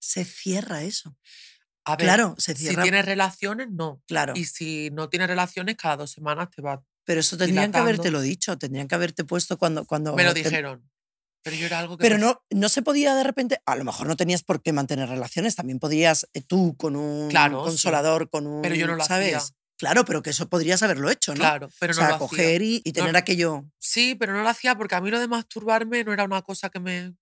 Se 0.00 0.24
cierra 0.24 0.82
eso. 0.82 1.16
A 1.84 1.96
ver, 1.96 2.06
Claro, 2.06 2.34
se 2.38 2.54
si 2.54 2.66
cierra. 2.66 2.82
tienes 2.82 3.04
relaciones, 3.04 3.68
no. 3.70 4.00
Claro. 4.06 4.34
Y 4.36 4.44
si 4.44 4.90
no 4.92 5.08
tienes 5.08 5.28
relaciones, 5.28 5.76
cada 5.76 5.96
dos 5.96 6.10
semanas 6.12 6.50
te 6.50 6.62
va. 6.62 6.84
Pero 7.04 7.20
eso 7.20 7.36
tendrían 7.36 7.64
que 7.72 7.78
dilatando. 7.78 7.88
habértelo 7.90 8.20
dicho, 8.20 8.56
tendrían 8.58 8.86
que 8.86 8.94
haberte 8.94 9.24
puesto 9.24 9.58
cuando. 9.58 9.84
cuando 9.86 10.14
Me 10.14 10.24
lo 10.24 10.34
te- 10.34 10.42
dijeron. 10.44 10.88
Pero 11.42 11.56
yo 11.56 11.66
era 11.66 11.78
algo 11.78 11.96
que. 11.96 12.02
Pero 12.02 12.18
no- 12.18 12.42
no, 12.50 12.60
no 12.60 12.68
se 12.68 12.82
podía 12.82 13.14
de 13.14 13.24
repente, 13.24 13.60
a 13.64 13.76
lo 13.76 13.84
mejor 13.84 14.06
no 14.06 14.16
tenías 14.16 14.42
por 14.42 14.60
qué 14.62 14.72
mantener 14.72 15.08
relaciones, 15.08 15.54
también 15.56 15.78
podías 15.78 16.28
eh, 16.34 16.42
tú 16.42 16.76
con 16.76 16.96
un 16.96 17.28
Claro, 17.30 17.60
sí. 17.64 17.70
consolador, 17.70 18.28
con 18.30 18.46
un... 18.46 18.62
Pero 18.62 18.74
yo 18.74 18.86
no 18.86 18.96
lo 18.96 19.04
¿sabes? 19.04 19.34
hacía. 19.34 19.54
Claro, 19.78 20.04
pero 20.04 20.22
que 20.22 20.30
eso 20.30 20.48
podrías 20.48 20.82
haberlo 20.82 21.08
hecho, 21.08 21.32
¿no? 21.34 21.38
Claro, 21.40 21.70
pero 21.78 21.92
o 21.92 21.94
no 21.96 22.00
sea, 22.00 22.08
lo 22.08 22.14
hacía. 22.16 22.26
coger 22.28 22.62
y, 22.62 22.82
y 22.84 22.92
tener 22.92 23.16
aquello... 23.16 23.64
Sí, 23.78 24.16
pero 24.16 24.32
no 24.32 24.42
lo 24.42 24.48
hacía 24.48 24.74
porque 24.76 24.96
a 24.96 25.00
mí 25.00 25.08
lo 25.10 25.20
de 25.20 25.28
masturbarme 25.28 26.02
no 26.02 26.12
era 26.12 26.24
una 26.24 26.42
cosa 26.42 26.68
que 26.68 26.80
me 26.80 27.14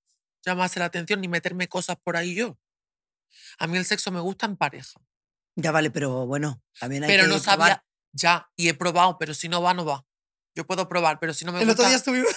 llamase 0.45 0.79
la 0.79 0.87
atención 0.87 1.21
ni 1.21 1.29
meterme 1.29 1.69
cosas 1.69 1.97
por 2.03 2.17
ahí 2.17 2.35
yo. 2.35 2.59
A 3.59 3.67
mí 3.67 3.77
el 3.77 3.85
sexo 3.85 4.11
me 4.11 4.21
gusta 4.21 4.47
en 4.47 4.57
pareja. 4.57 4.99
Ya 5.57 5.71
vale, 5.71 5.91
pero 5.91 6.27
bueno, 6.27 6.63
también 6.81 7.05
hay 7.05 7.09
Pero 7.11 7.25
que 7.25 7.29
no 7.29 7.43
probar. 7.43 7.59
sabía. 7.59 7.85
Ya, 8.13 8.51
y 8.57 8.69
he 8.69 8.75
probado, 8.75 9.19
pero 9.19 9.35
si 9.35 9.49
no 9.51 9.61
va, 9.61 9.75
no 9.75 9.85
va. 9.85 10.07
Yo 10.55 10.67
puedo 10.67 10.89
probar, 10.89 11.19
pero 11.21 11.35
si 11.35 11.45
no 11.45 11.53
me 11.53 11.59
El 11.61 11.67
gusta. 11.67 11.83
otro 11.83 11.89
día 11.89 11.97
estuvimos 11.99 12.31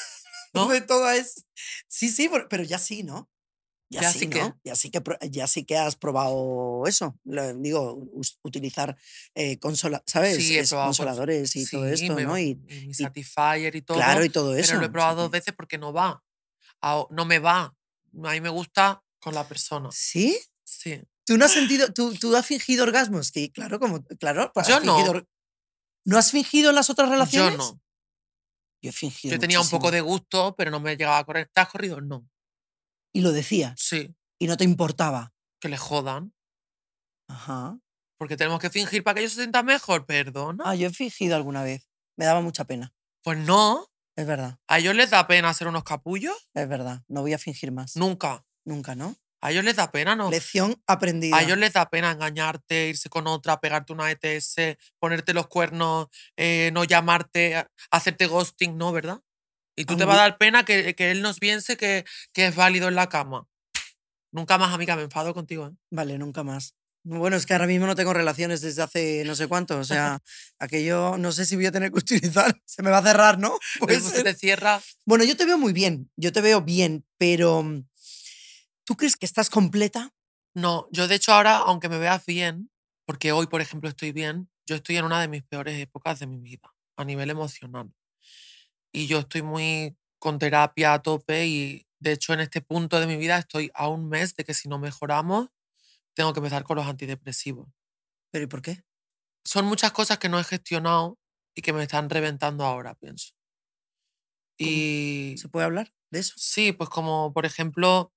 ¿no? 0.54 0.68
de 0.68 0.82
todo 0.82 1.10
es... 1.12 1.46
Sí, 1.88 2.10
sí, 2.10 2.30
pero- 2.50 2.64
ya 2.64 2.78
sí, 2.80 3.04
¿no? 3.04 3.30
Ya, 3.92 4.02
Ya 4.02 4.14
sí, 4.14 4.30
que- 4.30 4.54
Ya 4.64 4.76
sí 4.76 4.92
que, 4.92 5.02
ya 5.32 5.48
sí 5.48 5.64
que 5.66 5.76
has 5.78 5.96
probado 5.96 6.84
eso. 6.86 7.18
lo- 7.24 7.54
digo, 7.56 7.98
utilizar 8.44 8.96
eh, 9.34 9.58
consola, 9.58 10.04
¿sabes? 10.06 10.38
Sí, 10.38 10.56
he 10.56 10.60
Es- 10.60 10.70
consoladores 10.72 11.56
y 11.56 11.66
todo 11.68 11.88
esto, 11.88 12.14
me- 12.14 12.24
¿no? 12.24 12.38
Y, 12.38 12.56
mi 12.56 12.94
Satisfyer 12.94 13.76
y 13.76 13.82
todo. 13.82 13.98
claro, 13.98 14.24
y 14.24 14.30
todo 14.30 14.56
eso. 14.56 14.68
pero 14.70 14.82
lo 14.82 14.86
he 14.86 14.92
probado 14.92 15.22
dos 15.24 15.32
que- 15.32 15.38
veces 15.40 15.54
porque 15.56 15.78
no 15.80 15.92
va. 15.92 16.24
No 17.10 17.26
me 17.26 17.40
va. 17.40 17.76
A 18.24 18.32
mí 18.32 18.42
me 18.42 18.50
gusta 18.50 19.04
con 19.20 19.34
la 19.34 19.48
persona. 19.48 19.90
¿Sí? 19.92 20.40
Sí. 20.64 21.02
¿Tú 21.26 21.38
no 21.38 21.46
has 21.46 21.52
sentido, 21.54 21.92
tú, 21.94 22.14
tú 22.16 22.36
has 22.36 22.46
fingido 22.46 22.84
orgasmos? 22.84 23.28
Sí, 23.34 23.50
claro, 23.52 23.80
como, 23.80 24.04
claro. 24.20 24.52
pues 24.54 24.68
Yo 24.68 24.80
no. 24.82 25.24
¿No 26.06 26.18
has 26.18 26.32
fingido 26.32 26.70
en 26.70 26.76
las 26.76 26.90
otras 26.90 27.10
relaciones? 27.10 27.52
Yo 27.54 27.58
no. 27.58 27.82
Yo 28.82 28.90
he 28.90 28.94
fingido 28.94 29.34
Yo 29.36 29.40
tenía 29.40 29.60
un 29.60 29.70
poco 29.70 29.92
de 29.92 30.02
gusto, 30.02 30.56
pero 30.56 30.72
no 30.72 30.80
me 30.80 30.96
llegaba 30.96 31.18
a 31.20 31.24
correr. 31.26 31.50
¿Te 31.54 31.62
has 31.62 31.70
corrido? 31.70 32.00
No. 32.02 32.28
Y 33.14 33.22
lo 33.22 33.32
decías, 33.32 33.80
Sí. 33.80 34.16
y 34.40 34.48
no 34.48 34.56
te 34.58 34.64
importaba. 34.64 35.34
Que 35.60 35.68
le 35.70 35.78
jodan. 35.78 36.34
Ajá. 37.28 37.78
Porque 38.18 38.38
tenemos 38.38 38.60
que 38.60 38.70
fingir 38.70 39.04
para 39.04 39.16
que 39.16 39.20
ellos 39.22 39.34
se 39.34 39.42
sientan 39.42 39.66
mejor. 39.66 40.06
Perdona. 40.06 40.64
Ah, 40.68 40.76
yo 40.76 40.88
he 40.88 40.94
fingido 40.94 41.36
alguna 41.36 41.64
vez. 41.64 41.90
Me 42.18 42.26
daba 42.26 42.42
mucha 42.42 42.66
pena. 42.66 42.94
Pues 43.24 43.38
no. 43.38 43.88
Es 44.16 44.28
verdad, 44.28 44.60
¿A 44.68 44.80
ellos 44.80 44.96
les 44.96 45.12
da 45.12 45.26
pena 45.28 45.54
ser 45.54 45.68
unos 45.70 45.86
capullos? 45.86 46.36
es 46.54 46.68
verdad. 46.68 47.04
No 47.08 47.22
voy 47.22 47.32
a 47.32 47.38
fingir 47.38 47.72
más. 47.72 47.96
Nunca. 47.96 48.46
Nunca, 48.66 48.94
¿no? 48.94 49.16
A 49.42 49.52
ellos 49.52 49.64
les 49.64 49.76
da 49.76 49.92
pena, 49.92 50.16
¿no? 50.16 50.30
Lección 50.30 50.82
aprendida. 50.86 51.38
A 51.38 51.44
ellos 51.44 51.58
les 51.58 51.74
da 51.74 51.90
pena 51.90 52.12
engañarte, 52.12 52.90
irse 52.90 53.10
con 53.10 53.28
otra, 53.28 53.60
pegarte 53.62 53.94
una 53.94 54.12
ETS, 54.12 54.78
ponerte 55.00 55.34
los 55.34 55.48
cuernos, 55.48 56.08
eh, 56.36 56.72
no 56.74 56.84
llamarte, 56.84 57.66
hacerte 57.92 58.28
ghosting, 58.28 58.78
¿no? 58.78 58.92
¿Verdad? 58.92 59.22
Y 59.76 59.86
tú 59.86 59.96
te 59.96 60.04
va 60.04 60.16
a 60.16 60.18
dar 60.18 60.38
pena 60.38 60.66
que, 60.66 60.94
que 60.94 61.12
él 61.12 61.22
nos 61.22 61.40
piense 61.40 61.78
que, 61.78 62.04
que 62.34 62.48
es 62.48 62.56
válido 62.56 62.90
en 62.90 62.96
la 62.96 63.08
cama. 63.08 63.48
Nunca 64.32 64.58
más, 64.58 64.74
amiga, 64.74 64.98
me 64.98 65.04
enfado 65.04 65.34
contigo. 65.34 65.68
¿eh? 65.68 65.72
Vale, 65.90 66.18
nunca 66.18 66.44
más. 66.44 66.76
Bueno, 67.04 67.38
es 67.38 67.46
que 67.46 67.54
ahora 67.54 67.66
mismo 67.66 67.88
no 67.88 67.96
tengo 67.96 68.14
relaciones 68.14 68.62
desde 68.62 68.82
hace 68.82 69.24
no 69.26 69.36
sé 69.36 69.48
cuánto. 69.48 69.80
O 69.80 69.84
sea, 69.84 70.20
aquello 70.60 71.18
no 71.18 71.32
sé 71.32 71.46
si 71.46 71.56
voy 71.56 71.66
a 71.66 71.72
tener 71.72 71.92
que 71.92 72.00
utilizar. 72.00 72.62
Se 72.66 72.84
me 72.84 72.92
va 72.92 73.00
a 73.00 73.04
cerrar, 73.04 73.40
¿no? 73.40 73.58
Pues 73.80 74.04
se 74.04 74.24
te 74.24 74.34
cierra. 74.34 74.82
Bueno, 75.06 75.24
yo 75.24 75.36
te 75.38 75.46
veo 75.46 75.58
muy 75.58 75.74
bien. 75.74 76.12
Yo 76.18 76.32
te 76.32 76.42
veo 76.42 76.62
bien, 76.62 77.06
pero 77.18 77.64
¿tú 78.90 78.98
crees 78.98 79.18
que 79.18 79.28
estás 79.28 79.52
completa? 79.52 80.16
No, 80.56 80.88
yo 80.92 81.08
de 81.08 81.14
hecho 81.14 81.32
ahora, 81.32 81.58
aunque 81.58 81.90
me 81.90 82.00
veas 82.00 82.26
bien, 82.26 82.72
porque 83.06 83.32
hoy, 83.32 83.46
por 83.46 83.62
ejemplo, 83.62 83.88
estoy 83.88 84.12
bien, 84.12 84.50
yo 84.66 84.78
estoy 84.78 84.98
en 84.98 85.06
una 85.06 85.22
de 85.22 85.28
mis 85.28 85.44
peores 85.44 85.80
épocas 85.80 86.18
de 86.18 86.26
mi 86.26 86.40
vida, 86.40 86.74
a 86.98 87.06
nivel 87.06 87.30
emocional. 87.30 87.94
Y 88.92 89.06
yo 89.06 89.20
estoy 89.20 89.44
muy 89.44 89.96
con 90.18 90.40
terapia 90.40 90.96
a 90.96 91.04
tope 91.04 91.46
y 91.46 91.86
de 92.00 92.14
hecho 92.14 92.34
en 92.34 92.40
este 92.40 92.62
punto 92.62 93.00
de 93.00 93.06
mi 93.06 93.16
vida 93.16 93.38
estoy 93.38 93.70
a 93.76 93.88
un 93.88 94.10
mes 94.10 94.36
de 94.36 94.44
que 94.44 94.56
si 94.56 94.68
no 94.68 94.80
mejoramos, 94.80 95.50
tengo 96.16 96.34
que 96.34 96.40
empezar 96.40 96.64
con 96.64 96.78
los 96.78 96.88
antidepresivos. 96.88 97.70
¿Pero 98.32 98.46
y 98.46 98.48
por 98.48 98.64
qué? 98.64 98.84
Son 99.46 99.66
muchas 99.66 99.92
cosas 99.92 100.18
que 100.18 100.30
no 100.30 100.40
he 100.40 100.44
gestionado 100.44 101.20
y 101.56 101.62
que 101.62 101.74
me 101.74 101.84
están 101.84 102.10
reventando 102.10 102.66
ahora, 102.66 102.96
pienso. 102.96 103.36
¿Cómo? 104.60 104.72
Y 104.72 105.36
¿Se 105.36 105.48
puede 105.48 105.66
hablar 105.66 105.94
de 106.10 106.20
eso? 106.22 106.34
sí, 106.38 106.72
pues 106.74 106.90
como 106.90 107.32
por 107.34 107.46
ejemplo, 107.46 108.12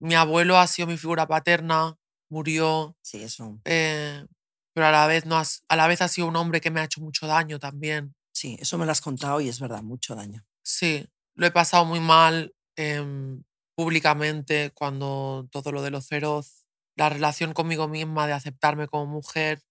mi 0.00 0.14
abuelo 0.14 0.58
ha 0.58 0.66
sido 0.66 0.88
mi 0.88 0.96
figura 0.96 1.26
paterna, 1.26 1.96
murió, 2.30 2.96
Sí, 3.02 3.22
eso. 3.22 3.60
eh, 3.64 4.26
pero 4.74 4.86
a 4.88 4.90
la, 4.92 5.06
vez 5.06 5.26
no 5.26 5.36
has- 5.36 5.64
a 5.68 5.76
la 5.76 5.86
vez 5.86 6.02
ha 6.02 6.08
sido 6.08 6.26
un 6.28 6.36
hombre 6.36 6.60
que 6.60 6.70
me 6.70 6.80
ha 6.80 6.84
hecho 6.84 7.00
mucho 7.00 7.26
daño 7.26 7.58
también. 7.58 8.14
Sí, 8.32 8.56
eso 8.60 8.76
me 8.78 8.84
lo 8.86 8.92
has 8.92 9.00
contado 9.00 9.40
y 9.40 9.48
es 9.48 9.60
verdad, 9.60 9.82
mucho 9.82 10.14
daño. 10.14 10.44
Sí, 10.62 11.06
lo 11.34 11.46
he 11.46 11.50
pasado 11.50 11.84
muy 11.86 12.00
mal 12.00 12.54
em, 12.76 13.42
públicamente 13.74 14.70
cuando 14.74 15.48
todo 15.50 15.72
lo 15.72 15.80
de 15.82 15.90
lo 15.90 16.02
feroz, 16.02 16.66
la 16.96 17.08
relación 17.08 17.52
conmigo 17.54 17.88
misma, 17.88 18.26
de 18.26 18.34
aceptarme 18.34 18.86
como 18.88 19.06
mujer, 19.06 19.62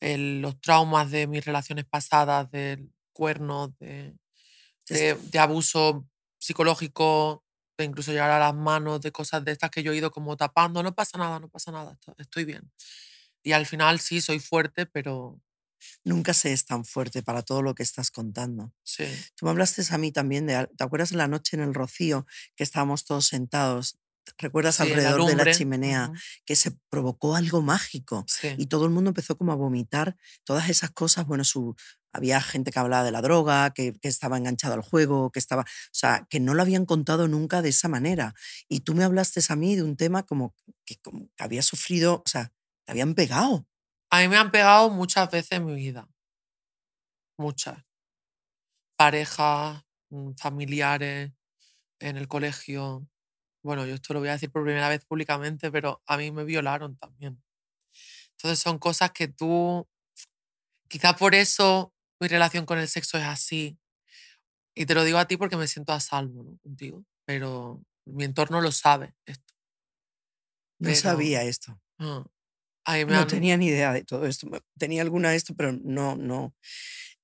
el- 0.00 0.40
los 0.42 0.60
traumas 0.60 1.10
de 1.10 1.26
mis 1.26 1.44
relaciones 1.44 1.84
pasadas, 1.86 2.50
del 2.50 2.92
cuerno, 3.12 3.74
de, 3.80 4.14
de, 4.88 5.14
de 5.14 5.38
abuso 5.38 6.06
psicológico, 6.40 7.44
de 7.78 7.84
incluso 7.88 8.12
llegar 8.12 8.30
a 8.30 8.38
las 8.38 8.54
manos, 8.54 9.00
de 9.02 9.12
cosas 9.12 9.44
de 9.44 9.52
estas 9.52 9.70
que 9.70 9.82
yo 9.82 9.92
he 9.92 9.96
ido 9.96 10.10
como 10.10 10.36
tapando, 10.36 10.82
no 10.82 10.94
pasa 10.94 11.18
nada, 11.18 11.40
no 11.40 11.48
pasa 11.48 11.72
nada, 11.72 11.92
esto- 11.92 12.14
estoy 12.18 12.44
bien. 12.44 12.70
Y 13.42 13.52
al 13.52 13.66
final 13.66 14.00
sí, 14.00 14.20
soy 14.20 14.40
fuerte, 14.40 14.86
pero 14.86 15.40
Nunca 16.04 16.34
se 16.34 16.52
es 16.52 16.64
tan 16.64 16.84
fuerte 16.84 17.22
para 17.22 17.42
todo 17.42 17.62
lo 17.62 17.74
que 17.74 17.82
estás 17.82 18.10
contando. 18.10 18.72
sí. 18.82 19.26
Tú 19.36 19.46
me 19.46 19.50
hablaste 19.50 19.82
a 19.90 19.98
mí 19.98 20.12
también 20.12 20.46
de, 20.46 20.68
¿te 20.76 20.84
acuerdas 20.84 21.10
de 21.10 21.16
la 21.16 21.28
noche 21.28 21.56
en 21.56 21.62
el 21.62 21.74
Rocío 21.74 22.26
que 22.56 22.64
estábamos 22.64 23.04
todos 23.04 23.26
sentados? 23.26 23.98
¿Recuerdas 24.38 24.80
sí, 24.80 24.92
en 24.92 25.02
la 25.02 25.12
alrededor 25.12 25.24
de 25.24 25.36
la 25.36 25.48
chimenea 25.48 26.12
que 26.46 26.56
se 26.56 26.72
provocó 26.90 27.36
algo 27.36 27.62
mágico? 27.62 28.26
sí. 28.26 28.58
Y 28.58 28.66
todo 28.66 28.84
el 28.86 28.90
mundo 28.92 29.10
empezó 29.10 29.38
como 29.38 29.52
a 29.52 29.56
vomitar 29.56 30.16
todas 30.44 30.68
esas 30.70 30.90
cosas. 30.90 31.26
Bueno, 31.26 31.44
su, 31.44 31.76
había 32.18 32.40
gente 32.40 32.70
que 32.70 32.78
hablaba 32.78 33.04
de 33.04 33.12
la 33.12 33.22
droga, 33.22 33.70
que, 33.72 33.94
que 33.98 34.08
estaba 34.08 34.36
enganchado 34.36 34.74
al 34.74 34.82
juego, 34.82 35.30
que 35.30 35.38
estaba, 35.38 35.62
o 35.62 35.66
sea, 35.92 36.26
que 36.28 36.40
no 36.40 36.54
lo 36.54 36.62
habían 36.62 36.86
contado 36.86 37.28
nunca 37.28 37.62
de 37.62 37.70
esa 37.70 37.88
manera. 37.88 38.34
Y 38.68 38.80
tú 38.80 38.94
me 38.94 39.04
hablaste 39.04 39.40
a 39.48 39.56
mí 39.56 39.76
de 39.76 39.82
un 39.82 39.96
tema 39.96 40.24
como 40.24 40.54
que, 40.84 40.96
como 40.96 41.28
que 41.36 41.44
había 41.44 41.62
sufrido, 41.62 42.22
o 42.24 42.28
sea, 42.28 42.52
te 42.84 42.92
habían 42.92 43.14
pegado. 43.14 43.66
A 44.10 44.20
mí 44.20 44.28
me 44.28 44.36
han 44.36 44.50
pegado 44.50 44.90
muchas 44.90 45.30
veces 45.30 45.52
en 45.52 45.66
mi 45.66 45.74
vida. 45.74 46.08
Muchas. 47.38 47.84
Parejas, 48.96 49.82
mm, 50.10 50.32
familiares, 50.34 51.32
en 52.00 52.16
el 52.16 52.28
colegio. 52.28 53.08
Bueno, 53.62 53.86
yo 53.86 53.94
esto 53.94 54.14
lo 54.14 54.20
voy 54.20 54.30
a 54.30 54.32
decir 54.32 54.50
por 54.50 54.64
primera 54.64 54.88
vez 54.88 55.04
públicamente, 55.04 55.70
pero 55.70 56.02
a 56.06 56.16
mí 56.16 56.30
me 56.32 56.44
violaron 56.44 56.96
también. 56.96 57.42
Entonces 58.32 58.60
son 58.60 58.78
cosas 58.78 59.12
que 59.12 59.28
tú, 59.28 59.86
quizá 60.88 61.14
por 61.16 61.34
eso 61.34 61.92
mi 62.20 62.28
relación 62.28 62.66
con 62.66 62.78
el 62.78 62.88
sexo 62.88 63.18
es 63.18 63.24
así. 63.24 63.78
Y 64.74 64.86
te 64.86 64.94
lo 64.94 65.04
digo 65.04 65.18
a 65.18 65.26
ti 65.26 65.36
porque 65.36 65.56
me 65.56 65.66
siento 65.68 65.92
a 65.92 66.00
salvo 66.00 66.42
¿no? 66.44 66.58
contigo, 66.58 67.04
pero 67.24 67.82
mi 68.06 68.24
entorno 68.24 68.60
lo 68.60 68.70
sabe 68.72 69.14
esto. 69.26 69.54
No 70.80 70.94
sabía 70.94 71.42
esto. 71.44 71.80
Ah, 71.98 72.94
me 72.96 73.04
No 73.06 73.18
han- 73.18 73.26
tenía 73.26 73.56
ni 73.56 73.66
idea 73.66 73.92
de 73.92 74.04
todo 74.04 74.26
esto. 74.26 74.48
Tenía 74.78 75.02
alguna 75.02 75.30
de 75.30 75.36
esto, 75.36 75.54
pero 75.54 75.72
no, 75.72 76.16
no. 76.16 76.54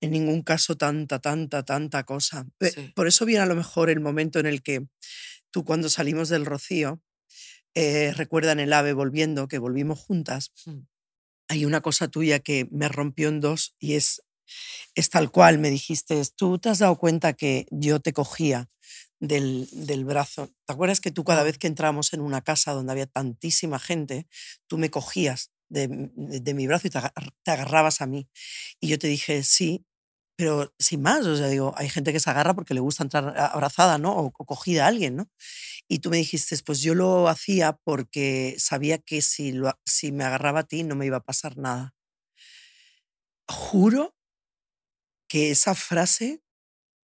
En 0.01 0.11
ningún 0.11 0.43
caso 0.43 0.77
tanta, 0.77 1.21
tanta, 1.21 1.65
tanta 1.65 2.03
cosa. 2.05 2.47
Sí. 2.61 2.93
Por 2.95 3.07
eso 3.07 3.25
viene 3.25 3.43
a 3.45 3.47
lo 3.47 3.55
mejor 3.55 3.89
el 3.91 4.01
momento 4.01 4.39
en 4.41 4.47
el 4.47 4.63
que 4.63 4.87
tú 5.51 5.65
cuando 5.65 5.89
salimos 5.89 6.29
del 6.29 6.45
Rocío, 6.45 7.01
eh, 7.75 8.13
recuerdan 8.15 8.61
el 8.61 8.73
ave 8.73 8.93
volviendo, 8.93 9.49
que 9.49 9.59
volvimos 9.59 10.01
juntas. 10.01 10.53
Mm. 10.67 10.81
Hay 11.49 11.65
una 11.65 11.81
cosa 11.81 12.09
tuya 12.09 12.41
que 12.41 12.67
me 12.73 12.89
rompió 12.89 13.29
en 13.29 13.41
dos 13.41 13.75
y 13.79 13.95
es, 13.95 14.23
es 14.95 15.11
tal 15.11 15.31
cual. 15.31 15.59
Me 15.59 15.71
dijiste, 15.71 16.23
tú 16.37 16.59
te 16.59 16.69
has 16.71 16.79
dado 16.81 16.97
cuenta 16.99 17.33
que 17.35 17.67
yo 17.71 18.01
te 18.01 18.13
cogía 18.13 18.69
del, 19.21 19.69
del 19.73 20.05
brazo. 20.05 20.49
¿Te 20.67 20.73
acuerdas 20.73 21.01
que 21.01 21.11
tú 21.13 21.25
cada 21.25 21.43
vez 21.43 21.59
que 21.59 21.67
entramos 21.67 22.13
en 22.13 22.21
una 22.21 22.43
casa 22.43 22.73
donde 22.73 22.93
había 22.93 23.07
tantísima 23.07 23.79
gente, 23.79 24.27
tú 24.67 24.79
me 24.79 24.91
cogías 24.91 25.51
de, 25.69 25.89
de- 26.15 26.55
mi 26.55 26.67
brazo 26.67 26.87
y 26.89 26.91
te, 26.91 26.99
agar- 26.99 27.13
te 27.43 27.51
agarrabas 27.51 28.01
a 28.01 28.07
mí? 28.07 28.29
Y 28.81 28.89
yo 28.89 28.99
te 28.99 29.09
dije, 29.09 29.43
sí, 29.45 29.87
pero 30.37 30.75
sin 30.79 31.03
más. 31.03 31.25
O 31.27 31.37
sea, 31.37 31.49
digo, 31.49 31.75
hay 31.77 31.89
gente 31.89 32.13
que 32.13 32.21
se 32.21 32.31
agarra 32.31 32.55
porque 32.55 32.75
le 32.75 32.81
gusta 32.81 33.05
entrar 33.05 33.37
abrazada, 33.39 33.99
¿no? 33.99 34.13
O, 34.17 34.33
cogida 34.33 34.85
a 34.85 34.89
alguien, 34.89 35.17
¿no? 35.17 35.31
Y 35.89 36.01
tú 36.01 36.11
me 36.11 36.17
dijiste, 36.19 36.57
pues 36.65 36.81
yo 36.83 36.95
lo 36.95 37.29
hacía 37.29 37.79
porque 37.85 38.57
sabía 38.59 38.99
que 38.99 39.23
si, 39.23 39.53
lo, 39.53 39.73
si 39.87 40.13
me 40.13 40.25
agarraba 40.25 40.61
a 40.61 40.65
ti 40.65 40.85
no 40.85 40.97
me 40.97 41.07
iba 41.07 41.19
a 41.19 41.25
pasar 41.25 41.57
nada. 41.59 41.95
Juro 43.49 44.15
que 45.35 45.51
esa 45.51 45.75
frase, 45.75 46.45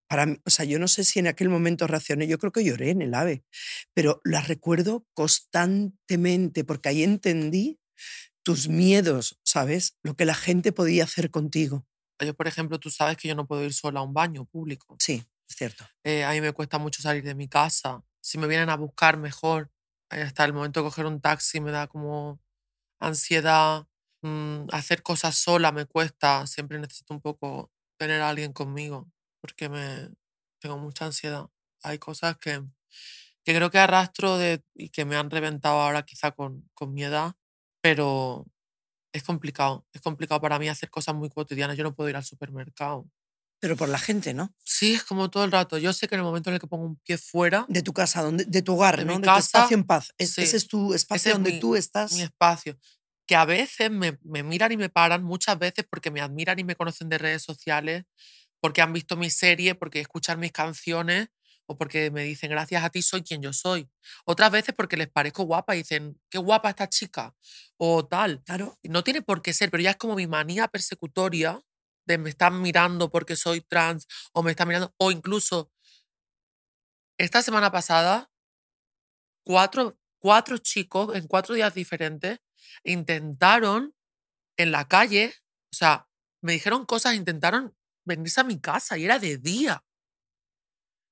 para 0.08 0.24
mí, 0.24 0.38
o 0.46 0.50
sea, 0.50 0.64
yo 0.64 0.78
no 0.78 0.86
sé 0.86 1.02
si 1.02 1.18
en 1.18 1.26
aquel 1.26 1.48
momento 1.48 1.88
reaccioné, 1.88 2.28
yo 2.28 2.38
creo 2.38 2.52
que 2.52 2.62
lloré 2.62 2.90
en 2.90 3.02
el 3.02 3.12
ave, 3.12 3.42
pero 3.92 4.20
la 4.22 4.40
recuerdo 4.40 5.04
constantemente 5.14 6.62
porque 6.62 6.90
ahí 6.90 7.02
entendí 7.02 7.80
tus 8.44 8.68
miedos, 8.68 9.40
¿sabes? 9.44 9.96
Lo 10.04 10.14
que 10.14 10.26
la 10.26 10.36
gente 10.36 10.70
podía 10.70 11.02
hacer 11.02 11.32
contigo. 11.32 11.88
Yo, 12.24 12.32
por 12.34 12.46
ejemplo, 12.46 12.78
tú 12.78 12.88
sabes 12.88 13.16
que 13.16 13.26
yo 13.26 13.34
no 13.34 13.48
puedo 13.48 13.64
ir 13.64 13.74
sola 13.74 13.98
a 13.98 14.04
un 14.04 14.14
baño 14.14 14.44
público. 14.44 14.96
Sí, 15.00 15.24
es 15.48 15.56
cierto. 15.56 15.84
Eh, 16.04 16.22
a 16.22 16.30
mí 16.30 16.40
me 16.40 16.52
cuesta 16.52 16.78
mucho 16.78 17.02
salir 17.02 17.24
de 17.24 17.34
mi 17.34 17.48
casa. 17.48 18.04
Si 18.22 18.38
me 18.38 18.46
vienen 18.46 18.70
a 18.70 18.76
buscar, 18.76 19.16
mejor. 19.16 19.72
Hasta 20.08 20.44
el 20.44 20.52
momento 20.52 20.78
de 20.78 20.84
coger 20.84 21.06
un 21.06 21.20
taxi 21.20 21.60
me 21.60 21.72
da 21.72 21.88
como 21.88 22.40
ansiedad. 23.00 23.88
Mm, 24.22 24.66
hacer 24.70 25.02
cosas 25.02 25.36
sola 25.36 25.72
me 25.72 25.86
cuesta. 25.86 26.46
Siempre 26.46 26.78
necesito 26.78 27.12
un 27.12 27.20
poco 27.20 27.72
tener 28.00 28.22
a 28.22 28.30
alguien 28.30 28.54
conmigo 28.54 29.10
porque 29.42 29.68
me 29.68 30.08
tengo 30.58 30.78
mucha 30.78 31.04
ansiedad. 31.04 31.46
Hay 31.82 31.98
cosas 31.98 32.38
que, 32.38 32.62
que 33.44 33.54
creo 33.54 33.70
que 33.70 33.78
arrastro 33.78 34.38
de, 34.38 34.64
y 34.74 34.88
que 34.88 35.04
me 35.04 35.16
han 35.16 35.30
reventado 35.30 35.78
ahora 35.80 36.02
quizá 36.04 36.30
con, 36.30 36.66
con 36.72 36.94
mi 36.94 37.04
edad, 37.04 37.34
pero 37.82 38.46
es 39.12 39.22
complicado. 39.22 39.86
Es 39.92 40.00
complicado 40.00 40.40
para 40.40 40.58
mí 40.58 40.66
hacer 40.70 40.88
cosas 40.88 41.14
muy 41.14 41.28
cotidianas. 41.28 41.76
Yo 41.76 41.84
no 41.84 41.94
puedo 41.94 42.08
ir 42.08 42.16
al 42.16 42.24
supermercado. 42.24 43.06
Pero 43.60 43.76
por 43.76 43.90
la 43.90 43.98
gente, 43.98 44.32
¿no? 44.32 44.54
Sí, 44.64 44.94
es 44.94 45.04
como 45.04 45.28
todo 45.28 45.44
el 45.44 45.52
rato. 45.52 45.76
Yo 45.76 45.92
sé 45.92 46.08
que 46.08 46.14
en 46.14 46.20
el 46.20 46.24
momento 46.24 46.48
en 46.48 46.54
el 46.54 46.60
que 46.60 46.66
pongo 46.66 46.86
un 46.86 46.96
pie 46.96 47.18
fuera, 47.18 47.66
De 47.68 47.82
tu 47.82 47.92
casa, 47.92 48.22
donde, 48.22 48.46
de 48.46 48.62
tu 48.62 48.72
hogar, 48.76 48.96
De 48.96 49.04
¿no? 49.04 49.12
mi 49.12 49.16
de 49.18 49.20
tu 49.20 49.26
casa, 49.26 49.40
espacio 49.58 49.74
en 49.76 49.84
paz. 49.84 50.14
Es- 50.16 50.32
sí. 50.32 50.40
Ese 50.40 50.56
es 50.56 50.66
tu 50.66 50.94
espacio 50.94 51.16
Ese 51.20 51.28
es 51.30 51.34
donde 51.34 51.52
mi- 51.52 51.60
tú 51.60 51.76
estás. 51.76 52.12
mi 52.14 52.22
espacio, 52.22 52.78
que 53.30 53.36
a 53.36 53.44
veces 53.44 53.92
me, 53.92 54.18
me 54.24 54.42
miran 54.42 54.72
y 54.72 54.76
me 54.76 54.88
paran, 54.88 55.22
muchas 55.22 55.56
veces 55.56 55.86
porque 55.88 56.10
me 56.10 56.20
admiran 56.20 56.58
y 56.58 56.64
me 56.64 56.74
conocen 56.74 57.08
de 57.08 57.16
redes 57.16 57.44
sociales, 57.44 58.02
porque 58.58 58.82
han 58.82 58.92
visto 58.92 59.16
mi 59.16 59.30
serie, 59.30 59.76
porque 59.76 60.00
escuchan 60.00 60.40
mis 60.40 60.50
canciones 60.50 61.28
o 61.66 61.78
porque 61.78 62.10
me 62.10 62.24
dicen 62.24 62.50
gracias 62.50 62.82
a 62.82 62.90
ti 62.90 63.02
soy 63.02 63.22
quien 63.22 63.40
yo 63.40 63.52
soy. 63.52 63.88
Otras 64.24 64.50
veces 64.50 64.74
porque 64.76 64.96
les 64.96 65.08
parezco 65.08 65.44
guapa 65.44 65.76
y 65.76 65.78
dicen 65.78 66.20
qué 66.28 66.38
guapa 66.38 66.70
esta 66.70 66.88
chica 66.88 67.32
o 67.76 68.04
tal. 68.04 68.42
Claro. 68.42 68.76
No 68.82 69.04
tiene 69.04 69.22
por 69.22 69.42
qué 69.42 69.52
ser, 69.54 69.70
pero 69.70 69.80
ya 69.84 69.90
es 69.90 69.96
como 69.96 70.16
mi 70.16 70.26
manía 70.26 70.66
persecutoria 70.66 71.60
de 72.06 72.18
me 72.18 72.30
están 72.30 72.60
mirando 72.60 73.12
porque 73.12 73.36
soy 73.36 73.60
trans 73.60 74.08
o 74.32 74.42
me 74.42 74.50
están 74.50 74.66
mirando, 74.66 74.92
o 74.98 75.12
incluso 75.12 75.70
esta 77.16 77.42
semana 77.42 77.70
pasada, 77.70 78.28
cuatro, 79.44 79.96
cuatro 80.18 80.58
chicos 80.58 81.14
en 81.14 81.28
cuatro 81.28 81.54
días 81.54 81.72
diferentes 81.74 82.40
intentaron 82.84 83.94
en 84.58 84.72
la 84.72 84.88
calle, 84.88 85.34
o 85.72 85.76
sea, 85.76 86.08
me 86.42 86.52
dijeron 86.54 86.86
cosas, 86.86 87.16
intentaron 87.16 87.76
venirse 88.06 88.40
a 88.40 88.44
mi 88.44 88.60
casa 88.60 88.98
y 88.98 89.04
era 89.06 89.18
de 89.18 89.38
día. 89.38 89.84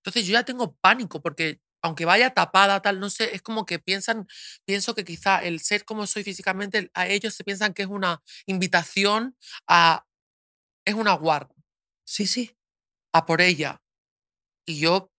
Entonces 0.03 0.27
yo 0.27 0.33
ya 0.35 0.45
tengo 0.45 0.75
pánico 0.77 1.21
porque 1.23 1.61
aunque 1.83 2.05
vaya 2.05 2.35
tapada, 2.35 2.83
tal, 2.83 2.99
no 3.01 3.09
sé, 3.11 3.35
es 3.37 3.43
como 3.43 3.65
que 3.65 3.79
piensan, 3.79 4.27
pienso 4.65 4.95
que 4.97 5.05
quizá 5.05 5.39
el 5.45 5.61
ser 5.61 5.85
como 5.85 6.07
soy 6.09 6.25
físicamente, 6.25 6.91
a 6.95 7.07
ellos 7.07 7.35
se 7.35 7.45
piensan 7.45 7.73
que 7.73 7.83
es 7.83 7.89
una 7.89 8.21
invitación 8.47 9.37
a, 9.69 10.05
es 10.87 10.95
una 10.95 11.15
guarda, 11.15 11.55
Sí, 12.05 12.27
sí. 12.27 12.57
a 13.15 13.27
por 13.27 13.41
ella. 13.43 13.83
Y 14.67 14.81
yo, 14.81 15.13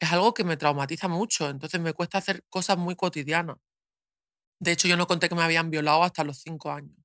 es 0.00 0.12
algo 0.12 0.34
que 0.34 0.44
me 0.44 0.56
traumatiza 0.58 1.08
mucho, 1.08 1.50
entonces 1.50 1.80
me 1.80 1.94
cuesta 1.94 2.18
hacer 2.18 2.44
cosas 2.50 2.78
muy 2.78 2.96
cotidianas. 2.96 3.58
De 4.60 4.72
hecho, 4.72 4.88
yo 4.88 4.96
no 4.96 5.06
conté 5.06 5.28
que 5.28 5.34
me 5.34 5.42
habían 5.42 5.70
violado 5.70 6.02
hasta 6.02 6.24
los 6.24 6.38
cinco 6.38 6.70
años. 6.72 6.96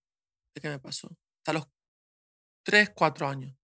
¿De 0.55 0.61
qué 0.61 0.69
me 0.69 0.79
pasó? 0.79 1.09
Hasta 1.39 1.53
los 1.53 1.67
tres, 2.63 2.91
cuatro 2.95 3.27
años. 3.27 3.55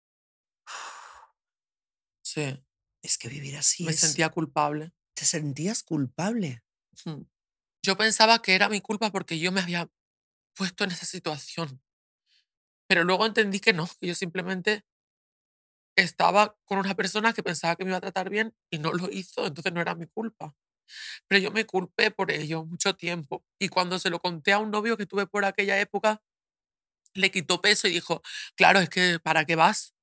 Sí, 2.22 2.64
Es 3.02 3.18
que 3.18 3.30
vivir 3.30 3.58
así 3.58 3.84
me 3.86 3.92
es- 3.92 4.00
sentía 4.00 4.30
culpable. 4.30 4.94
Te 5.16 5.26
sentías 5.26 5.84
culpable. 5.84 6.64
Yo 7.84 7.98
pensaba 7.98 8.42
que 8.42 8.56
era 8.56 8.70
mi 8.70 8.82
culpa 8.82 9.12
porque 9.12 9.40
yo 9.40 9.52
me 9.52 9.62
había 9.62 9.90
puesto 10.56 10.84
en 10.84 10.92
esa 10.92 11.06
situación. 11.06 11.82
Pero 12.88 13.04
luego 13.06 13.26
entendí 13.26 13.60
que 13.62 13.72
no, 13.74 13.88
que 14.00 14.08
yo 14.08 14.16
simplemente 14.16 14.84
estaba 15.96 16.58
con 16.66 16.80
una 16.80 16.96
persona 16.96 17.34
que 17.34 17.44
pensaba 17.44 17.76
que 17.76 17.84
me 17.84 17.92
iba 17.92 17.98
a 17.98 18.02
tratar 18.02 18.30
bien 18.30 18.56
y 18.72 18.80
no 18.80 18.92
lo 18.94 19.10
hizo, 19.12 19.46
entonces 19.46 19.74
no 19.74 19.82
era 19.82 19.96
mi 19.96 20.08
culpa. 20.08 20.56
Pero 21.28 21.42
yo 21.42 21.52
me 21.52 21.66
culpé 21.66 22.12
por 22.12 22.32
ello 22.32 22.66
mucho 22.66 22.96
tiempo. 22.96 23.46
Y 23.60 23.70
cuando 23.70 24.00
se 24.00 24.10
lo 24.10 24.20
conté 24.20 24.54
a 24.54 24.60
un 24.60 24.72
novio 24.72 24.98
que 24.98 25.06
tuve 25.06 25.28
por 25.28 25.46
aquella 25.46 25.80
época, 25.80 26.22
le 27.16 27.32
quitó 27.32 27.62
peso 27.62 27.88
y 27.88 27.92
dijo, 27.92 28.22
claro, 28.56 28.80
es 28.80 28.90
que 28.90 29.20
¿para 29.20 29.46
qué 29.46 29.56
vas 29.56 29.94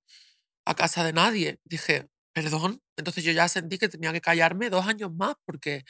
a 0.67 0.75
casa 0.77 1.05
de 1.05 1.13
nadie? 1.15 1.61
Dije, 1.65 2.09
perdón. 2.35 2.83
Entonces 2.97 3.25
yo 3.25 3.33
ya 3.33 3.49
sentí 3.49 3.79
que 3.79 3.89
tenía 3.89 4.13
que 4.13 4.21
callarme 4.23 4.71
dos 4.71 4.87
años 4.87 5.13
más 5.15 5.37
porque 5.47 5.85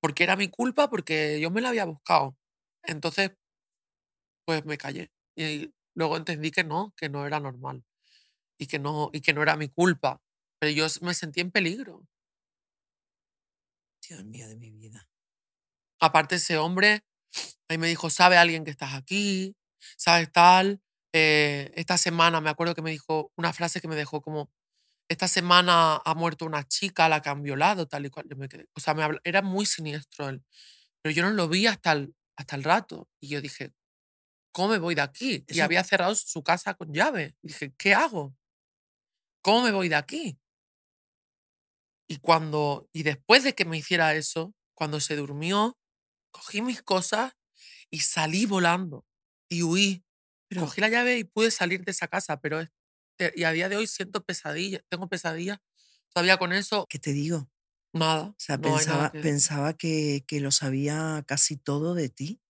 porque 0.00 0.24
era 0.24 0.36
mi 0.36 0.48
culpa, 0.48 0.90
porque 0.90 1.40
yo 1.40 1.50
me 1.50 1.60
la 1.62 1.70
había 1.70 1.84
buscado. 1.86 2.36
Entonces, 2.84 3.32
pues 4.44 4.64
me 4.64 4.78
callé. 4.78 5.10
Y 5.36 5.72
luego 5.94 6.16
entendí 6.16 6.50
que 6.50 6.64
no, 6.64 6.94
que 6.96 7.08
no 7.08 7.26
era 7.26 7.40
normal. 7.40 7.84
Y 8.58 8.66
que 8.68 8.78
no, 8.78 9.10
y 9.12 9.20
que 9.22 9.34
no 9.34 9.42
era 9.42 9.56
mi 9.56 9.68
culpa. 9.68 10.22
Pero 10.60 10.72
yo 10.72 10.86
me 11.02 11.14
sentí 11.14 11.40
en 11.40 11.50
peligro. 11.52 12.06
Dios 14.08 14.24
mío 14.24 14.48
de 14.48 14.56
mi 14.56 14.70
vida. 14.70 15.08
Aparte, 16.00 16.36
ese 16.36 16.58
hombre 16.58 17.04
ahí 17.68 17.78
me 17.78 17.88
dijo, 17.88 18.10
¿sabe 18.10 18.36
alguien 18.36 18.64
que 18.64 18.70
estás 18.70 18.94
aquí? 18.94 19.56
¿Sabes 19.96 20.30
tal? 20.32 20.80
Eh, 21.12 21.70
esta 21.74 21.96
semana 21.98 22.40
me 22.40 22.50
acuerdo 22.50 22.74
que 22.74 22.82
me 22.82 22.90
dijo 22.90 23.32
una 23.36 23.52
frase 23.52 23.80
que 23.80 23.88
me 23.88 23.96
dejó 23.96 24.20
como, 24.20 24.50
esta 25.08 25.28
semana 25.28 25.96
ha 26.04 26.14
muerto 26.14 26.46
una 26.46 26.64
chica 26.66 27.06
a 27.06 27.08
la 27.08 27.22
que 27.22 27.28
han 27.30 27.42
violado, 27.42 27.86
tal 27.86 28.06
y 28.06 28.10
cual. 28.10 28.26
Yo 28.28 28.36
me 28.36 28.48
quedé- 28.48 28.68
o 28.74 28.80
sea, 28.80 28.94
me 28.94 29.02
habla- 29.02 29.20
era 29.24 29.42
muy 29.42 29.66
siniestro 29.66 30.28
él. 30.28 30.42
Pero 31.02 31.14
yo 31.14 31.22
no 31.22 31.30
lo 31.30 31.48
vi 31.48 31.66
hasta 31.66 31.92
el, 31.92 32.14
hasta 32.36 32.56
el 32.56 32.64
rato. 32.64 33.08
Y 33.20 33.28
yo 33.28 33.40
dije, 33.40 33.72
¿cómo 34.52 34.68
me 34.70 34.78
voy 34.78 34.94
de 34.94 35.02
aquí? 35.02 35.44
Y 35.48 35.52
Eso- 35.54 35.64
había 35.64 35.84
cerrado 35.84 36.14
su 36.14 36.42
casa 36.42 36.74
con 36.74 36.92
llave. 36.92 37.36
Y 37.42 37.48
dije, 37.48 37.74
¿qué 37.76 37.94
hago? 37.94 38.36
¿Cómo 39.42 39.62
me 39.62 39.72
voy 39.72 39.88
de 39.88 39.96
aquí? 39.96 40.38
Y 42.08 42.18
cuando, 42.18 42.88
y 42.92 43.02
después 43.02 43.44
de 43.44 43.54
que 43.54 43.64
me 43.64 43.78
hiciera 43.78 44.14
eso, 44.14 44.54
cuando 44.74 45.00
se 45.00 45.16
durmió, 45.16 45.78
cogí 46.32 46.62
mis 46.62 46.82
cosas 46.82 47.32
y 47.90 48.00
salí 48.00 48.46
volando 48.46 49.06
y 49.48 49.62
huí. 49.62 50.04
Pero- 50.48 50.62
Cogí 50.62 50.80
la 50.80 50.88
llave 50.90 51.18
y 51.18 51.24
pude 51.24 51.50
salir 51.50 51.84
de 51.84 51.92
esa 51.92 52.08
casa, 52.08 52.40
pero 52.40 52.60
es- 52.60 52.70
te- 53.18 53.32
y 53.36 53.44
a 53.44 53.52
día 53.52 53.68
de 53.68 53.76
hoy 53.76 53.86
siento 53.86 54.24
pesadillas, 54.24 54.82
tengo 54.90 55.08
pesadillas. 55.08 55.58
Todavía 56.12 56.36
con 56.38 56.52
eso, 56.52 56.86
¿Qué 56.88 56.98
te 56.98 57.12
digo? 57.12 57.50
nada. 57.92 58.24
O 58.30 58.34
sea, 58.38 58.56
no 58.58 58.62
nada 58.68 58.78
pensaba, 58.78 59.12
que- 59.12 59.20
pensaba 59.20 59.72
que, 59.74 60.24
que 60.26 60.40
lo 60.40 60.50
sabía 60.52 61.24
casi 61.26 61.56
todo 61.56 61.94
de 61.94 62.08
ti, 62.10 62.40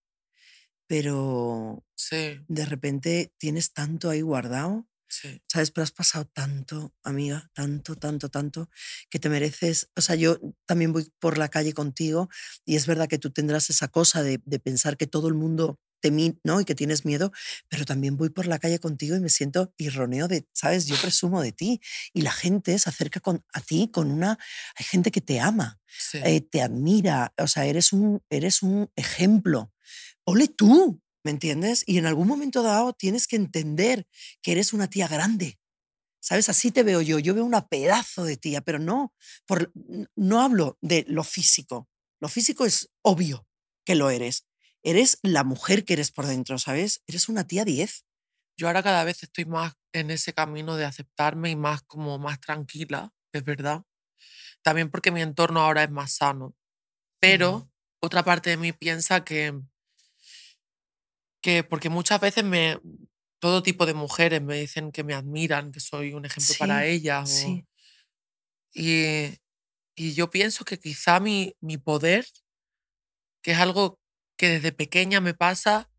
pero 0.87 1.85
Sí, 1.97 2.41
de 2.49 2.67
repente 2.67 3.33
tienes 3.39 3.73
tanto 3.73 4.11
ahí 4.11 4.21
guardado, 4.23 4.87
sí. 5.21 5.43
¿sabes? 5.49 5.71
Pero 5.71 5.85
has 5.85 5.93
pasado 5.93 6.25
tanto, 6.27 6.95
amiga, 7.03 7.51
tanto, 7.55 7.97
tanto, 7.97 8.29
tanto, 8.29 8.71
que 9.11 9.19
te 9.19 9.29
mereces. 9.29 9.91
O 9.97 10.01
sea, 10.01 10.17
yo 10.17 10.39
también 10.67 10.93
voy 10.93 11.11
por 11.19 11.39
la 11.39 11.49
calle 11.49 11.73
contigo 11.73 12.29
y 12.65 12.77
es 12.77 12.87
verdad 12.87 13.09
que 13.09 13.19
tú 13.19 13.31
tendrás 13.31 13.71
esa 13.71 13.89
cosa 13.89 14.23
de, 14.23 14.41
de 14.45 14.59
pensar 14.59 14.97
que 14.97 15.07
todo 15.07 15.29
el 15.29 15.35
mundo 15.35 15.79
te 16.05 16.39
¿no? 16.45 16.61
Y 16.61 16.67
que 16.67 16.75
tienes 16.75 17.07
miedo, 17.07 17.33
pero 17.69 17.87
también 17.87 18.19
voy 18.19 18.29
por 18.29 18.47
la 18.47 18.59
calle 18.59 18.79
contigo 18.79 19.17
y 19.17 19.21
me 19.21 19.31
siento 19.31 19.73
irroneo 19.79 20.29
de, 20.29 20.47
¿sabes? 20.53 20.85
Yo 20.87 20.97
presumo 21.01 21.41
de 21.41 21.53
ti 21.53 21.81
y 22.13 22.21
la 22.21 22.33
gente 22.33 22.79
se 22.79 22.91
acerca 22.91 23.21
con, 23.21 23.43
a 23.55 23.61
ti 23.63 23.89
con 23.91 24.11
una... 24.11 24.39
Hay 24.77 24.85
gente 24.85 25.11
que 25.11 25.23
te 25.23 25.41
ama, 25.41 25.81
sí. 25.87 26.19
eh, 26.23 26.43
te 26.43 26.61
admira, 26.61 27.33
o 27.39 27.47
sea, 27.47 27.65
eres 27.65 27.95
un, 27.95 28.23
eres 28.29 28.63
un 28.63 28.91
ejemplo. 28.97 29.73
Ole 30.25 30.49
tú, 30.49 31.01
¿me 31.25 31.31
entiendes? 31.31 31.83
Y 31.87 31.99
en 31.99 32.07
algún 32.07 32.29
momento 32.29 32.63
dado 32.63 32.93
tienes 32.93 33.27
que 33.27 33.37
entender 33.37 34.07
que 34.43 34.53
eres 34.53 34.73
una 34.73 34.89
tía 34.89 35.09
grande. 35.09 35.59
¿Sabes? 36.21 36.49
Así 36.49 36.71
te 36.71 36.83
veo 36.83 37.03
yo. 37.03 37.19
Yo 37.19 37.35
veo 37.35 37.45
una 37.45 37.69
pedazo 37.69 38.25
de 38.25 38.37
tía, 38.37 38.61
pero 38.63 38.79
no, 38.79 39.13
por, 39.47 39.73
no 40.15 40.41
hablo 40.41 40.79
de 40.81 41.05
lo 41.09 41.25
físico. 41.25 41.89
Lo 42.21 42.29
físico 42.29 42.65
es 42.65 42.91
obvio 43.03 43.47
que 43.85 43.95
lo 43.95 44.09
eres. 44.09 44.47
Eres 44.83 45.19
la 45.23 45.45
mujer 45.45 45.85
que 45.85 45.95
eres 45.95 46.13
por 46.13 46.27
dentro, 46.27 46.59
¿sabes? 46.59 47.03
Eres 47.07 47.29
una 47.29 47.47
tía 47.47 47.65
10. 47.65 48.05
Yo 48.57 48.69
ahora 48.69 48.83
cada 48.83 49.05
vez 49.05 49.23
estoy 49.23 49.45
más 49.45 49.75
en 49.93 50.11
ese 50.11 50.33
camino 50.33 50.77
de 50.77 50.85
aceptarme 50.85 51.51
y 51.51 51.57
más 51.57 51.83
como 51.83 52.19
más 52.19 52.41
tranquila, 52.41 53.13
es 53.33 53.45
verdad. 53.45 53.83
También 54.63 54.91
porque 54.91 55.11
mi 55.11 55.21
entorno 55.21 55.61
ahora 55.61 55.85
es 55.85 55.91
más 55.91 56.13
sano. 56.13 56.55
Pero 57.21 57.71
otra 58.01 58.23
parte 58.23 58.51
de 58.51 58.57
mí 58.57 58.73
piensa 58.73 59.25
que, 59.25 59.61
que 61.45 61.65
porque 61.65 61.91
muchas 61.91 62.21
veces 62.21 62.45
me, 62.45 62.81
todo 63.41 63.63
tipo 63.65 63.87
de 63.87 63.95
mujeres 63.95 64.43
me 64.43 64.57
dicen 64.61 64.93
que 64.93 65.05
me 65.05 65.15
admiran, 65.15 65.73
que 65.73 65.81
soy 65.81 66.15
un 66.15 66.25
ejemplo 66.27 66.57
para 66.57 66.87
ellas. 66.87 67.25
o- 67.27 67.63
sí. 67.63 67.67
y, 68.73 69.39
y 69.97 70.15
yo 70.15 70.31
pienso 70.31 70.65
que 70.65 70.79
quizá 70.79 71.21
mi, 71.21 71.55
mi 71.61 71.79
poder, 71.79 72.27
que 73.43 73.53
es 73.53 73.59
algo 73.59 74.01
que 74.37 74.49
desde 74.49 74.73
pequeña 74.73 75.21
me 75.21 75.35
pasa, 75.35 75.91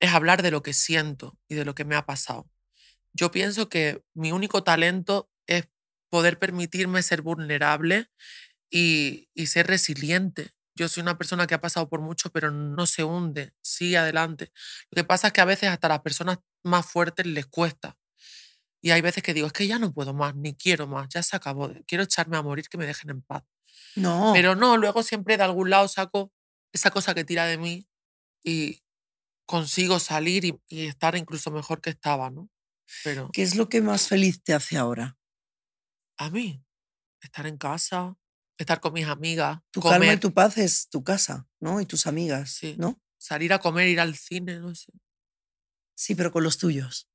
es 0.00 0.12
hablar 0.12 0.42
de 0.42 0.50
lo 0.50 0.62
que 0.62 0.72
siento 0.74 1.38
y 1.48 1.54
de 1.56 1.64
lo 1.64 1.74
que 1.74 1.84
me 1.84 1.96
ha 1.96 2.06
pasado. 2.06 2.50
Yo 3.14 3.30
pienso 3.32 3.68
que 3.68 4.02
mi 4.14 4.32
único 4.32 4.64
talento 4.64 5.30
es 5.46 5.68
poder 6.10 6.38
permitirme 6.38 7.02
ser 7.02 7.22
vulnerable 7.22 8.08
y, 8.70 9.28
y 9.34 9.48
ser 9.48 9.68
resiliente 9.68 10.52
Yo 10.76 10.88
soy 10.88 11.02
una 11.02 11.18
persona 11.18 11.46
que 11.46 11.54
ha 11.54 11.60
pasado 11.60 11.88
por 11.88 12.00
mucho, 12.00 12.30
pero 12.30 12.50
no 12.50 12.86
se 12.86 13.02
hunde, 13.02 13.52
sigue 13.62 13.98
adelante. 13.98 14.52
Lo 14.90 14.96
que 14.96 15.04
pasa 15.04 15.28
es 15.28 15.32
que 15.32 15.40
a 15.40 15.46
veces 15.46 15.68
hasta 15.68 15.88
a 15.88 15.90
las 15.90 16.00
personas 16.00 16.38
más 16.62 16.86
fuertes 16.86 17.26
les 17.26 17.46
cuesta. 17.46 17.96
Y 18.80 18.90
hay 18.90 19.00
veces 19.00 19.22
que 19.22 19.34
digo, 19.34 19.46
es 19.46 19.52
que 19.52 19.66
ya 19.66 19.78
no 19.78 19.92
puedo 19.92 20.14
más, 20.14 20.36
ni 20.36 20.54
quiero 20.54 20.86
más, 20.86 21.08
ya 21.08 21.22
se 21.22 21.34
acabó, 21.34 21.72
quiero 21.86 22.04
echarme 22.04 22.36
a 22.36 22.42
morir, 22.42 22.68
que 22.68 22.78
me 22.78 22.86
dejen 22.86 23.10
en 23.10 23.22
paz. 23.22 23.42
No. 23.96 24.30
Pero 24.34 24.54
no, 24.54 24.76
luego 24.76 25.02
siempre 25.02 25.36
de 25.36 25.42
algún 25.42 25.70
lado 25.70 25.88
saco 25.88 26.32
esa 26.72 26.90
cosa 26.90 27.14
que 27.14 27.24
tira 27.24 27.46
de 27.46 27.58
mí 27.58 27.88
y 28.44 28.80
consigo 29.46 29.98
salir 29.98 30.44
y, 30.44 30.60
y 30.68 30.86
estar 30.86 31.16
incluso 31.16 31.50
mejor 31.50 31.80
que 31.80 31.90
estaba, 31.90 32.30
¿no? 32.30 32.50
Pero 33.02 33.30
¿Qué 33.32 33.42
es 33.42 33.56
lo 33.56 33.68
que 33.68 33.80
más 33.80 34.06
feliz 34.08 34.42
te 34.42 34.54
hace 34.54 34.76
ahora? 34.76 35.16
a 36.18 36.30
mí, 36.30 36.64
estar 37.20 37.46
en 37.46 37.58
casa, 37.58 38.16
estar 38.58 38.80
con 38.80 38.92
mis 38.92 39.06
amigas, 39.06 39.58
Tu 39.70 39.80
comer, 39.80 40.00
calma 40.00 40.12
y 40.14 40.16
tu 40.18 40.32
paz 40.32 40.56
es 40.58 40.88
tu 40.88 41.02
casa, 41.04 41.46
¿no? 41.60 41.80
Y 41.80 41.86
tus 41.86 42.06
amigas, 42.06 42.50
Sí. 42.52 42.74
¿no? 42.78 43.00
salir 43.18 43.52
a 43.52 43.58
comer, 43.58 43.88
ir 43.88 43.98
al 43.98 44.14
cine, 44.14 44.60
no 44.60 44.72
sé. 44.74 44.92
Sí, 45.96 46.14
pero 46.14 46.30
con 46.30 46.44
los 46.44 46.58
tuyos. 46.58 47.08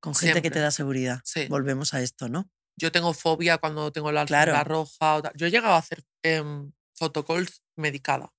Con 0.00 0.14
gente 0.14 0.40
que 0.40 0.50
te 0.50 0.58
da 0.60 0.70
seguridad. 0.70 1.20
Sí. 1.24 1.46
Volvemos 1.48 1.92
a 1.92 2.00
esto, 2.00 2.28
¿no? 2.30 2.50
Yo 2.76 2.90
tengo 2.92 3.12
fobia 3.12 3.58
cuando 3.58 3.92
tengo 3.92 4.10
la 4.10 4.24
Claro. 4.24 4.52
roja. 4.64 5.16
o 5.16 5.22
tal. 5.22 5.32
Yo 5.36 5.46
he 5.46 5.50
llegado 5.50 5.74
a 5.74 5.78
hacer 5.78 6.02
em, 6.22 6.72
photocalls 6.94 7.62
medicada 7.76 8.32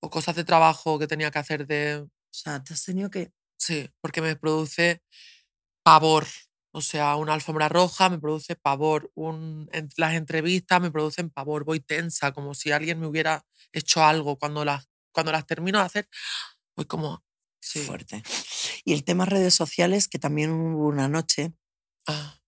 o 0.00 0.08
cosas 0.10 0.36
de 0.36 0.44
trabajo 0.44 0.98
que 1.00 1.06
tenía 1.08 1.30
que 1.32 1.38
hacer 1.40 1.66
de... 1.66 1.96
O 1.96 2.10
sea, 2.30 2.62
te 2.62 2.74
has 2.74 2.84
tenido 2.84 3.10
que... 3.10 3.32
Sí, 3.58 3.90
porque 4.00 4.20
me 4.20 4.36
produce 4.36 5.02
pavor. 5.84 6.26
O 6.74 6.80
sea, 6.80 7.16
una 7.16 7.34
alfombra 7.34 7.68
roja 7.68 8.08
me 8.08 8.18
produce 8.18 8.56
pavor. 8.56 9.10
Un, 9.14 9.68
en- 9.72 9.88
las 9.96 10.14
entrevistas 10.14 10.80
me 10.80 10.90
producen 10.90 11.30
pavor. 11.30 11.64
Voy 11.64 11.80
tensa, 11.80 12.32
como 12.32 12.54
si 12.54 12.72
alguien 12.72 12.98
me 12.98 13.06
hubiera 13.06 13.44
hecho 13.72 14.02
algo. 14.02 14.38
Cuando 14.38 14.64
las, 14.64 14.88
cuando 15.12 15.32
las 15.32 15.46
termino 15.46 15.78
de 15.78 15.84
hacer, 15.84 16.08
voy 16.76 16.86
como... 16.86 17.22
Sí. 17.60 17.80
Fuerte. 17.80 18.22
Y 18.84 18.92
el 18.92 19.04
tema 19.04 19.24
redes 19.24 19.54
sociales, 19.54 20.08
que 20.08 20.18
también 20.18 20.50
hubo 20.50 20.88
una 20.88 21.08
noche, 21.08 21.52
Ah, 22.08 22.40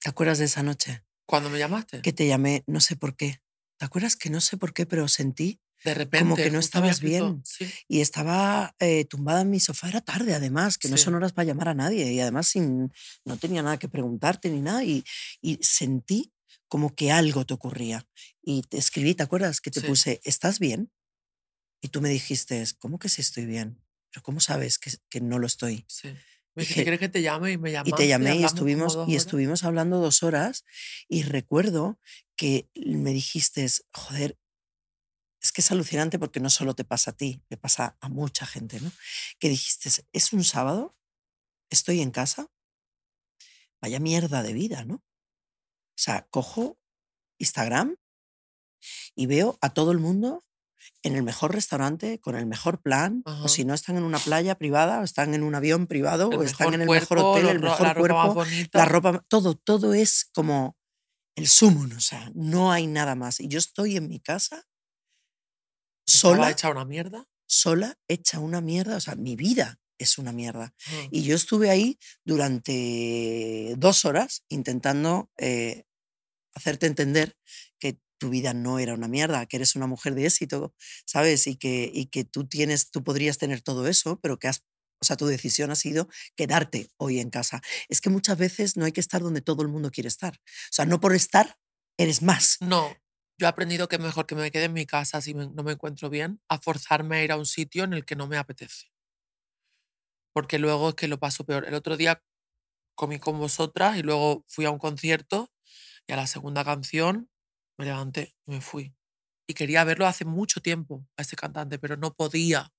¿te 0.00 0.08
acuerdas 0.10 0.38
de 0.38 0.44
esa 0.44 0.62
noche? 0.62 1.02
cuando 1.26 1.50
me 1.50 1.58
llamaste, 1.58 2.02
Que 2.02 2.12
te 2.12 2.28
llamé, 2.28 2.62
no 2.66 2.80
sé 2.80 2.94
por 2.96 3.16
qué. 3.16 3.40
¿Te 3.78 3.86
acuerdas 3.86 4.14
que 4.14 4.30
no 4.30 4.40
sé 4.40 4.56
por 4.58 4.72
qué, 4.74 4.86
pero 4.86 5.08
sentí 5.08 5.60
de 5.84 5.94
repente... 5.94 6.42
que 6.42 6.50
no 6.50 6.58
estabas 6.58 7.00
bien. 7.00 7.42
Sí. 7.44 7.70
y 7.88 8.00
estaba 8.00 8.74
eh, 8.78 9.04
tumbada 9.04 9.42
en 9.42 9.50
mi 9.50 9.60
sofá? 9.60 9.88
Era 9.88 10.00
tarde, 10.00 10.34
además, 10.34 10.78
que 10.78 10.88
no 10.88 10.96
son 10.96 11.14
horas 11.14 11.32
para 11.32 11.46
llamar 11.46 11.68
a 11.68 11.74
nadie 11.74 12.12
y 12.12 12.20
además 12.20 12.48
sin, 12.48 12.92
no 13.24 13.36
tenía 13.36 13.62
nada 13.62 13.78
que 13.78 13.88
preguntarte 13.88 14.50
ni 14.50 14.60
nada 14.60 14.82
y, 14.84 15.04
y 15.40 15.58
sentí 15.62 16.32
como 16.68 16.94
que 16.94 17.12
algo 17.12 17.44
te 17.46 17.54
ocurría. 17.54 18.06
Y 18.42 18.62
te 18.62 18.78
escribí, 18.78 19.14
¿te 19.14 19.22
acuerdas? 19.22 19.60
Que 19.60 19.70
te 19.70 19.80
Sí. 19.80 19.86
puse, 19.86 20.20
¿estás 20.24 20.58
bien? 20.58 20.90
Y 21.80 21.88
tú 21.88 22.00
me 22.00 22.08
dijiste, 22.08 22.64
¿cómo 22.78 22.98
que 22.98 23.08
sí 23.08 23.20
estoy 23.20 23.44
bien? 23.46 23.80
¿Pero 24.10 24.22
cómo 24.22 24.40
sabes 24.40 24.78
que, 24.78 24.90
que 25.10 25.20
no 25.20 25.38
lo 25.38 25.46
estoy? 25.46 25.84
Sí. 25.88 26.08
Me 26.56 26.62
Dije- 26.62 26.82
¿quieres 26.84 27.00
que 27.00 27.08
te 27.08 27.20
llame? 27.20 27.50
Y 27.52 27.58
me 27.58 27.70
Y 27.70 27.72
llamaste. 27.72 27.96
te 27.96 28.06
llamé 28.08 28.30
y 28.30 28.34
como 28.36 28.46
estuvimos, 28.46 28.98
y 29.08 29.16
estuvimos 29.16 29.64
hablando 29.64 29.98
dos 29.98 30.22
horas 30.22 30.64
y 31.08 31.22
recuerdo 31.24 31.98
que 32.36 32.68
me 32.76 33.12
dijiste, 33.12 33.66
joder, 33.92 34.38
es 35.44 35.52
que 35.52 35.60
es 35.60 35.70
alucinante 35.70 36.18
porque 36.18 36.40
no 36.40 36.48
solo 36.48 36.74
te 36.74 36.84
pasa 36.84 37.10
a 37.10 37.16
ti, 37.16 37.42
le 37.50 37.58
pasa 37.58 37.98
a 38.00 38.08
mucha 38.08 38.46
gente, 38.46 38.80
¿no? 38.80 38.90
Que 39.38 39.50
dijiste, 39.50 39.90
es 40.10 40.32
un 40.32 40.42
sábado, 40.42 40.96
estoy 41.68 42.00
en 42.00 42.10
casa, 42.10 42.48
vaya 43.82 44.00
mierda 44.00 44.42
de 44.42 44.54
vida, 44.54 44.86
¿no? 44.86 44.94
O 44.94 45.98
sea, 45.98 46.26
cojo 46.30 46.78
Instagram 47.38 47.96
y 49.14 49.26
veo 49.26 49.58
a 49.60 49.74
todo 49.74 49.92
el 49.92 49.98
mundo 49.98 50.46
en 51.02 51.14
el 51.14 51.22
mejor 51.22 51.52
restaurante, 51.52 52.18
con 52.20 52.36
el 52.36 52.46
mejor 52.46 52.80
plan, 52.80 53.22
Ajá. 53.26 53.44
o 53.44 53.48
si 53.48 53.66
no 53.66 53.74
están 53.74 53.98
en 53.98 54.04
una 54.04 54.18
playa 54.18 54.54
privada, 54.54 55.00
o 55.00 55.04
están 55.04 55.34
en 55.34 55.42
un 55.42 55.54
avión 55.54 55.86
privado, 55.86 56.30
El 56.32 56.38
o 56.38 56.42
están 56.42 56.72
en 56.72 56.80
el 56.80 56.88
mejor 56.88 57.18
hotel, 57.18 57.48
el 57.48 57.60
mejor 57.60 57.88
la 57.88 57.94
cuerpo, 57.94 58.44
la 58.72 58.84
ropa, 58.86 59.22
todo, 59.28 59.54
todo 59.54 59.92
es 59.92 60.24
como 60.32 60.78
el 61.36 61.48
sumo, 61.48 61.86
o 61.94 62.00
sea, 62.00 62.30
no 62.34 62.72
hay 62.72 62.86
nada 62.86 63.14
más. 63.14 63.40
Y 63.40 63.48
yo 63.48 63.58
estoy 63.58 63.98
en 63.98 64.08
mi 64.08 64.20
casa, 64.20 64.66
sola, 66.28 66.50
hecha 66.50 66.70
una 66.70 66.84
mierda. 66.84 67.28
sola, 67.46 67.98
hecha 68.08 68.38
una 68.40 68.60
mierda, 68.60 68.96
o 68.96 69.00
sea, 69.00 69.14
mi 69.14 69.36
vida 69.36 69.78
es 69.98 70.18
una 70.18 70.32
mierda. 70.32 70.74
Ajá. 70.86 71.08
Y 71.10 71.22
yo 71.22 71.36
estuve 71.36 71.70
ahí 71.70 71.98
durante 72.24 73.74
dos 73.76 74.04
horas 74.04 74.44
intentando 74.48 75.30
eh, 75.38 75.84
hacerte 76.54 76.86
entender 76.86 77.36
que 77.78 77.98
tu 78.18 78.30
vida 78.30 78.54
no 78.54 78.78
era 78.78 78.94
una 78.94 79.08
mierda, 79.08 79.46
que 79.46 79.56
eres 79.56 79.76
una 79.76 79.86
mujer 79.86 80.14
de 80.14 80.26
éxito, 80.26 80.74
¿sabes? 81.06 81.46
Y 81.46 81.56
que, 81.56 81.90
y 81.92 82.06
que 82.06 82.24
tú 82.24 82.46
tienes, 82.46 82.90
tú 82.90 83.02
podrías 83.02 83.38
tener 83.38 83.60
todo 83.60 83.86
eso, 83.86 84.18
pero 84.20 84.38
que 84.38 84.48
has, 84.48 84.64
o 85.00 85.04
sea, 85.04 85.16
tu 85.16 85.26
decisión 85.26 85.70
ha 85.70 85.76
sido 85.76 86.08
quedarte 86.36 86.88
hoy 86.96 87.20
en 87.20 87.30
casa. 87.30 87.60
Es 87.88 88.00
que 88.00 88.10
muchas 88.10 88.38
veces 88.38 88.76
no 88.76 88.84
hay 88.84 88.92
que 88.92 89.00
estar 89.00 89.20
donde 89.20 89.42
todo 89.42 89.62
el 89.62 89.68
mundo 89.68 89.90
quiere 89.90 90.08
estar. 90.08 90.34
O 90.34 90.72
sea, 90.72 90.86
no 90.86 91.00
por 91.00 91.14
estar 91.14 91.58
eres 91.96 92.22
más. 92.22 92.56
No, 92.60 92.96
yo 93.38 93.46
he 93.46 93.48
aprendido 93.48 93.88
que 93.88 93.98
mejor 93.98 94.26
que 94.26 94.34
me 94.34 94.50
quede 94.50 94.64
en 94.64 94.72
mi 94.72 94.86
casa 94.86 95.20
si 95.20 95.34
no 95.34 95.62
me 95.62 95.72
encuentro 95.72 96.10
bien, 96.10 96.40
a 96.48 96.58
forzarme 96.58 97.18
a 97.18 97.24
ir 97.24 97.32
a 97.32 97.36
un 97.36 97.46
sitio 97.46 97.84
en 97.84 97.92
el 97.92 98.04
que 98.04 98.16
no 98.16 98.26
me 98.26 98.36
apetece. 98.36 98.92
Porque 100.32 100.58
luego 100.58 100.90
es 100.90 100.94
que 100.94 101.08
lo 101.08 101.18
paso 101.18 101.44
peor. 101.44 101.64
El 101.66 101.74
otro 101.74 101.96
día 101.96 102.22
comí 102.94 103.18
con 103.18 103.38
vosotras 103.38 103.96
y 103.98 104.02
luego 104.02 104.44
fui 104.48 104.64
a 104.64 104.70
un 104.70 104.78
concierto 104.78 105.52
y 106.06 106.12
a 106.12 106.16
la 106.16 106.26
segunda 106.26 106.64
canción 106.64 107.30
me 107.76 107.86
levanté 107.86 108.36
y 108.46 108.52
me 108.52 108.60
fui. 108.60 108.94
Y 109.46 109.54
quería 109.54 109.84
verlo 109.84 110.06
hace 110.06 110.24
mucho 110.24 110.60
tiempo 110.60 111.06
a 111.16 111.22
ese 111.22 111.36
cantante, 111.36 111.78
pero 111.78 111.96
no 111.96 112.14
podía. 112.14 112.72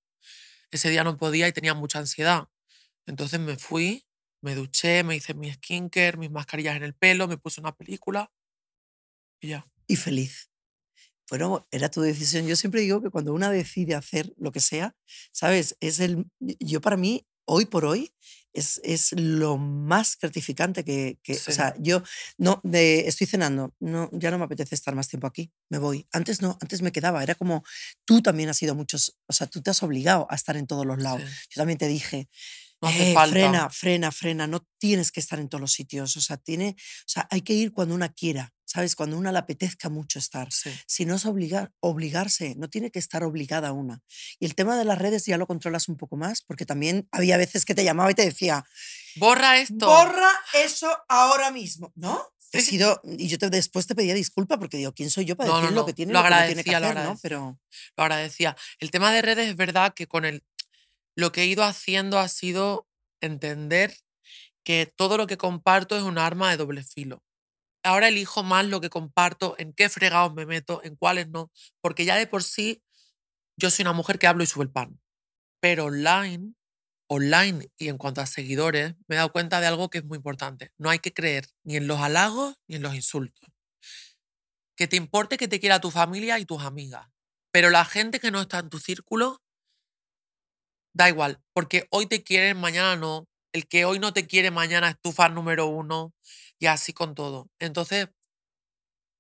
Ese 0.72 0.90
día 0.90 1.04
no 1.04 1.18
podía 1.18 1.48
y 1.48 1.54
tenía 1.54 1.74
mucha 1.74 2.00
ansiedad. 2.00 2.50
Entonces 3.06 3.40
me 3.40 3.58
fui, 3.58 4.06
me 4.42 4.56
duché, 4.56 5.04
me 5.04 5.16
hice 5.16 5.34
mi 5.34 5.52
skincare, 5.52 6.18
mis 6.18 6.32
mascarillas 6.32 6.76
en 6.78 6.84
el 6.84 6.96
pelo, 6.96 7.28
me 7.28 7.38
puse 7.38 7.62
una 7.62 7.76
película 7.76 8.32
y 9.42 9.50
ya. 9.50 9.68
Y 9.88 9.96
feliz. 9.96 10.50
Bueno, 11.30 11.68
era 11.72 11.90
tu 11.90 12.02
decisión. 12.02 12.46
Yo 12.48 12.56
siempre 12.56 12.82
digo 12.82 13.02
que 13.02 13.10
cuando 13.10 13.34
una 13.34 13.50
decide 13.50 13.96
hacer 13.96 14.32
lo 14.38 14.52
que 14.52 14.60
sea, 14.60 14.96
¿sabes? 15.32 15.76
Es 15.80 16.00
el. 16.00 16.26
Yo 16.40 16.82
para 16.82 16.98
mí, 16.98 17.26
hoy 17.46 17.66
por 17.66 17.86
hoy, 17.86 18.14
es, 18.54 18.80
es 18.84 19.12
lo 19.14 19.58
más 19.58 20.18
gratificante 20.20 20.84
que. 20.84 21.18
que- 21.24 21.34
Sí. 21.34 21.50
O 21.52 21.54
sea, 21.54 21.74
yo 21.80 22.04
no 22.38 22.62
de, 22.64 23.08
estoy 23.08 23.26
cenando, 23.26 23.74
no, 23.80 24.08
ya 24.14 24.30
no 24.30 24.38
me 24.38 24.46
apetece 24.46 24.76
estar 24.76 24.94
más 24.94 25.08
tiempo 25.08 25.26
aquí, 25.26 25.52
me 25.70 25.80
voy. 25.80 26.08
Antes 26.12 26.42
no, 26.44 26.58
antes 26.62 26.84
me 26.84 26.92
quedaba. 26.92 27.24
Era 27.24 27.34
como 27.34 27.64
tú 28.06 28.22
también 28.22 28.50
has 28.50 28.58
sido 28.58 28.76
muchos. 28.76 29.18
O 29.28 29.34
sea, 29.34 29.48
tú 29.48 29.62
te 29.64 29.72
has 29.72 29.82
obligado 29.82 30.28
a 30.30 30.36
estar 30.36 30.56
en 30.58 30.68
todos 30.68 30.86
los 30.86 31.02
lados. 31.02 31.24
Sí. 31.24 31.28
Yo 31.56 31.62
también 31.62 31.80
te 31.80 31.88
dije, 31.88 32.30
No 32.82 32.90
hace 32.90 33.12
"Eh, 33.12 33.14
falta. 33.16 33.32
frena, 33.34 33.70
frena, 33.72 34.12
frena, 34.12 34.48
no 34.48 34.68
tienes 34.78 35.12
que 35.12 35.20
estar 35.22 35.40
en 35.40 35.50
todos 35.50 35.62
los 35.62 35.72
sitios. 35.72 36.16
O 36.18 36.22
sea, 36.22 36.38
tiene, 36.38 36.76
o 36.78 37.08
sea, 37.08 37.28
hay 37.32 37.42
que 37.42 37.54
ir 37.54 37.72
cuando 37.72 37.96
una 37.96 38.10
quiera, 38.10 38.54
¿sabes? 38.76 38.96
Cuando 38.96 39.18
una 39.18 39.32
le 39.32 39.38
apetezca 39.40 39.88
mucho 39.90 40.20
estar. 40.20 40.52
Sí. 40.52 40.70
Si 40.86 41.06
no 41.06 41.16
es 41.16 41.26
obligar, 41.26 41.72
obligarse, 41.80 42.56
no 42.58 42.70
tiene 42.70 42.92
que 42.92 43.00
estar 43.00 43.24
obligada 43.24 43.72
una. 43.72 44.04
Y 44.38 44.46
el 44.46 44.54
tema 44.54 44.78
de 44.78 44.84
las 44.84 44.98
redes 44.98 45.26
ya 45.26 45.38
lo 45.38 45.48
controlas 45.48 45.88
un 45.88 45.96
poco 45.96 46.18
más, 46.18 46.42
porque 46.42 46.66
también 46.66 47.08
había 47.12 47.38
veces 47.38 47.64
que 47.64 47.74
te 47.74 47.86
llamaba 47.86 48.12
y 48.12 48.16
te 48.16 48.26
decía, 48.26 48.66
Borra 49.16 49.58
esto. 49.60 49.88
borra 49.88 50.30
eso 50.66 50.90
ahora 51.08 51.52
mismo, 51.52 51.94
¿no? 51.96 52.22
He 52.52 52.62
sido, 52.62 53.02
y 53.18 53.28
yo 53.30 53.38
te, 53.38 53.50
después 53.50 53.88
te 53.88 53.96
pedía 53.96 54.14
disculpa 54.14 54.60
porque 54.60 54.78
digo, 54.78 54.94
¿quién 54.94 55.10
soy 55.10 55.26
yo 55.26 55.36
para 55.36 55.50
No, 55.50 55.56
no, 55.56 55.62
decir 55.62 55.76
lo 55.76 55.82
no, 55.82 55.86
que 55.86 55.94
tiene 55.94 56.14
lo 56.14 56.20
lo, 56.20 56.26
que 56.26 56.30
no 56.36 56.46
tiene 56.46 56.64
que 56.64 56.72
lo 56.72 56.78
hacer, 56.78 56.90
agradecía. 56.90 57.20
Pero 57.22 57.60
Lo 57.98 58.04
agradecía. 58.04 58.58
El 58.80 58.92
tema 58.92 59.12
de 59.12 59.22
redes 59.22 59.50
es 59.50 59.56
verdad 59.56 59.94
que 59.94 60.08
con 60.08 60.26
el 60.26 60.44
lo 61.16 61.32
que 61.32 61.44
he 61.44 61.46
ido 61.46 61.64
haciendo 61.64 62.20
ha 62.20 62.28
sido 62.28 62.88
entender 63.22 63.96
que 64.66 64.86
todo 64.86 65.18
lo 65.18 65.28
que 65.28 65.38
comparto 65.38 65.96
es 65.96 66.04
un 66.04 66.18
arma 66.18 66.52
de 66.52 66.58
doble 66.58 66.84
filo. 66.84 67.24
Ahora 67.86 68.08
elijo 68.08 68.42
más 68.42 68.66
lo 68.66 68.82
que 68.82 68.90
comparto, 68.90 69.54
en 69.60 69.72
qué 69.72 69.90
fregados 69.90 70.34
me 70.34 70.48
meto, 70.48 70.82
en 70.84 70.96
cuáles 70.96 71.30
no, 71.30 71.52
porque 71.82 72.04
ya 72.04 72.16
de 72.16 72.26
por 72.26 72.42
sí 72.42 72.82
yo 73.58 73.70
soy 73.70 73.84
una 73.84 73.94
mujer 73.94 74.18
que 74.18 74.26
hablo 74.26 74.44
y 74.44 74.48
sube 74.48 74.64
el 74.64 74.72
pan. 74.72 75.00
Pero 75.62 75.86
online, 75.86 76.56
online 77.08 77.70
y 77.78 77.90
en 77.90 78.00
cuanto 78.00 78.22
a 78.22 78.26
seguidores, 78.26 78.96
me 79.08 79.16
he 79.16 79.18
dado 79.18 79.32
cuenta 79.32 79.62
de 79.62 79.68
algo 79.68 79.92
que 79.92 80.00
es 80.00 80.04
muy 80.04 80.18
importante. 80.18 80.72
No 80.80 80.90
hay 80.90 80.98
que 80.98 81.14
creer 81.14 81.48
ni 81.64 81.76
en 81.76 81.86
los 81.86 82.00
halagos 82.00 82.56
ni 82.68 82.78
en 82.78 82.82
los 82.82 82.96
insultos. 82.96 83.48
Que 84.76 84.88
te 84.88 84.96
importe 84.96 85.38
que 85.38 85.48
te 85.48 85.60
quiera 85.60 85.80
tu 85.80 85.92
familia 85.92 86.40
y 86.40 86.46
tus 86.46 86.64
amigas. 86.64 87.08
Pero 87.52 87.70
la 87.70 87.86
gente 87.86 88.20
que 88.20 88.32
no 88.32 88.42
está 88.42 88.58
en 88.60 88.70
tu 88.70 88.80
círculo, 88.80 89.44
da 90.96 91.08
igual, 91.08 91.40
porque 91.54 91.88
hoy 91.92 92.08
te 92.08 92.24
quieren, 92.24 92.58
mañana 92.60 92.96
no. 92.96 93.28
El 93.54 93.68
que 93.68 93.86
hoy 93.86 94.00
no 94.00 94.12
te 94.12 94.28
quiere, 94.28 94.50
mañana 94.50 94.90
es 94.90 95.00
tu 95.00 95.12
fan 95.12 95.36
número 95.36 95.68
uno 95.68 96.14
y 96.60 96.68
así 96.68 96.94
con 96.94 97.16
todo. 97.16 97.50
Entonces, 97.60 98.08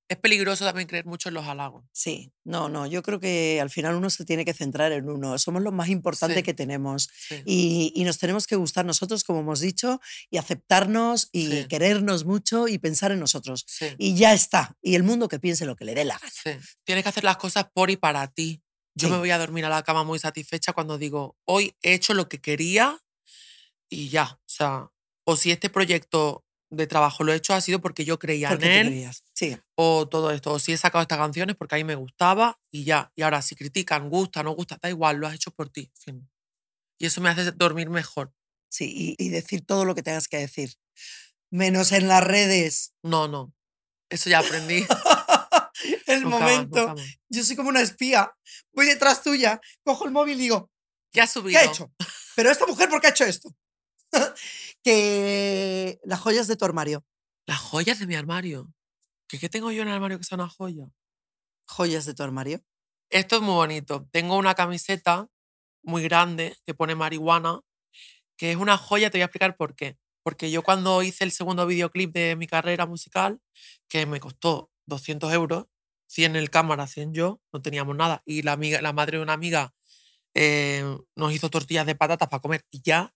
es 0.07 0.17
peligroso 0.17 0.63
también 0.63 0.87
creer 0.87 1.05
mucho 1.07 1.29
en 1.29 1.33
los 1.35 1.45
halagos. 1.47 1.83
sí, 1.91 2.31
no, 2.43 2.69
no, 2.69 2.85
yo 2.85 3.01
creo 3.01 3.19
que 3.19 3.59
al 3.59 3.71
final 3.71 3.95
uno 3.95 4.11
se 4.11 4.23
tiene 4.23 4.45
que 4.45 4.53
centrar 4.53 4.91
en 4.91 5.09
uno. 5.09 5.39
Somos 5.39 5.63
lo 5.63 5.71
más 5.71 5.89
importante 5.89 6.35
Sí. 6.37 6.43
que 6.43 6.53
tenemos. 6.53 7.09
Sí. 7.27 7.41
Y, 7.43 7.91
y 7.95 8.03
nos 8.03 8.19
tenemos 8.19 8.45
que 8.45 8.55
gustar 8.55 8.85
nosotros, 8.85 9.23
como 9.23 9.39
hemos 9.39 9.61
dicho, 9.61 9.99
y 10.29 10.37
aceptarnos 10.37 11.29
y 11.31 11.47
Sí. 11.49 11.67
querernos 11.67 12.23
mucho 12.23 12.67
y 12.67 12.77
pensar 12.77 13.11
en 13.13 13.19
nosotros. 13.19 13.65
Y 13.97 14.13
ya 14.15 14.33
está. 14.33 14.77
Y 14.83 14.93
el 14.93 15.01
mundo 15.01 15.27
que 15.27 15.39
piense 15.39 15.65
lo 15.65 15.75
que 15.75 15.85
le 15.85 15.95
dé 15.95 16.05
la 16.05 16.19
gana. 16.19 16.61
Tienes 16.83 17.03
que 17.03 17.09
hacer 17.09 17.23
las 17.23 17.37
cosas 17.37 17.65
por 17.73 17.89
y 17.89 17.97
para 17.97 18.27
ti. 18.27 18.61
Yo 18.93 19.09
me 19.09 19.17
voy 19.17 19.31
a 19.31 19.39
dormir 19.39 19.65
a 19.65 19.69
la 19.69 19.81
cama 19.81 20.03
muy 20.03 20.19
satisfecha 20.19 20.71
cuando 20.71 20.99
digo, 20.99 21.35
hoy 21.45 21.75
he 21.81 21.95
hecho 21.95 22.13
lo 22.13 22.29
que 22.29 22.39
quería 22.39 22.99
y 23.89 24.09
ya. 24.09 24.33
O 24.39 24.39
sea, 24.47 24.89
o 25.25 25.35
si 25.35 25.49
este 25.51 25.71
proyecto 25.71 26.45
de 26.69 26.87
trabajo 26.87 27.23
lo 27.23 27.31
he 27.31 27.35
hecho 27.35 27.53
ha 27.53 27.61
sido 27.61 27.79
porque 27.79 28.05
yo 28.05 28.17
creía 28.19 28.49
Porque 28.49 28.79
en 28.79 28.87
él. 28.87 29.11
Sí. 29.33 29.57
o 29.75 30.07
todo 30.07 30.31
esto. 30.31 30.51
O 30.51 30.59
si 30.59 30.73
he 30.73 30.77
sacado 30.77 31.01
estas 31.01 31.17
canciones 31.17 31.55
porque 31.55 31.75
a 31.75 31.77
mí 31.77 31.83
me 31.83 31.95
gustaba 31.95 32.59
y 32.71 32.83
ya. 32.83 33.11
Y 33.15 33.21
ahora, 33.21 33.41
si 33.41 33.55
critican, 33.55 34.09
gusta, 34.09 34.43
no 34.43 34.51
gusta, 34.51 34.77
da 34.81 34.89
igual, 34.89 35.17
lo 35.17 35.27
has 35.27 35.35
hecho 35.35 35.51
por 35.51 35.69
ti. 35.69 35.91
fin. 35.95 36.29
Y 36.97 37.05
eso 37.05 37.21
me 37.21 37.29
hace 37.29 37.51
dormir 37.51 37.89
mejor. 37.89 38.33
Sí, 38.69 39.15
y, 39.17 39.25
y 39.25 39.29
decir 39.29 39.65
todo 39.65 39.85
lo 39.85 39.95
que 39.95 40.03
tengas 40.03 40.27
que 40.27 40.37
decir. 40.37 40.73
Menos 41.51 41.91
en 41.91 42.07
las 42.07 42.23
redes. 42.23 42.93
No, 43.03 43.27
no. 43.27 43.53
Eso 44.09 44.29
ya 44.29 44.39
aprendí. 44.39 44.85
el 46.07 46.23
Nunca 46.23 46.39
momento. 46.39 46.87
más. 46.89 47.01
Yo 47.29 47.43
soy 47.43 47.55
como 47.55 47.69
una 47.69 47.81
espía. 47.81 48.31
Voy 48.73 48.85
detrás 48.85 49.21
tuya, 49.23 49.59
cojo 49.83 50.05
el 50.05 50.11
móvil 50.11 50.37
y 50.37 50.43
digo, 50.43 50.69
¿Qué 51.11 51.21
has 51.21 51.29
¿qué 51.33 51.39
subido? 51.39 51.59
ha 51.59 51.63
hecho? 51.63 51.91
Pero 52.35 52.51
esta 52.51 52.65
mujer, 52.65 52.89
¿por 52.89 52.99
qué 53.01 53.07
ha 53.07 53.11
hecho 53.11 53.23
esto? 53.25 53.49
que 54.83 55.99
las 56.03 56.19
joyas 56.19 56.47
de 56.47 56.55
tu 56.55 56.65
armario. 56.65 57.05
Las 57.45 57.59
joyas 57.59 57.99
de 57.99 58.07
mi 58.07 58.15
armario. 58.15 58.73
¿Qué, 59.27 59.39
¿Qué 59.39 59.49
tengo 59.49 59.71
yo 59.71 59.81
en 59.81 59.89
el 59.89 59.95
armario 59.95 60.17
que 60.17 60.23
sea 60.23 60.35
una 60.35 60.49
joya? 60.49 60.89
Joyas 61.67 62.05
de 62.05 62.13
tu 62.13 62.23
armario. 62.23 62.61
Esto 63.09 63.37
es 63.37 63.41
muy 63.41 63.53
bonito. 63.53 64.07
Tengo 64.11 64.37
una 64.37 64.55
camiseta 64.55 65.27
muy 65.83 66.03
grande 66.03 66.55
que 66.65 66.73
pone 66.73 66.95
marihuana, 66.95 67.61
que 68.37 68.51
es 68.51 68.57
una 68.57 68.77
joya, 68.77 69.09
te 69.09 69.17
voy 69.17 69.23
a 69.23 69.25
explicar 69.25 69.55
por 69.55 69.75
qué. 69.75 69.97
Porque 70.23 70.49
yo 70.51 70.63
cuando 70.63 71.03
hice 71.03 71.23
el 71.23 71.31
segundo 71.31 71.67
videoclip 71.67 72.11
de 72.11 72.35
mi 72.35 72.47
carrera 72.47 72.85
musical, 72.85 73.39
que 73.87 74.05
me 74.05 74.19
costó 74.19 74.71
200 74.87 75.31
euros, 75.33 75.67
100 76.07 76.35
el 76.35 76.49
cámara, 76.49 76.87
100 76.87 77.13
yo, 77.13 77.41
no 77.53 77.61
teníamos 77.61 77.95
nada, 77.95 78.23
y 78.25 78.41
la, 78.41 78.53
amiga, 78.53 78.81
la 78.81 78.93
madre 78.93 79.17
de 79.17 79.23
una 79.23 79.33
amiga 79.33 79.73
eh, 80.33 80.83
nos 81.15 81.33
hizo 81.33 81.49
tortillas 81.49 81.85
de 81.85 81.95
patatas 81.95 82.27
para 82.29 82.41
comer 82.41 82.65
y 82.71 82.81
ya, 82.83 83.13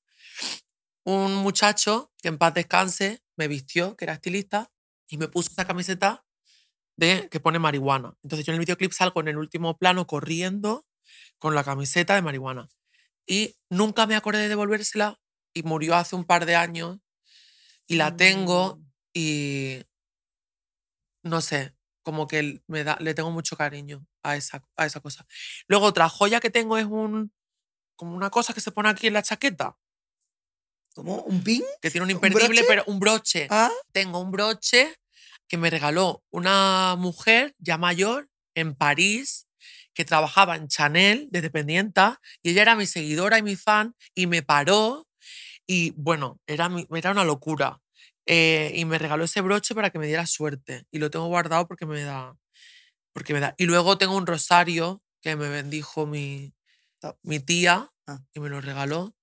un 1.05 1.35
muchacho 1.35 2.11
que 2.21 2.27
en 2.29 2.37
paz 2.37 2.53
descanse 2.53 3.23
me 3.37 3.47
vistió, 3.47 3.95
que 3.97 4.05
era 4.05 4.13
estilista, 4.13 4.71
y 5.07 5.17
me 5.17 5.27
puso 5.27 5.51
esa 5.51 5.65
camiseta 5.65 6.25
de 6.97 7.29
que 7.29 7.39
pone 7.39 7.59
marihuana. 7.59 8.15
Entonces 8.23 8.45
yo 8.45 8.51
en 8.53 8.55
el 8.55 8.59
videoclip 8.61 8.91
salgo 8.93 9.21
en 9.21 9.29
el 9.29 9.37
último 9.37 9.77
plano 9.77 10.07
corriendo 10.07 10.85
con 11.39 11.55
la 11.55 11.63
camiseta 11.63 12.15
de 12.15 12.21
marihuana. 12.21 12.69
Y 13.27 13.57
nunca 13.69 14.07
me 14.07 14.15
acordé 14.15 14.41
de 14.41 14.49
devolvérsela 14.49 15.19
y 15.53 15.63
murió 15.63 15.95
hace 15.95 16.15
un 16.15 16.25
par 16.25 16.45
de 16.45 16.55
años 16.55 16.99
y 17.87 17.95
la 17.97 18.15
tengo 18.15 18.77
Mm. 18.77 18.85
y 19.13 19.83
no 21.23 21.41
sé, 21.41 21.75
como 22.01 22.27
que 22.27 22.39
l- 22.39 22.63
me 22.67 22.83
da, 22.83 22.97
le 22.99 23.13
tengo 23.13 23.31
mucho 23.31 23.55
cariño 23.57 24.05
a 24.23 24.35
esa, 24.35 24.63
a 24.77 24.85
esa 24.85 24.99
cosa. 25.01 25.25
Luego 25.67 25.85
otra 25.87 26.09
joya 26.09 26.39
que 26.39 26.49
tengo 26.49 26.77
es 26.77 26.85
un 26.85 27.33
como 27.97 28.15
una 28.15 28.29
cosa 28.31 28.53
que 28.53 28.61
se 28.61 28.71
pone 28.71 28.89
aquí 28.89 29.07
en 29.07 29.13
la 29.13 29.23
chaqueta, 29.23 29.77
¿Cómo? 30.95 31.21
¿Un 31.23 31.43
pin? 31.43 31.63
que 31.81 31.91
tiene 31.91 32.03
un 32.05 32.09
¿Un 32.11 32.15
imperdible, 32.15 32.47
broche? 32.61 32.65
pero 32.67 32.83
un 32.87 32.99
broche 32.99 33.47
Ah, 33.49 33.71
tengo 33.91 34.19
un 34.19 34.31
broche 34.31 34.95
que 35.47 35.57
me 35.57 35.69
regaló 35.69 36.23
una 36.31 36.95
mujer 36.97 37.55
ya 37.57 37.77
mayor 37.77 38.27
en 38.55 38.75
París 38.75 39.47
que 39.93 40.05
trabajaba 40.05 40.55
en 40.55 40.67
Chanel 40.67 41.27
de 41.31 41.41
dependienta 41.41 42.19
y 42.41 42.51
ella 42.51 42.61
era 42.63 42.75
mi 42.75 42.85
seguidora 42.85 43.37
y 43.37 43.43
mi 43.43 43.55
fan 43.55 43.95
y 44.15 44.27
me 44.27 44.41
paró 44.43 45.07
y 45.67 45.91
bueno, 45.91 46.39
era, 46.47 46.69
era 46.95 47.11
una 47.11 47.23
locura. 47.23 47.79
Eh, 48.25 48.71
y 48.75 48.85
me 48.85 48.97
regaló 48.99 49.23
ese 49.25 49.41
broche 49.41 49.73
para 49.75 49.89
que 49.89 49.97
me 49.99 50.05
diera 50.07 50.25
suerte 50.27 50.85
y 50.91 50.99
lo 50.99 51.09
tengo 51.09 51.25
guardado 51.27 51.67
porque 51.67 51.85
me 51.87 52.01
da 52.03 52.35
porque 53.11 53.33
me 53.33 53.39
da 53.39 53.55
y 53.57 53.65
luego 53.65 53.97
tengo 53.97 54.15
un 54.15 54.27
rosario 54.27 55.01
que 55.21 55.35
me 55.35 55.49
bendijo 55.49 56.05
mi, 56.05 56.53
mi 57.23 57.39
tía 57.39 57.89
Ah. 58.07 58.19
y 58.33 58.39
me 58.39 58.49
lo 58.49 58.61
regaló 58.61 59.15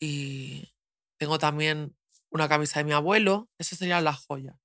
y 0.00 0.70
tengo 1.18 1.38
también 1.38 1.96
una 2.30 2.48
camisa 2.48 2.80
de 2.80 2.84
mi 2.84 2.92
abuelo 2.92 3.48
esas 3.58 3.78
serían 3.78 4.04
las 4.04 4.24
joyas 4.26 4.56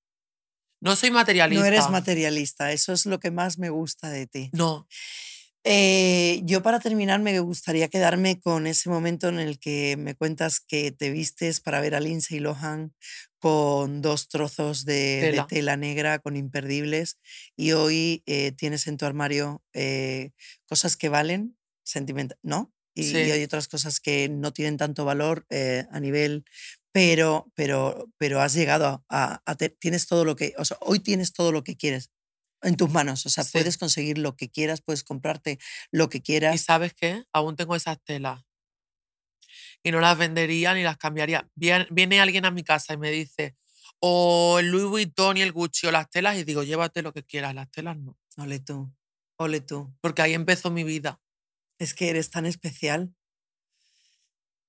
no 0.79 0.95
soy 0.95 1.11
materialista 1.11 1.61
no 1.61 1.65
eres 1.65 1.89
materialista. 1.89 2.71
Eso 2.73 2.91
es 2.91 3.05
lo 3.05 3.19
que 3.19 3.31
más 3.31 3.57
me 3.57 3.69
gusta 3.69 4.09
de 4.09 4.27
ti. 4.27 4.49
no 4.51 4.85
Eh, 5.63 6.41
yo 6.43 6.61
para 6.61 6.81
terminar 6.81 7.21
me 7.21 7.39
gustaría 7.39 7.87
quedarme 7.87 8.41
con 8.41 8.67
ese 8.67 8.89
momento 8.89 9.29
en 9.29 9.39
el 9.39 9.59
que 9.59 9.95
me 9.95 10.13
cuentas 10.13 10.59
que 10.59 10.91
te 10.91 11.09
vistes 11.09 11.61
para 11.61 11.79
ver 11.79 11.95
a 11.95 12.01
Lindsay 12.01 12.39
Lohan 12.39 12.93
con 13.39 14.01
dos 14.01 14.27
trozos 14.27 14.83
de 14.83 15.45
tela, 15.47 15.77
negra 15.77 16.19
con 16.19 16.35
imperdibles 16.35 17.17
y 17.55 17.71
hoy 17.71 18.23
eh, 18.25 18.51
tienes 18.51 18.87
en 18.87 18.97
tu 18.97 19.05
armario 19.05 19.63
eh, 19.73 20.31
cosas 20.67 20.97
que 20.97 21.07
valen, 21.07 21.57
sentimental, 21.83 22.37
¿no? 22.43 22.73
Y, 22.95 23.03
Sí. 23.03 23.17
y 23.17 23.31
hay 23.31 23.43
otras 23.43 23.67
cosas 23.67 23.99
que 23.99 24.29
no 24.29 24.53
tienen 24.53 24.77
tanto 24.77 25.05
valor 25.05 25.45
eh, 25.49 25.85
a 25.91 25.99
nivel, 25.99 26.45
pero, 26.91 27.51
pero, 27.55 28.09
pero 28.17 28.39
has 28.41 28.53
llegado 28.53 29.03
a, 29.09 29.41
a 29.45 29.55
te- 29.55 29.69
tienes 29.69 30.07
todo 30.07 30.25
lo 30.25 30.35
que, 30.35 30.53
o 30.57 30.65
sea, 30.65 30.77
hoy 30.81 30.99
tienes 30.99 31.33
todo 31.33 31.51
lo 31.51 31.63
que 31.63 31.75
quieres 31.77 32.11
en 32.61 32.77
tus 32.77 32.89
manos, 32.91 33.25
o 33.25 33.29
sea, 33.29 33.43
Sí. 33.43 33.51
puedes 33.53 33.77
conseguir 33.77 34.17
lo 34.19 34.35
que 34.37 34.49
quieras, 34.49 34.81
puedes 34.81 35.03
comprarte 35.03 35.59
lo 35.91 36.09
que 36.09 36.19
y 36.19 36.21
quieras. 36.21 36.61
sabes 36.61 36.93
qué 36.93 37.23
aún 37.33 37.55
tengo 37.55 37.75
esas 37.75 37.97
telas 38.03 38.43
y 39.83 39.91
no 39.91 39.99
las 39.99 40.17
vendería 40.17 40.73
ni 40.73 40.83
las 40.83 40.97
cambiaría 40.97 41.47
viene, 41.55 41.87
viene 41.91 42.19
alguien 42.21 42.45
a 42.45 42.51
mi 42.51 42.63
casa 42.63 42.93
y 42.93 42.97
me 42.97 43.11
dice 43.11 43.55
o 43.99 44.59
el 44.59 44.67
Louis 44.69 44.85
Vuitton 44.89 45.37
y 45.37 45.41
el 45.41 45.51
Gucci 45.51 45.87
o 45.87 45.91
las 45.91 46.09
telas 46.09 46.37
y 46.37 46.43
digo 46.43 46.63
llévate 46.63 47.01
lo 47.01 47.13
que 47.13 47.23
quieras 47.23 47.53
las 47.55 47.69
telas 47.71 47.97
no 47.97 48.17
Ole 48.37 48.59
tú, 48.59 48.91
ole 49.37 49.61
tú. 49.61 49.93
porque 50.01 50.21
ahí 50.21 50.33
empezó 50.33 50.71
mi 50.71 50.83
vida 50.83 51.19
Es 51.79 51.93
que 51.93 52.09
eres 52.09 52.29
tan 52.29 52.45
especial. 52.45 53.13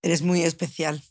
Eres 0.03 0.23
muy 0.23 0.43
especial. 0.43 1.03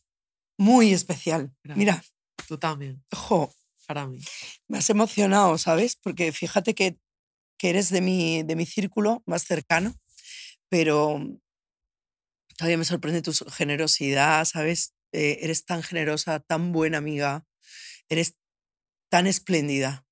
Muy 0.57 0.93
especial. 0.93 1.55
Mira, 1.63 2.03
tú 2.47 2.57
también 2.57 3.03
jo, 3.11 3.53
para 3.87 4.07
mí 4.07 4.19
me 4.67 4.77
has 4.77 4.89
emocionado, 4.89 5.57
¿sabes? 5.57 5.95
Porque 5.95 6.31
fíjate 6.31 6.73
que, 6.73 6.97
que 7.57 7.69
eres 7.69 7.89
de 7.89 8.01
mi, 8.01 8.43
de 8.43 8.55
mi 8.55 8.65
círculo 8.65 9.23
más 9.25 9.43
cercano, 9.43 9.95
pero 10.69 11.21
todavía 12.57 12.77
me 12.77 12.85
sorprende 12.85 13.21
tu 13.21 13.33
generosidad, 13.51 14.45
¿sabes? 14.45 14.93
Eh, 15.11 15.39
eres 15.41 15.65
tan 15.65 15.83
generosa, 15.83 16.39
tan 16.39 16.71
buena 16.71 16.97
amiga, 16.97 17.45
eres 18.09 18.35
tan 19.09 19.27
espléndida. 19.27 20.05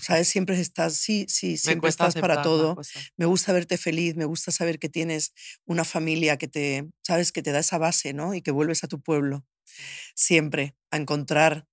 ¿Sabes? 0.00 0.28
Siempre 0.28 0.58
estás, 0.60 0.94
sí, 0.94 1.26
sí, 1.28 1.56
siempre 1.56 1.90
estás 1.90 2.14
para 2.14 2.34
aceptar 2.34 2.42
todo. 2.42 2.76
Me 3.16 3.26
gusta 3.26 3.52
verte 3.52 3.78
feliz, 3.78 4.16
me 4.16 4.24
gusta 4.24 4.50
saber 4.50 4.78
que 4.78 4.88
tienes 4.88 5.32
una 5.64 5.84
familia 5.84 6.36
que 6.36 6.48
te, 6.48 6.88
sabes, 7.02 7.32
que 7.32 7.42
te 7.42 7.52
da 7.52 7.60
esa 7.60 7.78
base, 7.78 8.12
¿no? 8.12 8.34
Y 8.34 8.42
que 8.42 8.50
vuelves 8.50 8.84
a 8.84 8.88
tu 8.88 9.00
pueblo 9.00 9.44
siempre 10.14 10.76
a 10.90 10.96
encontrar, 10.96 11.66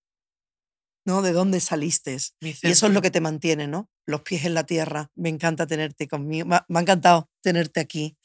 ¿no? 1.05 1.21
De 1.21 1.31
dónde 1.31 1.59
saliste. 1.59 2.17
Y 2.41 2.67
eso 2.69 2.87
es 2.87 2.93
lo 2.93 3.01
que 3.01 3.11
te 3.11 3.21
mantiene, 3.21 3.67
¿no? 3.67 3.89
Los 4.05 4.21
pies 4.21 4.45
en 4.45 4.53
la 4.53 4.65
tierra. 4.65 5.11
Me 5.15 5.29
encanta 5.29 5.67
tenerte 5.67 6.07
conmigo. 6.07 6.47
Me 6.47 6.55
ha, 6.55 6.81
encantado 6.81 7.29
tenerte 7.41 7.79
aquí. 7.79 8.17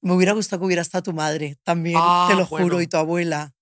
Me 0.00 0.12
hubiera 0.12 0.32
gustado 0.32 0.60
que 0.60 0.66
hubiera 0.66 0.82
estado 0.82 1.02
tu 1.02 1.12
madre 1.12 1.56
también, 1.62 1.94
te 1.94 2.02
Ah, 2.02 2.34
lo 2.36 2.46
juro, 2.46 2.80
y 2.80 2.86
tu 2.86 2.96
abuela. 2.96 3.53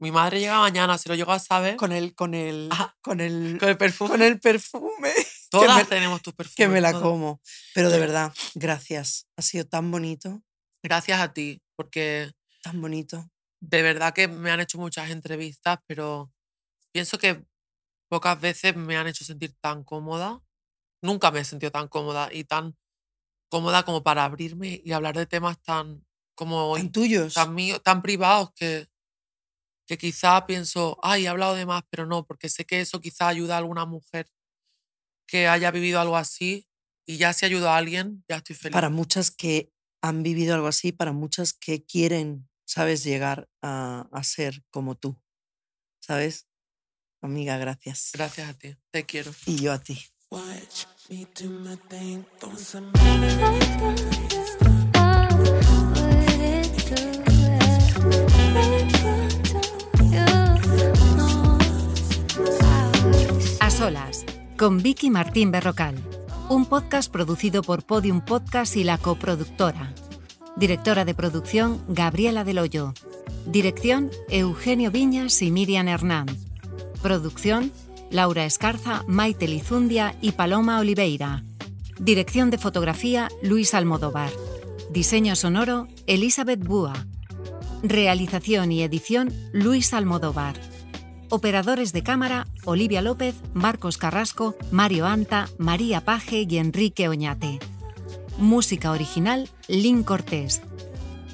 Mi 0.00 0.10
madre 0.12 0.40
llega 0.40 0.58
mañana 0.60 0.96
si 0.98 1.08
lo 1.08 1.14
llego 1.14 1.32
a 1.32 1.38
saber 1.38 1.76
Con 1.76 1.92
el, 1.92 2.14
con 2.14 2.34
el, 2.34 2.68
Ah, 2.72 2.94
con 3.00 3.20
el, 3.20 3.56
con 3.58 3.68
el 3.68 3.76
perfume 3.76 4.10
con 4.10 4.22
el 4.22 4.40
perfume. 4.40 5.12
todas 5.50 5.76
me- 5.76 5.84
tenemos 5.84 6.22
tus 6.22 6.34
perfumes 6.34 6.56
Que 6.56 6.68
me 6.68 6.80
la 6.80 6.90
todas. 6.92 7.02
como. 7.02 7.40
Pero 7.74 7.90
de 7.90 7.98
verdad, 7.98 8.32
gracias. 8.54 9.26
Ha 9.36 9.42
sido 9.42 9.64
tan 9.66 9.90
bonito, 9.90 10.42
gracias 10.82 11.20
a 11.20 11.32
ti 11.32 11.60
porque 11.76 12.30
tan 12.62 12.80
bonito. 12.80 13.28
de 13.60 13.82
verdad 13.82 14.12
que 14.14 14.28
me 14.28 14.50
han 14.50 14.60
hecho 14.60 14.78
muchas 14.78 15.10
entrevistas, 15.10 15.78
pero 15.86 16.30
pienso 16.92 17.18
que 17.18 17.44
pocas 18.08 18.40
veces 18.40 18.76
me 18.76 18.96
han 18.96 19.06
hecho 19.08 19.24
sentir 19.24 19.54
tan 19.60 19.84
cómoda. 19.84 20.40
Nunca 21.02 21.30
me 21.30 21.40
he 21.40 21.44
sentido 21.44 21.70
tan 21.72 21.88
cómoda 21.88 22.28
y 22.32 22.44
tan 22.44 22.76
cómoda 23.50 23.82
como 23.84 24.02
para 24.02 24.24
abrirme 24.24 24.80
y 24.84 24.92
hablar 24.92 25.16
de 25.16 25.26
temas 25.26 25.60
tan 25.62 26.04
como 26.34 26.74
Tan 26.76 26.92
tuyos. 26.92 27.34
tan 27.34 27.54
míos, 27.54 27.82
tan 27.82 28.00
privados 28.02 28.50
que 28.54 28.86
que 29.88 29.96
quizá 29.96 30.44
pienso, 30.46 30.98
ay, 31.02 31.24
he 31.24 31.28
hablado 31.28 31.54
de 31.54 31.64
más, 31.64 31.82
pero 31.88 32.04
no, 32.04 32.26
porque 32.26 32.50
sé 32.50 32.66
que 32.66 32.80
eso 32.80 33.00
quizá 33.00 33.26
ayuda 33.26 33.54
a 33.54 33.58
alguna 33.58 33.86
mujer 33.86 34.30
que 35.26 35.48
haya 35.48 35.70
vivido 35.70 35.98
algo 35.98 36.16
así 36.16 36.68
y 37.06 37.16
ya 37.16 37.32
si 37.32 37.46
ayuda 37.46 37.74
a 37.74 37.78
alguien, 37.78 38.22
ya 38.28 38.36
estoy 38.36 38.54
feliz. 38.54 38.74
para 38.74 38.90
muchas 38.90 39.30
que 39.30 39.72
han 40.02 40.22
vivido 40.22 40.54
algo 40.54 40.66
así, 40.66 40.92
para 40.92 41.12
muchas 41.12 41.54
que 41.54 41.84
quieren, 41.84 42.48
sabes, 42.66 43.02
llegar 43.02 43.48
a, 43.62 44.08
a 44.12 44.24
ser 44.24 44.62
como 44.70 44.94
tú. 44.94 45.18
¿Sabes? 46.00 46.46
Amiga, 47.22 47.56
gracias. 47.56 48.10
Gracias 48.12 48.48
a 48.48 48.54
ti, 48.54 48.76
te 48.90 49.04
quiero. 49.06 49.32
Y 49.46 49.56
yo 49.56 49.72
a 49.72 49.82
ti. 49.82 49.98
Watch 50.30 50.84
me 51.08 51.26
do 51.34 51.48
my 51.48 51.76
thing, 51.88 52.24
con 64.58 64.82
Vicky 64.82 65.08
Martín 65.08 65.50
Berrocal. 65.50 65.94
un 66.50 66.66
podcast 66.66 67.10
producido 67.10 67.62
por 67.62 67.86
Podium 67.86 68.20
Podcast 68.20 68.76
y 68.76 68.84
la 68.84 68.98
coproductora. 68.98 69.94
Directora 70.56 71.06
de 71.06 71.14
producción 71.14 71.82
Gabriela 71.88 72.44
Del 72.44 72.58
Hoyo. 72.58 72.92
Dirección 73.46 74.10
Eugenio 74.28 74.90
Viñas 74.90 75.40
y 75.40 75.50
Miriam 75.50 75.88
Hernán. 75.88 76.26
Producción 77.00 77.72
Laura 78.10 78.44
Escarza, 78.44 79.04
Maite 79.06 79.48
Lizundia 79.48 80.14
y 80.20 80.32
Paloma 80.32 80.80
Oliveira. 80.80 81.44
Dirección 81.98 82.50
de 82.50 82.58
fotografía 82.58 83.28
Luis 83.42 83.72
Almodóvar. 83.72 84.30
Diseño 84.90 85.34
sonoro 85.34 85.88
Elizabeth 86.06 86.62
Búa. 86.62 87.06
Realización 87.82 88.70
y 88.70 88.82
edición 88.82 89.32
Luis 89.52 89.94
Almodóvar. 89.94 90.60
Operadores 91.30 91.92
de 91.92 92.02
cámara 92.02 92.46
Olivia 92.64 93.02
López, 93.02 93.34
Marcos 93.52 93.98
Carrasco, 93.98 94.56
Mario 94.70 95.04
Anta, 95.04 95.50
María 95.58 96.02
Paje 96.02 96.46
y 96.48 96.56
Enrique 96.56 97.06
Oñate. 97.06 97.58
Música 98.38 98.92
original 98.92 99.50
Lynn 99.68 100.04
Cortés. 100.04 100.62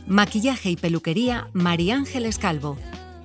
Maquillaje 0.08 0.70
y 0.70 0.76
peluquería 0.76 1.48
María 1.52 1.94
Ángeles 1.94 2.38
Calvo. 2.38 2.76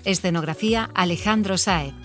Escenografía 0.06 0.92
Alejandro 0.94 1.58
Saez. 1.58 1.96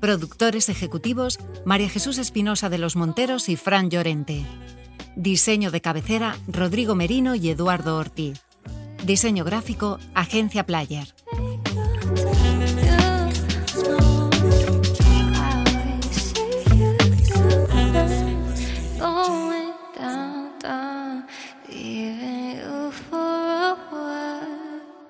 Productores 0.00 0.68
ejecutivos 0.68 1.38
María 1.64 1.88
Jesús 1.88 2.18
Espinosa 2.18 2.68
de 2.68 2.76
los 2.76 2.96
Monteros 2.96 3.48
y 3.48 3.56
Fran 3.56 3.88
Llorente. 3.88 4.44
Diseño 5.16 5.70
de 5.70 5.80
cabecera 5.80 6.36
Rodrigo 6.46 6.94
Merino 6.94 7.36
y 7.36 7.48
Eduardo 7.48 7.96
Ortiz. 7.96 8.42
Diseño 9.06 9.44
gráfico 9.44 9.98
Agencia 10.14 10.66
Player. 10.66 11.13